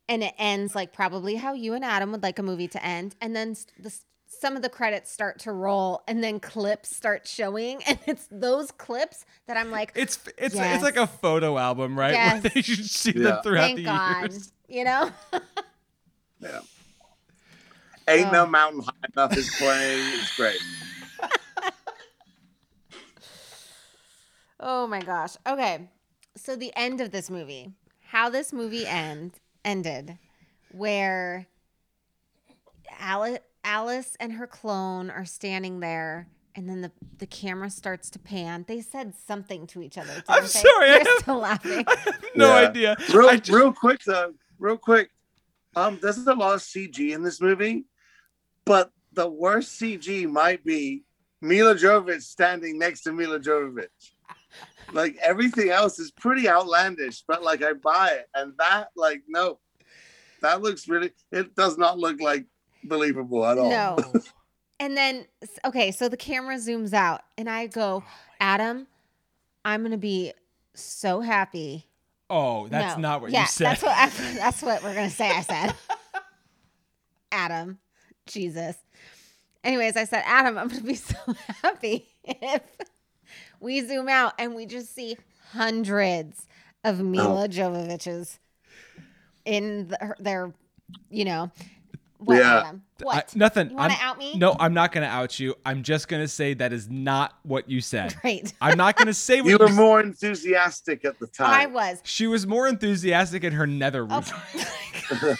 [0.07, 3.15] and it ends like probably how you and Adam would like a movie to end,
[3.21, 3.93] and then the,
[4.27, 8.71] some of the credits start to roll, and then clips start showing, and it's those
[8.71, 10.75] clips that I'm like, It's it's Yes.
[10.75, 12.11] it's like a photo album, right?
[12.13, 12.43] Yes.
[12.43, 13.41] Where they should see them Yeah.
[13.41, 14.51] throughout thank the God, years.
[14.67, 15.11] you know?
[16.39, 16.59] yeah.
[18.07, 18.31] Ain't Oh.
[18.31, 19.99] no mountain high enough is playing.
[20.19, 20.59] It's great.
[24.59, 25.35] Oh my gosh.
[25.45, 25.89] Okay.
[26.37, 27.73] So the end of this movie,
[28.07, 30.17] how this movie end ended,
[30.71, 31.47] where
[32.99, 38.19] Alice, Alice and her clone are standing there, and then the, the camera starts to
[38.19, 38.63] pan.
[38.67, 40.13] They said something to each other.
[40.29, 40.47] I'm they?
[40.47, 41.83] sorry, I You're have- still laughing.
[41.87, 42.67] I have no Yeah.
[42.69, 42.97] idea.
[43.13, 45.09] real, just- real quick though, real quick.
[45.75, 47.83] Um, there's a lot of CG in this movie,
[48.63, 51.03] but the worst CG might be
[51.41, 54.13] Milla Jovovich standing next to Milla Jovovich.
[54.93, 59.59] Like everything else is pretty outlandish, but like I buy it, and that like no,
[60.41, 61.11] that looks really.
[61.31, 62.45] It does not look like
[62.83, 63.69] believable at all.
[63.69, 64.13] No.
[64.77, 65.25] And then,
[65.63, 68.11] okay, so the camera zooms out, and I go, oh
[68.41, 68.87] Adam,
[69.63, 70.33] I'm going to be
[70.73, 71.87] so happy
[72.29, 73.01] oh, that's No.
[73.01, 73.65] not what yeah, you said.
[73.67, 75.29] That's what I, that's what we're gonna say.
[75.29, 75.73] I said,
[77.31, 77.79] Adam,
[78.27, 78.75] Jesus.
[79.63, 81.15] Anyways, I said, Adam, I'm gonna be so
[81.63, 82.61] happy if
[83.59, 85.17] we zoom out and we just see
[85.51, 86.47] hundreds
[86.83, 87.03] of oh.
[87.03, 88.39] Milla Jovoviches
[89.45, 90.53] in the, their,
[91.09, 91.51] you know,
[92.17, 92.37] what?
[92.37, 92.59] Yeah.
[92.59, 92.81] Adam?
[92.99, 93.35] I- What?
[93.35, 93.69] nothing.
[93.71, 94.37] You want to out me?
[94.37, 95.53] No, I'm not going to out you.
[95.65, 98.15] I'm just going to say that is not what you said.
[98.21, 98.53] Great.
[98.61, 101.49] I'm not going to say what You you, were s- more enthusiastic at the time.
[101.49, 101.99] I was.
[102.03, 104.21] She was more enthusiastic in her nether Oh,
[104.53, 104.65] root.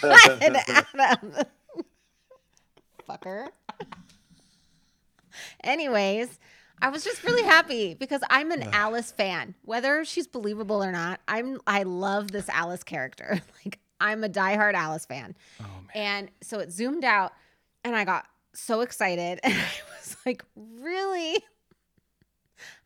[0.02, 1.32] God, Adam.
[3.08, 3.48] Fucker.
[5.64, 6.38] Anyways,
[6.80, 9.54] I was just really happy because I'm an Alice fan.
[9.62, 13.40] Whether she's believable or not, I'm I love this Alice character.
[13.64, 15.34] Like I'm a diehard Alice fan.
[15.60, 15.90] Oh man.
[15.94, 17.32] And so it zoomed out
[17.82, 21.42] and I got so excited and I was like really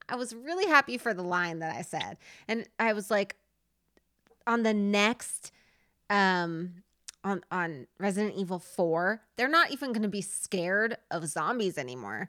[0.09, 2.19] I was really happy for the line that I said.
[2.49, 3.37] And I was like
[4.47, 5.53] on the next
[6.09, 6.83] um
[7.25, 12.29] on on Resident Evil 4, they're not even going to be scared of zombies anymore.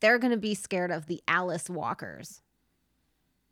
[0.00, 2.40] They're going to be scared of the Alice walkers.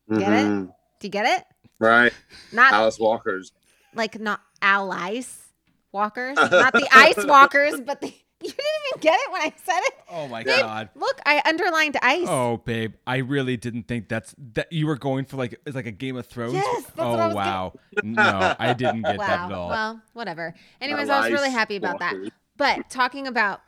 [0.09, 0.47] Get it?
[0.47, 0.67] Mhm.
[1.01, 1.45] Do you get it?
[1.79, 2.13] Right.
[2.53, 3.53] Not Alice Walker's.
[3.95, 5.53] like not Alice
[5.93, 8.07] walkers, not the ice walkers, but the
[8.41, 8.61] you didn't
[8.91, 9.95] even get it when I said it.
[10.11, 10.61] Oh my Yeah.
[10.61, 10.89] god.
[10.95, 12.27] Look, I underlined ice.
[12.29, 15.87] Oh babe, I really didn't think that's that you were going for like it's like
[15.87, 16.55] a Game of Thrones.
[16.55, 17.73] Yes, that's oh what I was wow.
[18.03, 19.69] no, I didn't get that at all.
[19.69, 20.55] Well, whatever.
[20.81, 22.17] Anyways, I was really happy about that.
[22.57, 23.61] But talking about,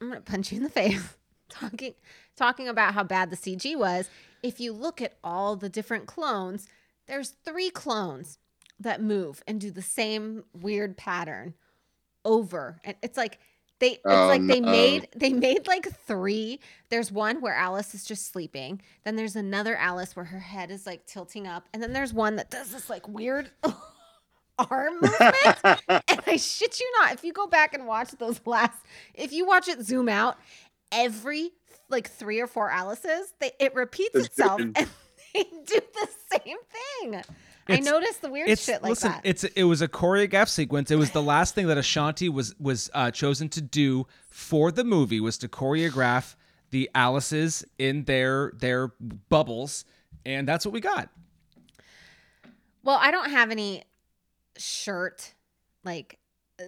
[0.00, 1.16] I'm gonna punch you in the face.
[1.48, 1.94] Talking,
[2.36, 4.10] talking about how bad the CG was.
[4.42, 6.68] if you look at all the different clones,
[7.06, 8.38] there's three clones
[8.78, 11.54] that move and do the same weird pattern
[12.24, 12.80] over.
[12.84, 13.38] And it's like
[13.78, 14.70] they it's Oh, like um, they no.
[14.70, 16.60] made they made like three.
[16.90, 18.82] There's one where Alice is just sleeping.
[19.04, 21.68] Then there's another Alice where her head is like tilting up.
[21.72, 23.50] And then there's one that does this like weird
[24.58, 25.58] arm movement.
[25.88, 28.78] and I shit you not, if you go back and watch those last,
[29.14, 30.38] if you watch it zoom out,
[30.92, 31.50] every
[31.88, 34.88] like three or four Alice's, they, it repeats It's itself doing- and
[35.34, 37.22] they do the same thing.
[37.68, 39.20] I It's- noticed the weird it's shit like listen, that.
[39.24, 40.90] it's it was a choreographed sequence.
[40.90, 44.84] It was the last thing that Ashanti was was uh, chosen to do for the
[44.84, 46.36] movie was to choreograph
[46.70, 48.92] the Alice's in their their
[49.28, 49.84] bubbles,
[50.24, 51.08] and that's what we got.
[52.84, 53.82] Well, I don't have any
[54.56, 55.34] shirt
[55.84, 56.18] like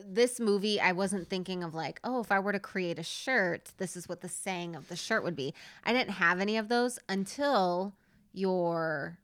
[0.05, 0.81] this movie.
[0.81, 4.09] I wasn't thinking of like, oh, if I were to create a shirt, this is
[4.09, 5.55] what the saying of the shirt would be.
[5.85, 7.95] I didn't have any of those until
[8.33, 9.19] your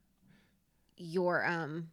[0.97, 1.89] your um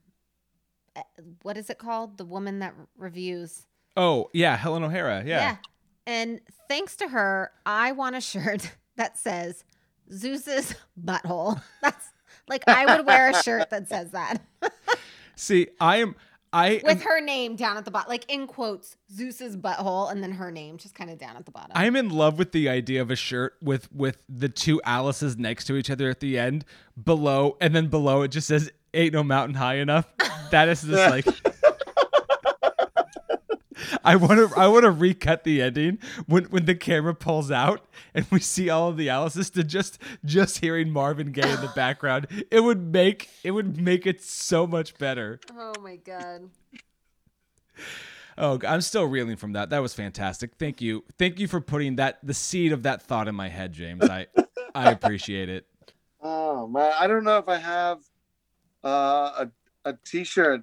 [0.96, 1.02] eh,
[1.42, 2.18] what is it called?
[2.18, 3.66] The woman that reviews.
[3.96, 5.22] Oh yeah, Helen O'Hara.
[5.24, 5.56] Yeah.
[6.06, 9.64] And thanks to her, I want a shirt that says
[10.12, 11.62] Zeus's butthole.
[11.82, 12.08] That's
[12.48, 14.42] like I would wear a shirt that says that.
[15.36, 16.16] See, I am
[16.52, 20.22] I am, with her name down at the bottom, like in quotes, Zeus's butthole, and
[20.22, 21.72] then her name just kind of down at the bottom.
[21.74, 25.64] I'm in love with the idea of a shirt with with the two Alice's next
[25.66, 26.64] to each other at the end,
[27.02, 30.06] below, and then below it just says "Ain't no mountain high enough."
[30.50, 31.26] That is just like.
[34.04, 34.58] I want to.
[34.58, 37.84] I want to recut the ending when when the camera pulls out
[38.14, 41.72] and we see all of the Alice's to just just hearing Marvin Gaye in the
[41.76, 42.26] background.
[42.50, 45.40] It would make it would make it so much better.
[45.56, 46.50] oh my god!
[48.38, 49.70] Oh, I'm still reeling from that.
[49.70, 50.52] That was fantastic.
[50.58, 51.04] Thank you.
[51.18, 54.04] Thank you for putting that the seed of that thought in my head, James.
[54.08, 54.26] I
[54.74, 55.66] I appreciate it.
[56.20, 57.98] Oh man, I don't know if I have
[58.84, 59.50] uh, a
[59.90, 60.62] a t-shirt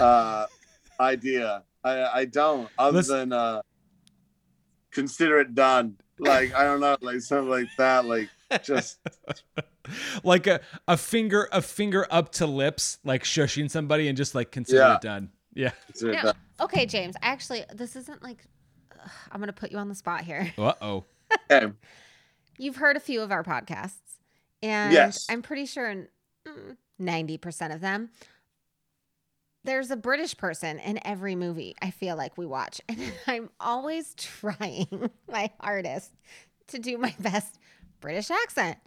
[0.00, 0.46] uh,
[1.00, 1.62] idea.
[1.84, 2.68] I I don't.
[2.78, 3.62] Other Listen- than uh,
[4.90, 5.96] consider it done.
[6.18, 8.04] Like I don't know, like something like that.
[8.04, 8.28] Like
[8.64, 8.98] just
[10.24, 14.50] like a, a finger a finger up to lips, like shushing somebody and just like
[14.50, 14.94] consider Yeah.
[14.96, 15.30] it done.
[15.54, 15.70] Yeah.
[15.86, 16.34] consider it No, done.
[16.60, 17.14] okay, James.
[17.22, 18.44] Actually, this isn't like
[19.00, 20.52] ugh, I'm gonna put you on the spot here.
[20.58, 21.04] Uh oh.
[21.50, 21.72] Okay.
[22.58, 23.94] You've heard a few of our podcasts,
[24.62, 25.26] and Yes.
[25.30, 26.08] I'm pretty sure
[26.98, 28.10] ninety percent of them.
[29.64, 34.14] There's a British person in every movie I feel like we watch, and I'm always
[34.14, 36.12] trying my hardest
[36.68, 37.58] to do my best
[38.00, 38.78] British accent.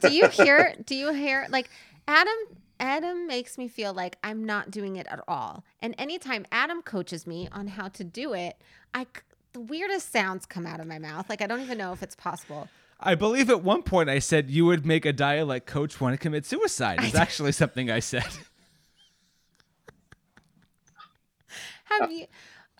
[0.00, 0.74] Do you hear?
[0.84, 1.46] do you hear?
[1.50, 1.70] Like
[2.08, 2.36] Adam.
[2.78, 5.64] Adam makes me feel like I'm not doing it at all.
[5.80, 8.60] And anytime Adam coaches me on how to do it,
[8.92, 9.06] I
[9.54, 11.30] the weirdest sounds come out of my mouth.
[11.30, 12.68] Like I don't even know if it's possible.
[13.00, 16.18] I believe at one point I said you would make a dialect coach want to
[16.18, 16.98] commit suicide.
[17.02, 18.26] It's actually something I said.
[21.86, 22.26] Have uh, you?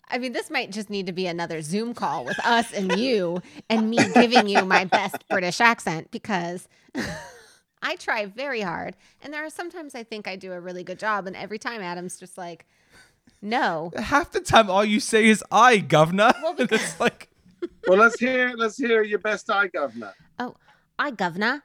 [0.09, 3.41] I mean, this might just need to be another Zoom call with us and you,
[3.69, 6.69] and me giving you my best British accent because
[7.81, 8.95] I try very hard.
[9.21, 11.81] And there are sometimes I think I do a really good job, and every time
[11.81, 12.65] Adam's just like,
[13.41, 13.91] no.
[13.97, 16.31] Half the time all you say is I, governor.
[16.41, 17.29] Well, And because- it's like
[17.87, 20.13] Well, let's hear let's hear your best "I, governor.
[20.39, 20.55] Oh,
[20.97, 21.63] I governor.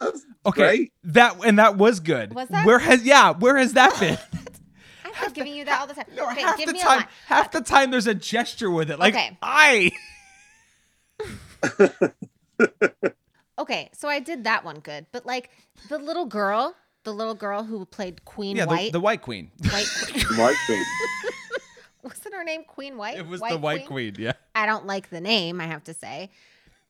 [0.00, 0.60] That's okay.
[0.60, 0.92] great.
[1.04, 2.34] That and that was good.
[2.34, 2.66] Was that?
[2.66, 4.18] Where has yeah, where has that been?
[5.16, 6.04] I'm not giving you that all the time.
[6.14, 7.08] No, okay, half give the me a time line.
[7.26, 8.98] half the time there's a gesture with it.
[8.98, 9.36] Like Okay.
[9.42, 9.90] I
[13.58, 15.48] Okay, so I did that one good, but like
[15.88, 16.74] the little girl,
[17.04, 19.50] the little girl who played Queen Yeah, the, White, the white queen.
[19.70, 19.86] White
[20.36, 20.84] White thing.
[22.02, 23.16] wasn't her name Queen White?
[23.16, 24.32] It was the white queen, yeah.
[24.54, 26.30] I don't like the name, I have to say.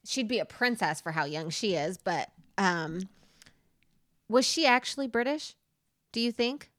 [0.04, 3.08] She'd be a princess for how young she is, but um
[4.28, 5.54] was she actually British?
[6.12, 6.70] Do you think?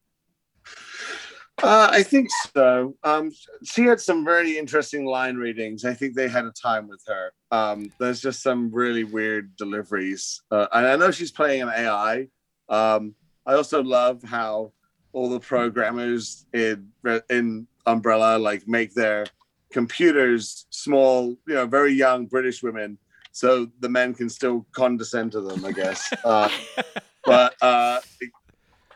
[1.64, 2.96] Uh, I think so.
[3.04, 3.32] Um,
[3.64, 5.86] she had some very interesting line readings.
[5.86, 7.32] I think they had a time with her.
[7.52, 12.28] Um, there's just some really weird deliveries, uh, and I know she's playing an AI.
[12.70, 13.16] Um,
[13.46, 14.72] I also love how
[15.14, 16.92] all the programmers in
[17.30, 19.26] in Umbrella like make their
[19.72, 23.00] computers small, you know, very young British women,
[23.32, 25.66] so the men can still condescend to them.
[25.66, 26.14] I guess.
[26.24, 26.50] Uh,
[27.26, 27.56] but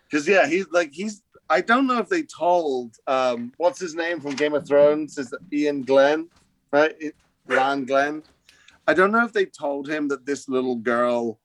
[0.04, 1.24] because yeah, he's like he's.
[1.52, 5.34] I don't know if they told um, what's his name from Game of Thrones is
[5.54, 6.30] Iain Glen,
[6.72, 6.96] right?
[7.50, 8.24] Iain Glen.
[8.88, 11.42] I don't know if they told him that this little girl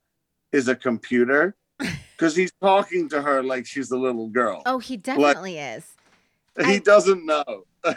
[0.52, 1.56] is a computer
[2.16, 4.62] because he's talking to her like she's a little girl.
[4.64, 5.84] Oh, he definitely is.
[6.64, 7.64] he I- doesn't know.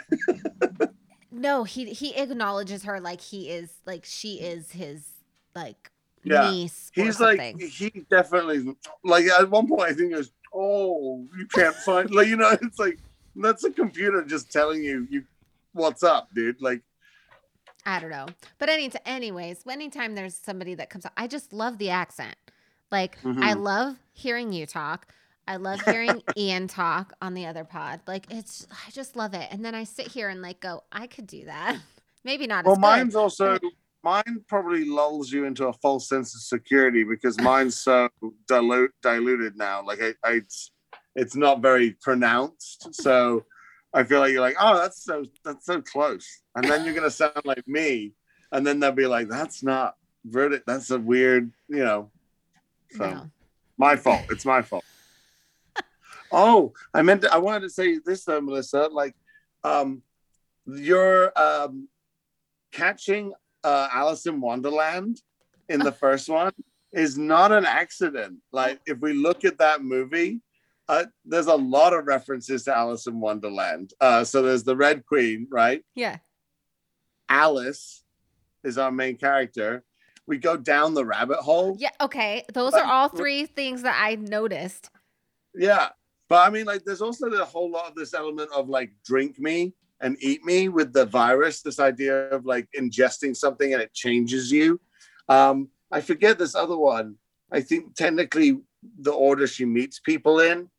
[1.32, 5.06] No, he he acknowledges her like he is like she is his
[5.54, 5.92] like
[6.24, 6.50] Yeah.
[6.50, 6.90] niece.
[6.98, 8.74] or He's like he definitely
[9.04, 12.50] like at one point I think it was oh you can't find like you know
[12.62, 12.98] it's like
[13.36, 15.24] that's a computer just telling you you
[15.72, 16.82] what's up dude like
[17.86, 18.26] I don't know.
[18.58, 22.36] But any anyways, anytime there's somebody that comes up, I just love the accent.
[22.90, 23.64] Like I Mhm.
[23.64, 25.06] love hearing you talk.
[25.48, 28.00] I love hearing Ian talk on the other pod.
[28.06, 29.48] Like it's I just love it.
[29.50, 31.78] And then I sit here and like go, I could do that.
[32.24, 33.20] Maybe not well as mine's good.
[33.20, 33.58] also
[34.02, 38.08] mine probably lulls you into a false sense of security because mine's so
[38.48, 40.72] dilute, diluted now like I, I it's,
[41.14, 43.44] it's not very pronounced so
[43.92, 47.10] I feel like you're like oh that's so that's so close and then you're gonna
[47.10, 48.12] sound like me
[48.52, 52.10] and then they'll be like that's not verdict that's a weird you know
[52.92, 53.30] so No.
[53.80, 54.20] My fault.
[54.28, 54.84] It's my fault.
[56.32, 58.90] oh, I meant to, I wanted to say this though, Melissa.
[58.92, 59.16] Like,
[59.64, 60.02] um,
[60.66, 61.88] your um,
[62.72, 63.32] catching
[63.64, 65.20] uh, Alice in Wonderland
[65.68, 66.52] in the first one
[66.92, 68.38] is not an accident.
[68.52, 70.40] Like, if we look at that movie,
[70.88, 73.92] uh, there's a lot of references to Alice in Wonderland.
[74.00, 75.84] Uh, so there's the Red Queen, right?
[75.94, 76.16] Yeah.
[77.28, 78.02] Alice
[78.64, 79.84] is our main character.
[80.26, 81.76] We go down the rabbit hole.
[81.78, 81.90] Yeah.
[82.00, 82.44] Okay.
[82.52, 84.90] Those are all three things that I noticed.
[85.54, 85.90] Yeah.
[86.28, 89.38] But I mean, like, there's also the whole lot of this element of like drink
[89.38, 93.92] me and eat me with the virus, this idea of like ingesting something and it
[93.92, 94.80] changes you.
[95.28, 97.16] Um, I forget this other one.
[97.52, 98.58] I think technically
[99.00, 100.70] the order she meets people in,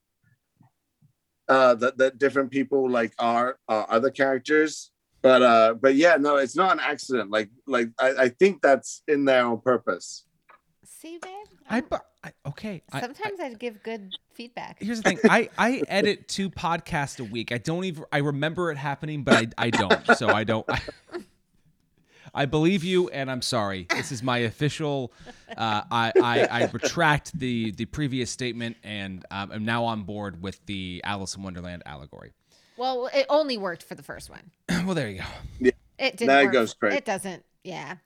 [1.48, 4.92] uh, that, that different people like are are other characters.
[5.22, 7.30] But uh, but yeah, no, it's not an accident.
[7.30, 10.26] Like like I, I think that's in there on purpose.
[10.86, 11.32] See, babe.
[11.70, 11.88] I, I'm-
[12.24, 12.82] I okay.
[12.92, 14.78] I- sometimes I, would give good feedback.
[14.82, 15.20] Here's the thing.
[15.30, 17.52] I, I edit two podcasts a week.
[17.52, 20.08] I don't even I remember it happening, but I, I don't.
[20.18, 20.82] So I don't I,
[22.34, 23.86] I believe you and I'm sorry.
[23.90, 25.14] This is my official
[25.56, 30.42] uh, I, I I retract the the previous statement and um, I'm now on board
[30.42, 32.34] with the Alice in Wonderland allegory.
[32.78, 34.50] Well, it only worked for the first one.
[34.86, 35.70] well there you go.
[36.00, 36.28] It didn't.
[36.28, 36.98] Now it work goes for- great.
[36.98, 37.44] It doesn't.
[37.64, 37.98] Yeah.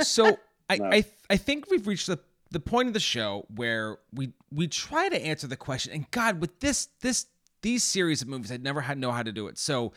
[0.00, 0.38] So
[0.70, 0.86] I, No.
[0.86, 2.18] I I think we've reached the
[2.54, 5.92] the point of the show where we we try to answer the question.
[5.92, 7.26] And God, with this this
[7.60, 9.58] these series of movies, I'd never had know how to do it.
[9.58, 9.92] So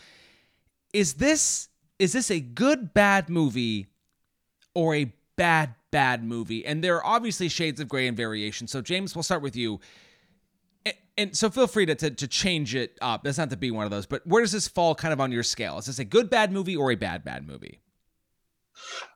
[0.92, 1.70] is this
[2.00, 3.88] is this a good bad movie
[4.74, 6.66] or a bad bad movie?
[6.66, 8.68] And there are obviously shades of gray and variation.
[8.68, 9.80] So James, we'll start with you.
[10.84, 13.24] And, and so feel free to, to to change it up.
[13.24, 14.08] That's not to be one of those.
[14.08, 15.78] But where does this fall kind of on your scale?
[15.78, 17.82] Is this a good bad movie or a bad bad movie?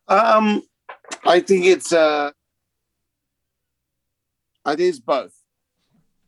[0.07, 0.63] Um,
[1.25, 2.31] I think it's uh,
[4.65, 5.33] I think it's both.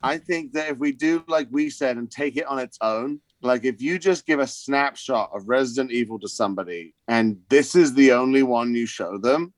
[0.01, 3.22] I think that if we do like we said and take it on its own,
[3.41, 7.93] like if you just give a snapshot of Resident Evil to somebody and this is
[7.93, 9.53] the only one you show them,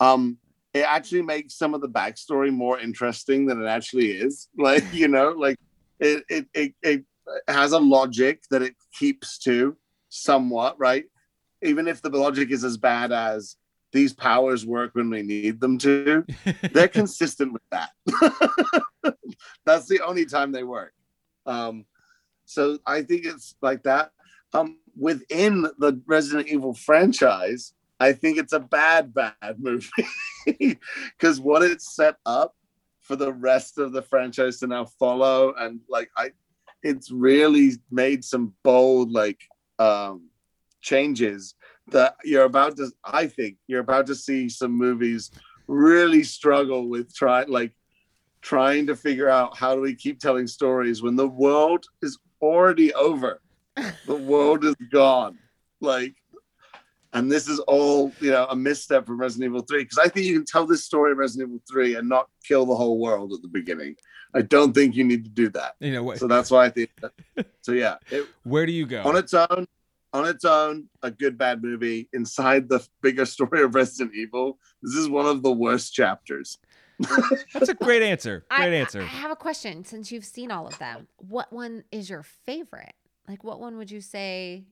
[0.00, 0.38] um,
[0.74, 4.48] it actually makes some of the backstory more interesting than it actually is.
[4.58, 5.56] Like you know, like
[5.98, 7.04] it it it, it
[7.48, 9.76] has a logic that it keeps to
[10.10, 11.04] somewhat, right?
[11.62, 13.56] Even if the logic is as bad as
[13.92, 16.24] these powers work when we need them to,
[16.72, 17.90] they're consistent with that.
[19.64, 20.92] That's the only time they work.
[21.46, 21.84] Um,
[22.44, 24.10] so I think it's like that.
[24.54, 29.88] Um, within the Resident Evil franchise, I think it's a bad, bad movie
[31.18, 32.54] because what it's set up
[33.00, 36.32] for the rest of the franchise to now follow, and like I,
[36.82, 39.40] it's really made some bold like
[39.78, 40.28] um,
[40.80, 41.54] changes
[41.88, 42.90] that you're about to.
[43.04, 45.30] I think you're about to see some movies
[45.66, 47.72] really struggle with try like
[48.40, 52.92] trying to figure out how do we keep telling stories when the world is already
[52.94, 53.40] over
[54.06, 55.38] the world is gone
[55.80, 56.14] like
[57.12, 60.26] and this is all you know a misstep from resident evil 3 because i think
[60.26, 63.32] you can tell this story of resident evil 3 and not kill the whole world
[63.32, 63.94] at the beginning
[64.34, 66.18] i don't think you need to do that You know what?
[66.18, 69.02] so that's why i think that, so yeah it, Where do you go?
[69.04, 69.68] on its own
[70.12, 74.94] on its own a good bad movie inside the bigger story of resident evil this
[74.94, 76.58] is one of the worst chapters
[77.52, 78.44] That's a great answer.
[78.48, 79.00] Great I- answer.
[79.02, 79.84] I have a question.
[79.84, 82.92] Since you've seen all of them, what one is your favorite?
[83.26, 84.66] Like, what one would you say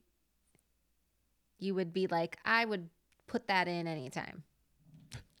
[1.59, 2.87] you would be like, I would
[3.27, 4.43] put that in anytime?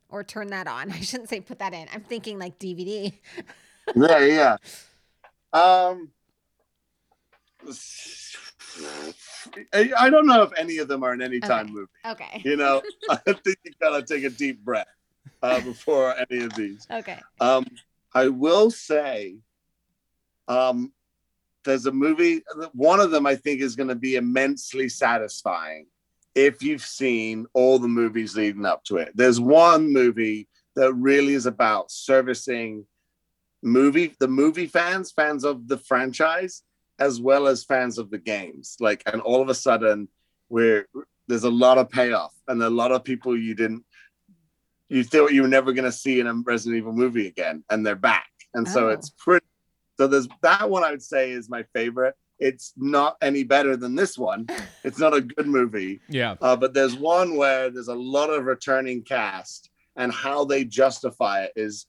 [0.09, 0.91] Or turn that on.
[0.91, 1.87] I shouldn't say put that in.
[1.93, 3.13] I'm thinking like DVD.
[3.95, 4.57] yeah yeah
[5.53, 6.09] um
[9.73, 11.73] I, I don't know if any of them are an anytime Okay.
[11.73, 12.41] movie Okay.
[12.43, 14.87] you know i think you gotta take a deep breath
[15.41, 17.21] uh, before any of these Okay.
[17.39, 17.65] um
[18.13, 19.35] i will say
[20.47, 20.91] um
[21.65, 22.43] there's a movie
[22.73, 25.85] one of them i think is going to be immensely satisfying
[26.33, 31.33] if you've seen all the movies leading up to it there's one movie that really
[31.33, 32.85] is about servicing
[33.61, 36.63] movie the movie fans, fans of the franchise,
[37.01, 38.77] as well as fans of the games.
[38.79, 40.07] Like, and all of a sudden,
[40.49, 40.87] we're
[41.27, 43.83] there's a lot of payoff and a lot of people you didn't
[44.89, 47.85] you thought you were never going to see in a Resident Evil movie again, and
[47.85, 48.27] they're back.
[48.53, 48.89] And so Oh.
[48.95, 49.45] it's pretty.
[49.97, 52.15] So there's that one I would say is my favorite.
[52.39, 54.47] It's not any better than this one.
[54.83, 56.35] It's not a good movie, Yeah.
[56.41, 61.43] uh, but there's one where there's a lot of returning cast, and how they justify
[61.43, 61.85] it is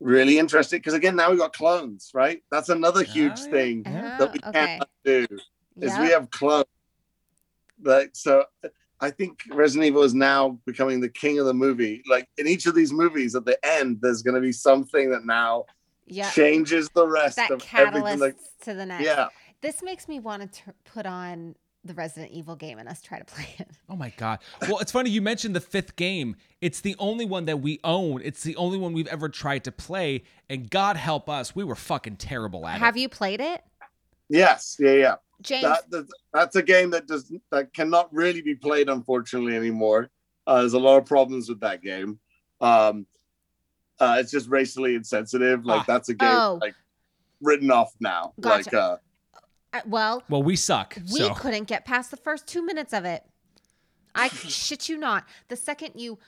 [0.00, 0.78] really interesting.
[0.78, 2.42] Because again, now we got clones, right?
[2.50, 3.50] That's another huge Oh, yeah.
[3.50, 4.78] thing that we Oh, okay.
[4.78, 5.26] can't do
[5.80, 6.66] is we have clones.
[7.82, 8.44] Like so,
[9.00, 12.02] I think Resident Evil is now becoming the king of the movie.
[12.08, 15.26] Like in each of these movies, at the end, there's going to be something that
[15.26, 15.64] now
[16.32, 18.18] changes the rest that of everything.
[18.18, 19.04] Like, to the next.
[19.04, 19.28] yeah,
[19.60, 21.54] This makes me want to put on
[21.86, 23.68] the Resident Evil game and us try to play it.
[23.88, 24.40] Oh my god.
[24.62, 26.36] Well, it's funny you mentioned the fifth game.
[26.60, 28.20] It's the only one that we own.
[28.24, 31.74] It's the only one we've ever tried to play, and God help us, we were
[31.76, 32.78] fucking terrible at it.
[32.80, 33.62] Have you played it,
[34.28, 35.14] yes, yeah, yeah.
[35.42, 35.62] James?
[35.64, 40.10] That, that that's a game that does that cannot really be played unfortunately anymore.
[40.46, 42.18] Uh, there's a lot of problems with that game.
[42.60, 43.06] Um,
[44.00, 45.64] uh, it's just racially insensitive.
[45.66, 45.84] Like Ah.
[45.86, 46.58] that's a game Oh.
[46.60, 46.74] like
[47.42, 48.32] written off now.
[48.40, 48.64] Gotcha.
[48.64, 48.96] Like uh,
[49.72, 50.96] Uh, well, Well, we suck.
[51.12, 53.24] we so couldn't get past the first two minutes of it.
[54.14, 55.24] I shit you not.
[55.48, 56.18] The second you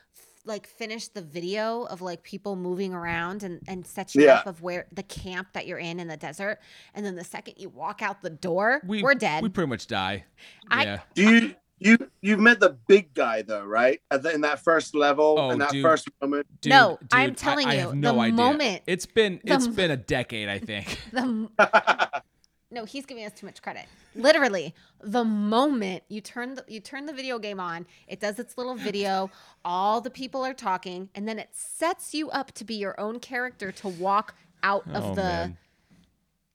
[0.44, 4.36] like finish the video of like people moving around and and set you Yeah.
[4.36, 6.58] up of where the camp that you're in in the desert,
[6.94, 9.42] and then the second you walk out the door, we, we, are dead.
[9.42, 10.24] We pretty much die.
[10.70, 11.00] I- yeah.
[11.14, 14.00] do you you you've met the big guy though, right?
[14.10, 15.82] At the, in that first level, Oh, in that dude.
[15.82, 16.46] first moment.
[16.60, 18.32] Dude, No, dude, I'm I- telling I, you, have no the idea.
[18.34, 20.98] moment- it's been the it's m- been a decade, I think.
[21.12, 21.48] the
[22.70, 23.86] no, he's giving us too much credit.
[24.14, 28.58] Literally, the moment you turn the you turn the video game on, it does its
[28.58, 29.30] little video.
[29.64, 33.20] All the people are talking, and then it sets you up to be your own
[33.20, 35.52] character to walk out of oh the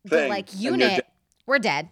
[0.06, 0.90] the like unit.
[0.90, 1.03] dead.
[1.45, 1.90] We're dead.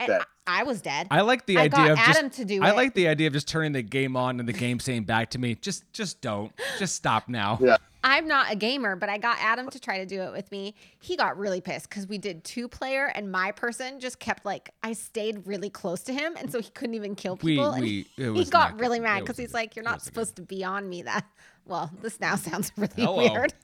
[0.00, 0.22] And Dead.
[0.46, 1.06] I, I was dead.
[1.10, 2.76] I like the I idea got of just Adam to do I it.
[2.76, 5.38] like the idea of just turning the game on and the game saying back to
[5.38, 6.52] me, just just don't.
[6.78, 7.58] Just stop now.
[7.60, 7.76] Yeah.
[8.04, 10.74] I'm not a gamer, but I got Adam to try to do it with me.
[11.00, 14.70] He got really pissed because we did two player, and my person just kept like
[14.82, 17.72] I stayed really close to him, and so he couldn't even kill We- people.
[17.72, 20.62] and we- he got not really mad because he's like, "You're not supposed to be
[20.64, 21.24] on me." That
[21.66, 23.16] well, this now sounds really Hello.
[23.32, 23.52] weird.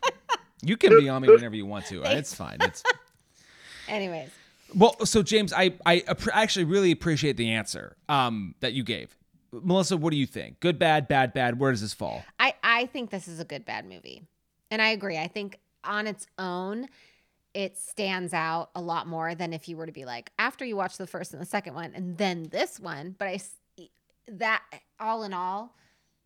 [0.62, 2.02] You can be on me whenever you want to.
[2.04, 2.56] and It's fine.
[2.62, 2.82] It's
[3.86, 4.30] Anyways,
[4.74, 9.14] Well, so James, I I actually really appreciate the answer um, that you gave.
[9.62, 10.60] Melissa, what do you think?
[10.60, 11.58] Good, bad, bad, bad.
[11.58, 12.24] Where does this fall?
[12.38, 14.22] I I think this is a good bad movie,
[14.70, 15.18] and I agree.
[15.18, 16.88] I think on its own,
[17.52, 20.76] it stands out a lot more than if you were to be like after you
[20.76, 23.14] watch the first and the second one and then this one.
[23.16, 23.40] But I
[24.28, 24.62] that
[24.98, 25.74] all in all,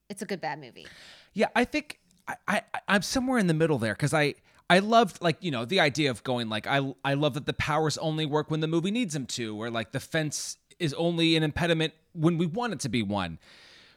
[0.09, 0.87] it's a good bad movie.
[1.35, 4.35] Yeah, I think I, I I'm somewhere in the middle there because I
[4.71, 7.53] I loved like you know the idea of going like I I love that the
[7.53, 11.37] powers only work when the movie needs them to, or like the fence is only
[11.37, 13.39] an impediment when we want it to be one.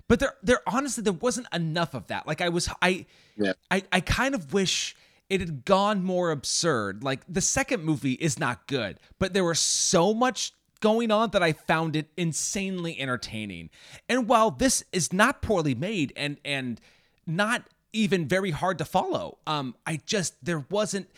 [0.08, 2.28] But there there honestly there wasn't enough of that.
[2.28, 3.06] Like I was I
[3.38, 3.54] Yeah.
[3.70, 4.96] I I kind of wish
[5.30, 7.04] it had gone more absurd.
[7.04, 10.52] Like the second movie is not good, but there was so much
[10.82, 13.70] going on that I found it insanely entertaining.
[14.10, 16.82] And while this is not poorly made and and
[17.26, 17.64] not
[17.94, 21.10] even very hard to follow, um, I just there wasn't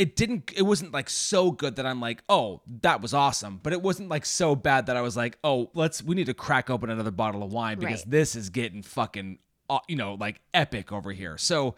[0.00, 3.60] it didn't it wasn't like so good that I'm like, oh, that was awesome.
[3.62, 6.34] But it wasn't like so bad that I was like, oh, let's we need to
[6.34, 8.10] crack open another bottle of wine because Right.
[8.10, 11.36] this is getting fucking uh, you know, like epic over here.
[11.36, 11.74] So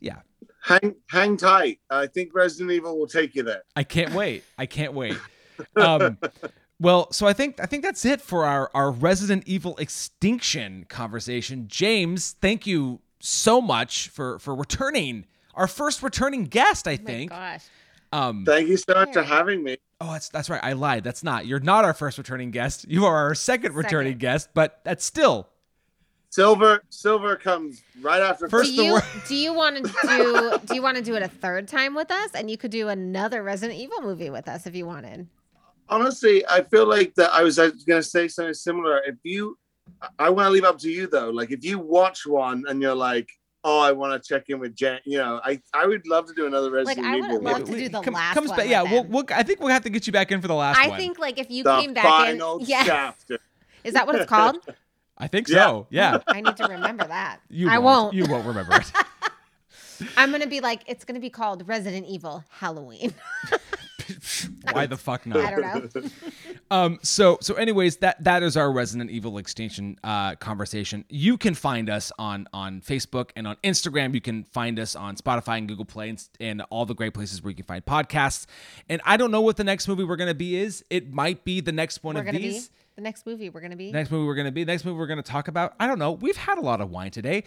[0.00, 0.18] yeah,
[0.62, 1.80] hang hang tight.
[1.88, 3.62] I think Resident Evil will take you there.
[3.74, 4.44] I can't wait.
[4.58, 5.16] I can't wait.
[5.76, 6.18] Um,
[6.78, 11.68] well, so I think I think that's it for our our Resident Evil extinction conversation.
[11.68, 15.24] James, thank you so much for for returning
[15.56, 16.86] our first returning guest.
[16.86, 17.30] I Oh think.
[17.30, 17.64] my gosh.
[18.12, 19.76] Um, Thank you so much for having me.
[20.00, 20.60] oh, that's that's right.
[20.62, 21.02] I lied.
[21.04, 21.46] That's not.
[21.46, 22.86] You're not our first returning guest.
[22.88, 24.18] You are our second, returning Second.
[24.20, 24.48] guest.
[24.54, 25.48] But that's still
[26.30, 30.58] Silver Silver comes right after First do the you wor- do you want to do
[30.66, 32.88] do you want to do it a third time with us and you could do
[32.88, 35.26] another Resident Evil movie with us if you wanted.
[35.88, 38.98] honestly, I feel like that I was, I was gonna say something similar.
[39.06, 39.56] If you,
[40.18, 41.30] I want to leave up to you though.
[41.30, 43.30] Like if you watch one and you're like,
[43.68, 45.00] oh, I want to check in with Jen.
[45.04, 47.24] You know, I I would love to do another Resident like, Evil.
[47.24, 47.52] I would Evil.
[47.52, 48.68] love to do the come- last comes one back.
[48.68, 49.24] Yeah, we'll, we'll.
[49.30, 50.94] I think we'll have to get you back in for the last I one.
[50.94, 53.38] I think like if you the came back final in, yeah, chapter.
[53.84, 54.56] is that what it's called?
[55.18, 55.64] I think Yeah.
[55.66, 55.86] so.
[55.90, 56.18] Yeah.
[56.28, 57.40] I need to remember that.
[57.48, 58.04] You I won't.
[58.04, 58.14] won't.
[58.14, 58.92] You won't remember it.
[60.16, 63.14] I'm gonna be like, it's gonna be called Resident Evil Halloween.
[64.72, 65.38] Why the fuck not?
[65.38, 66.10] I don't know.
[66.68, 71.04] Um, so so anyways, that that is our Resident Evil extinction uh, conversation.
[71.08, 74.14] You can find us on on Facebook and on Instagram.
[74.14, 77.40] You can find us on Spotify and Google Play and, and all the great places
[77.40, 78.46] where you can find podcasts.
[78.88, 80.84] And I don't know what the next movie we're gonna be is.
[80.90, 82.68] It might be the next one We're of these.
[82.68, 83.48] be the next movie.
[83.48, 84.64] We're gonna be The next movie we're gonna be.
[84.64, 85.74] The next movie we're gonna talk about.
[85.78, 86.12] I don't know.
[86.12, 87.44] We've had a lot of wine today.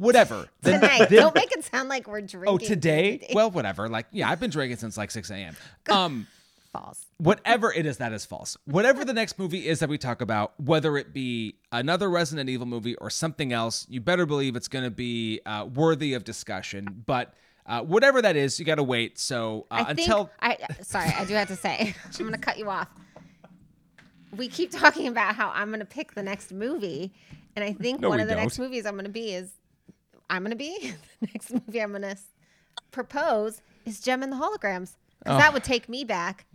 [0.00, 0.48] Whatever.
[0.62, 1.08] The- tonight.
[1.10, 2.48] the- Don't make it sound like we're drinking.
[2.52, 3.18] oh, today?
[3.18, 3.32] today.
[3.34, 3.88] Well, whatever.
[3.88, 5.56] Like, yeah, I've been drinking since like 6 a.m.
[5.90, 6.26] Um
[6.72, 7.04] false.
[7.18, 10.52] whatever it is that is false whatever the next movie is that we talk about
[10.60, 14.84] whether it be another resident evil movie or something else you better believe it's going
[14.84, 17.34] to be uh, worthy of discussion but
[17.66, 21.24] uh, whatever that is you got to wait so uh, I until I sorry, I
[21.24, 22.86] do have to say I'm gonna cut you off.
[24.36, 27.12] We keep talking about how I'm gonna pick the next movie,
[27.56, 28.66] and I think No, one of the next don't.
[28.66, 29.50] movies I'm gonna be is
[30.30, 32.16] I'm gonna be the next movie I'm gonna
[32.90, 35.36] propose is Jem and the Holograms because Oh.
[35.36, 36.46] that would take me back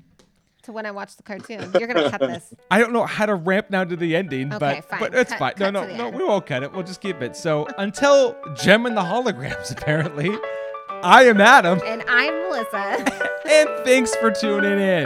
[0.63, 1.71] to when I watched the cartoon.
[1.77, 2.51] You're gonna cut this.
[2.71, 4.99] i don't know how to ramp now to the ending Okay, but fine.
[4.99, 6.17] but it's Cut- fine no cut no no end.
[6.17, 10.31] we won't cut it we'll just keep it so until Jem and the holograms apparently
[11.03, 13.05] i am adam And I'm Melissa.
[13.47, 15.05] and thanks for tuning in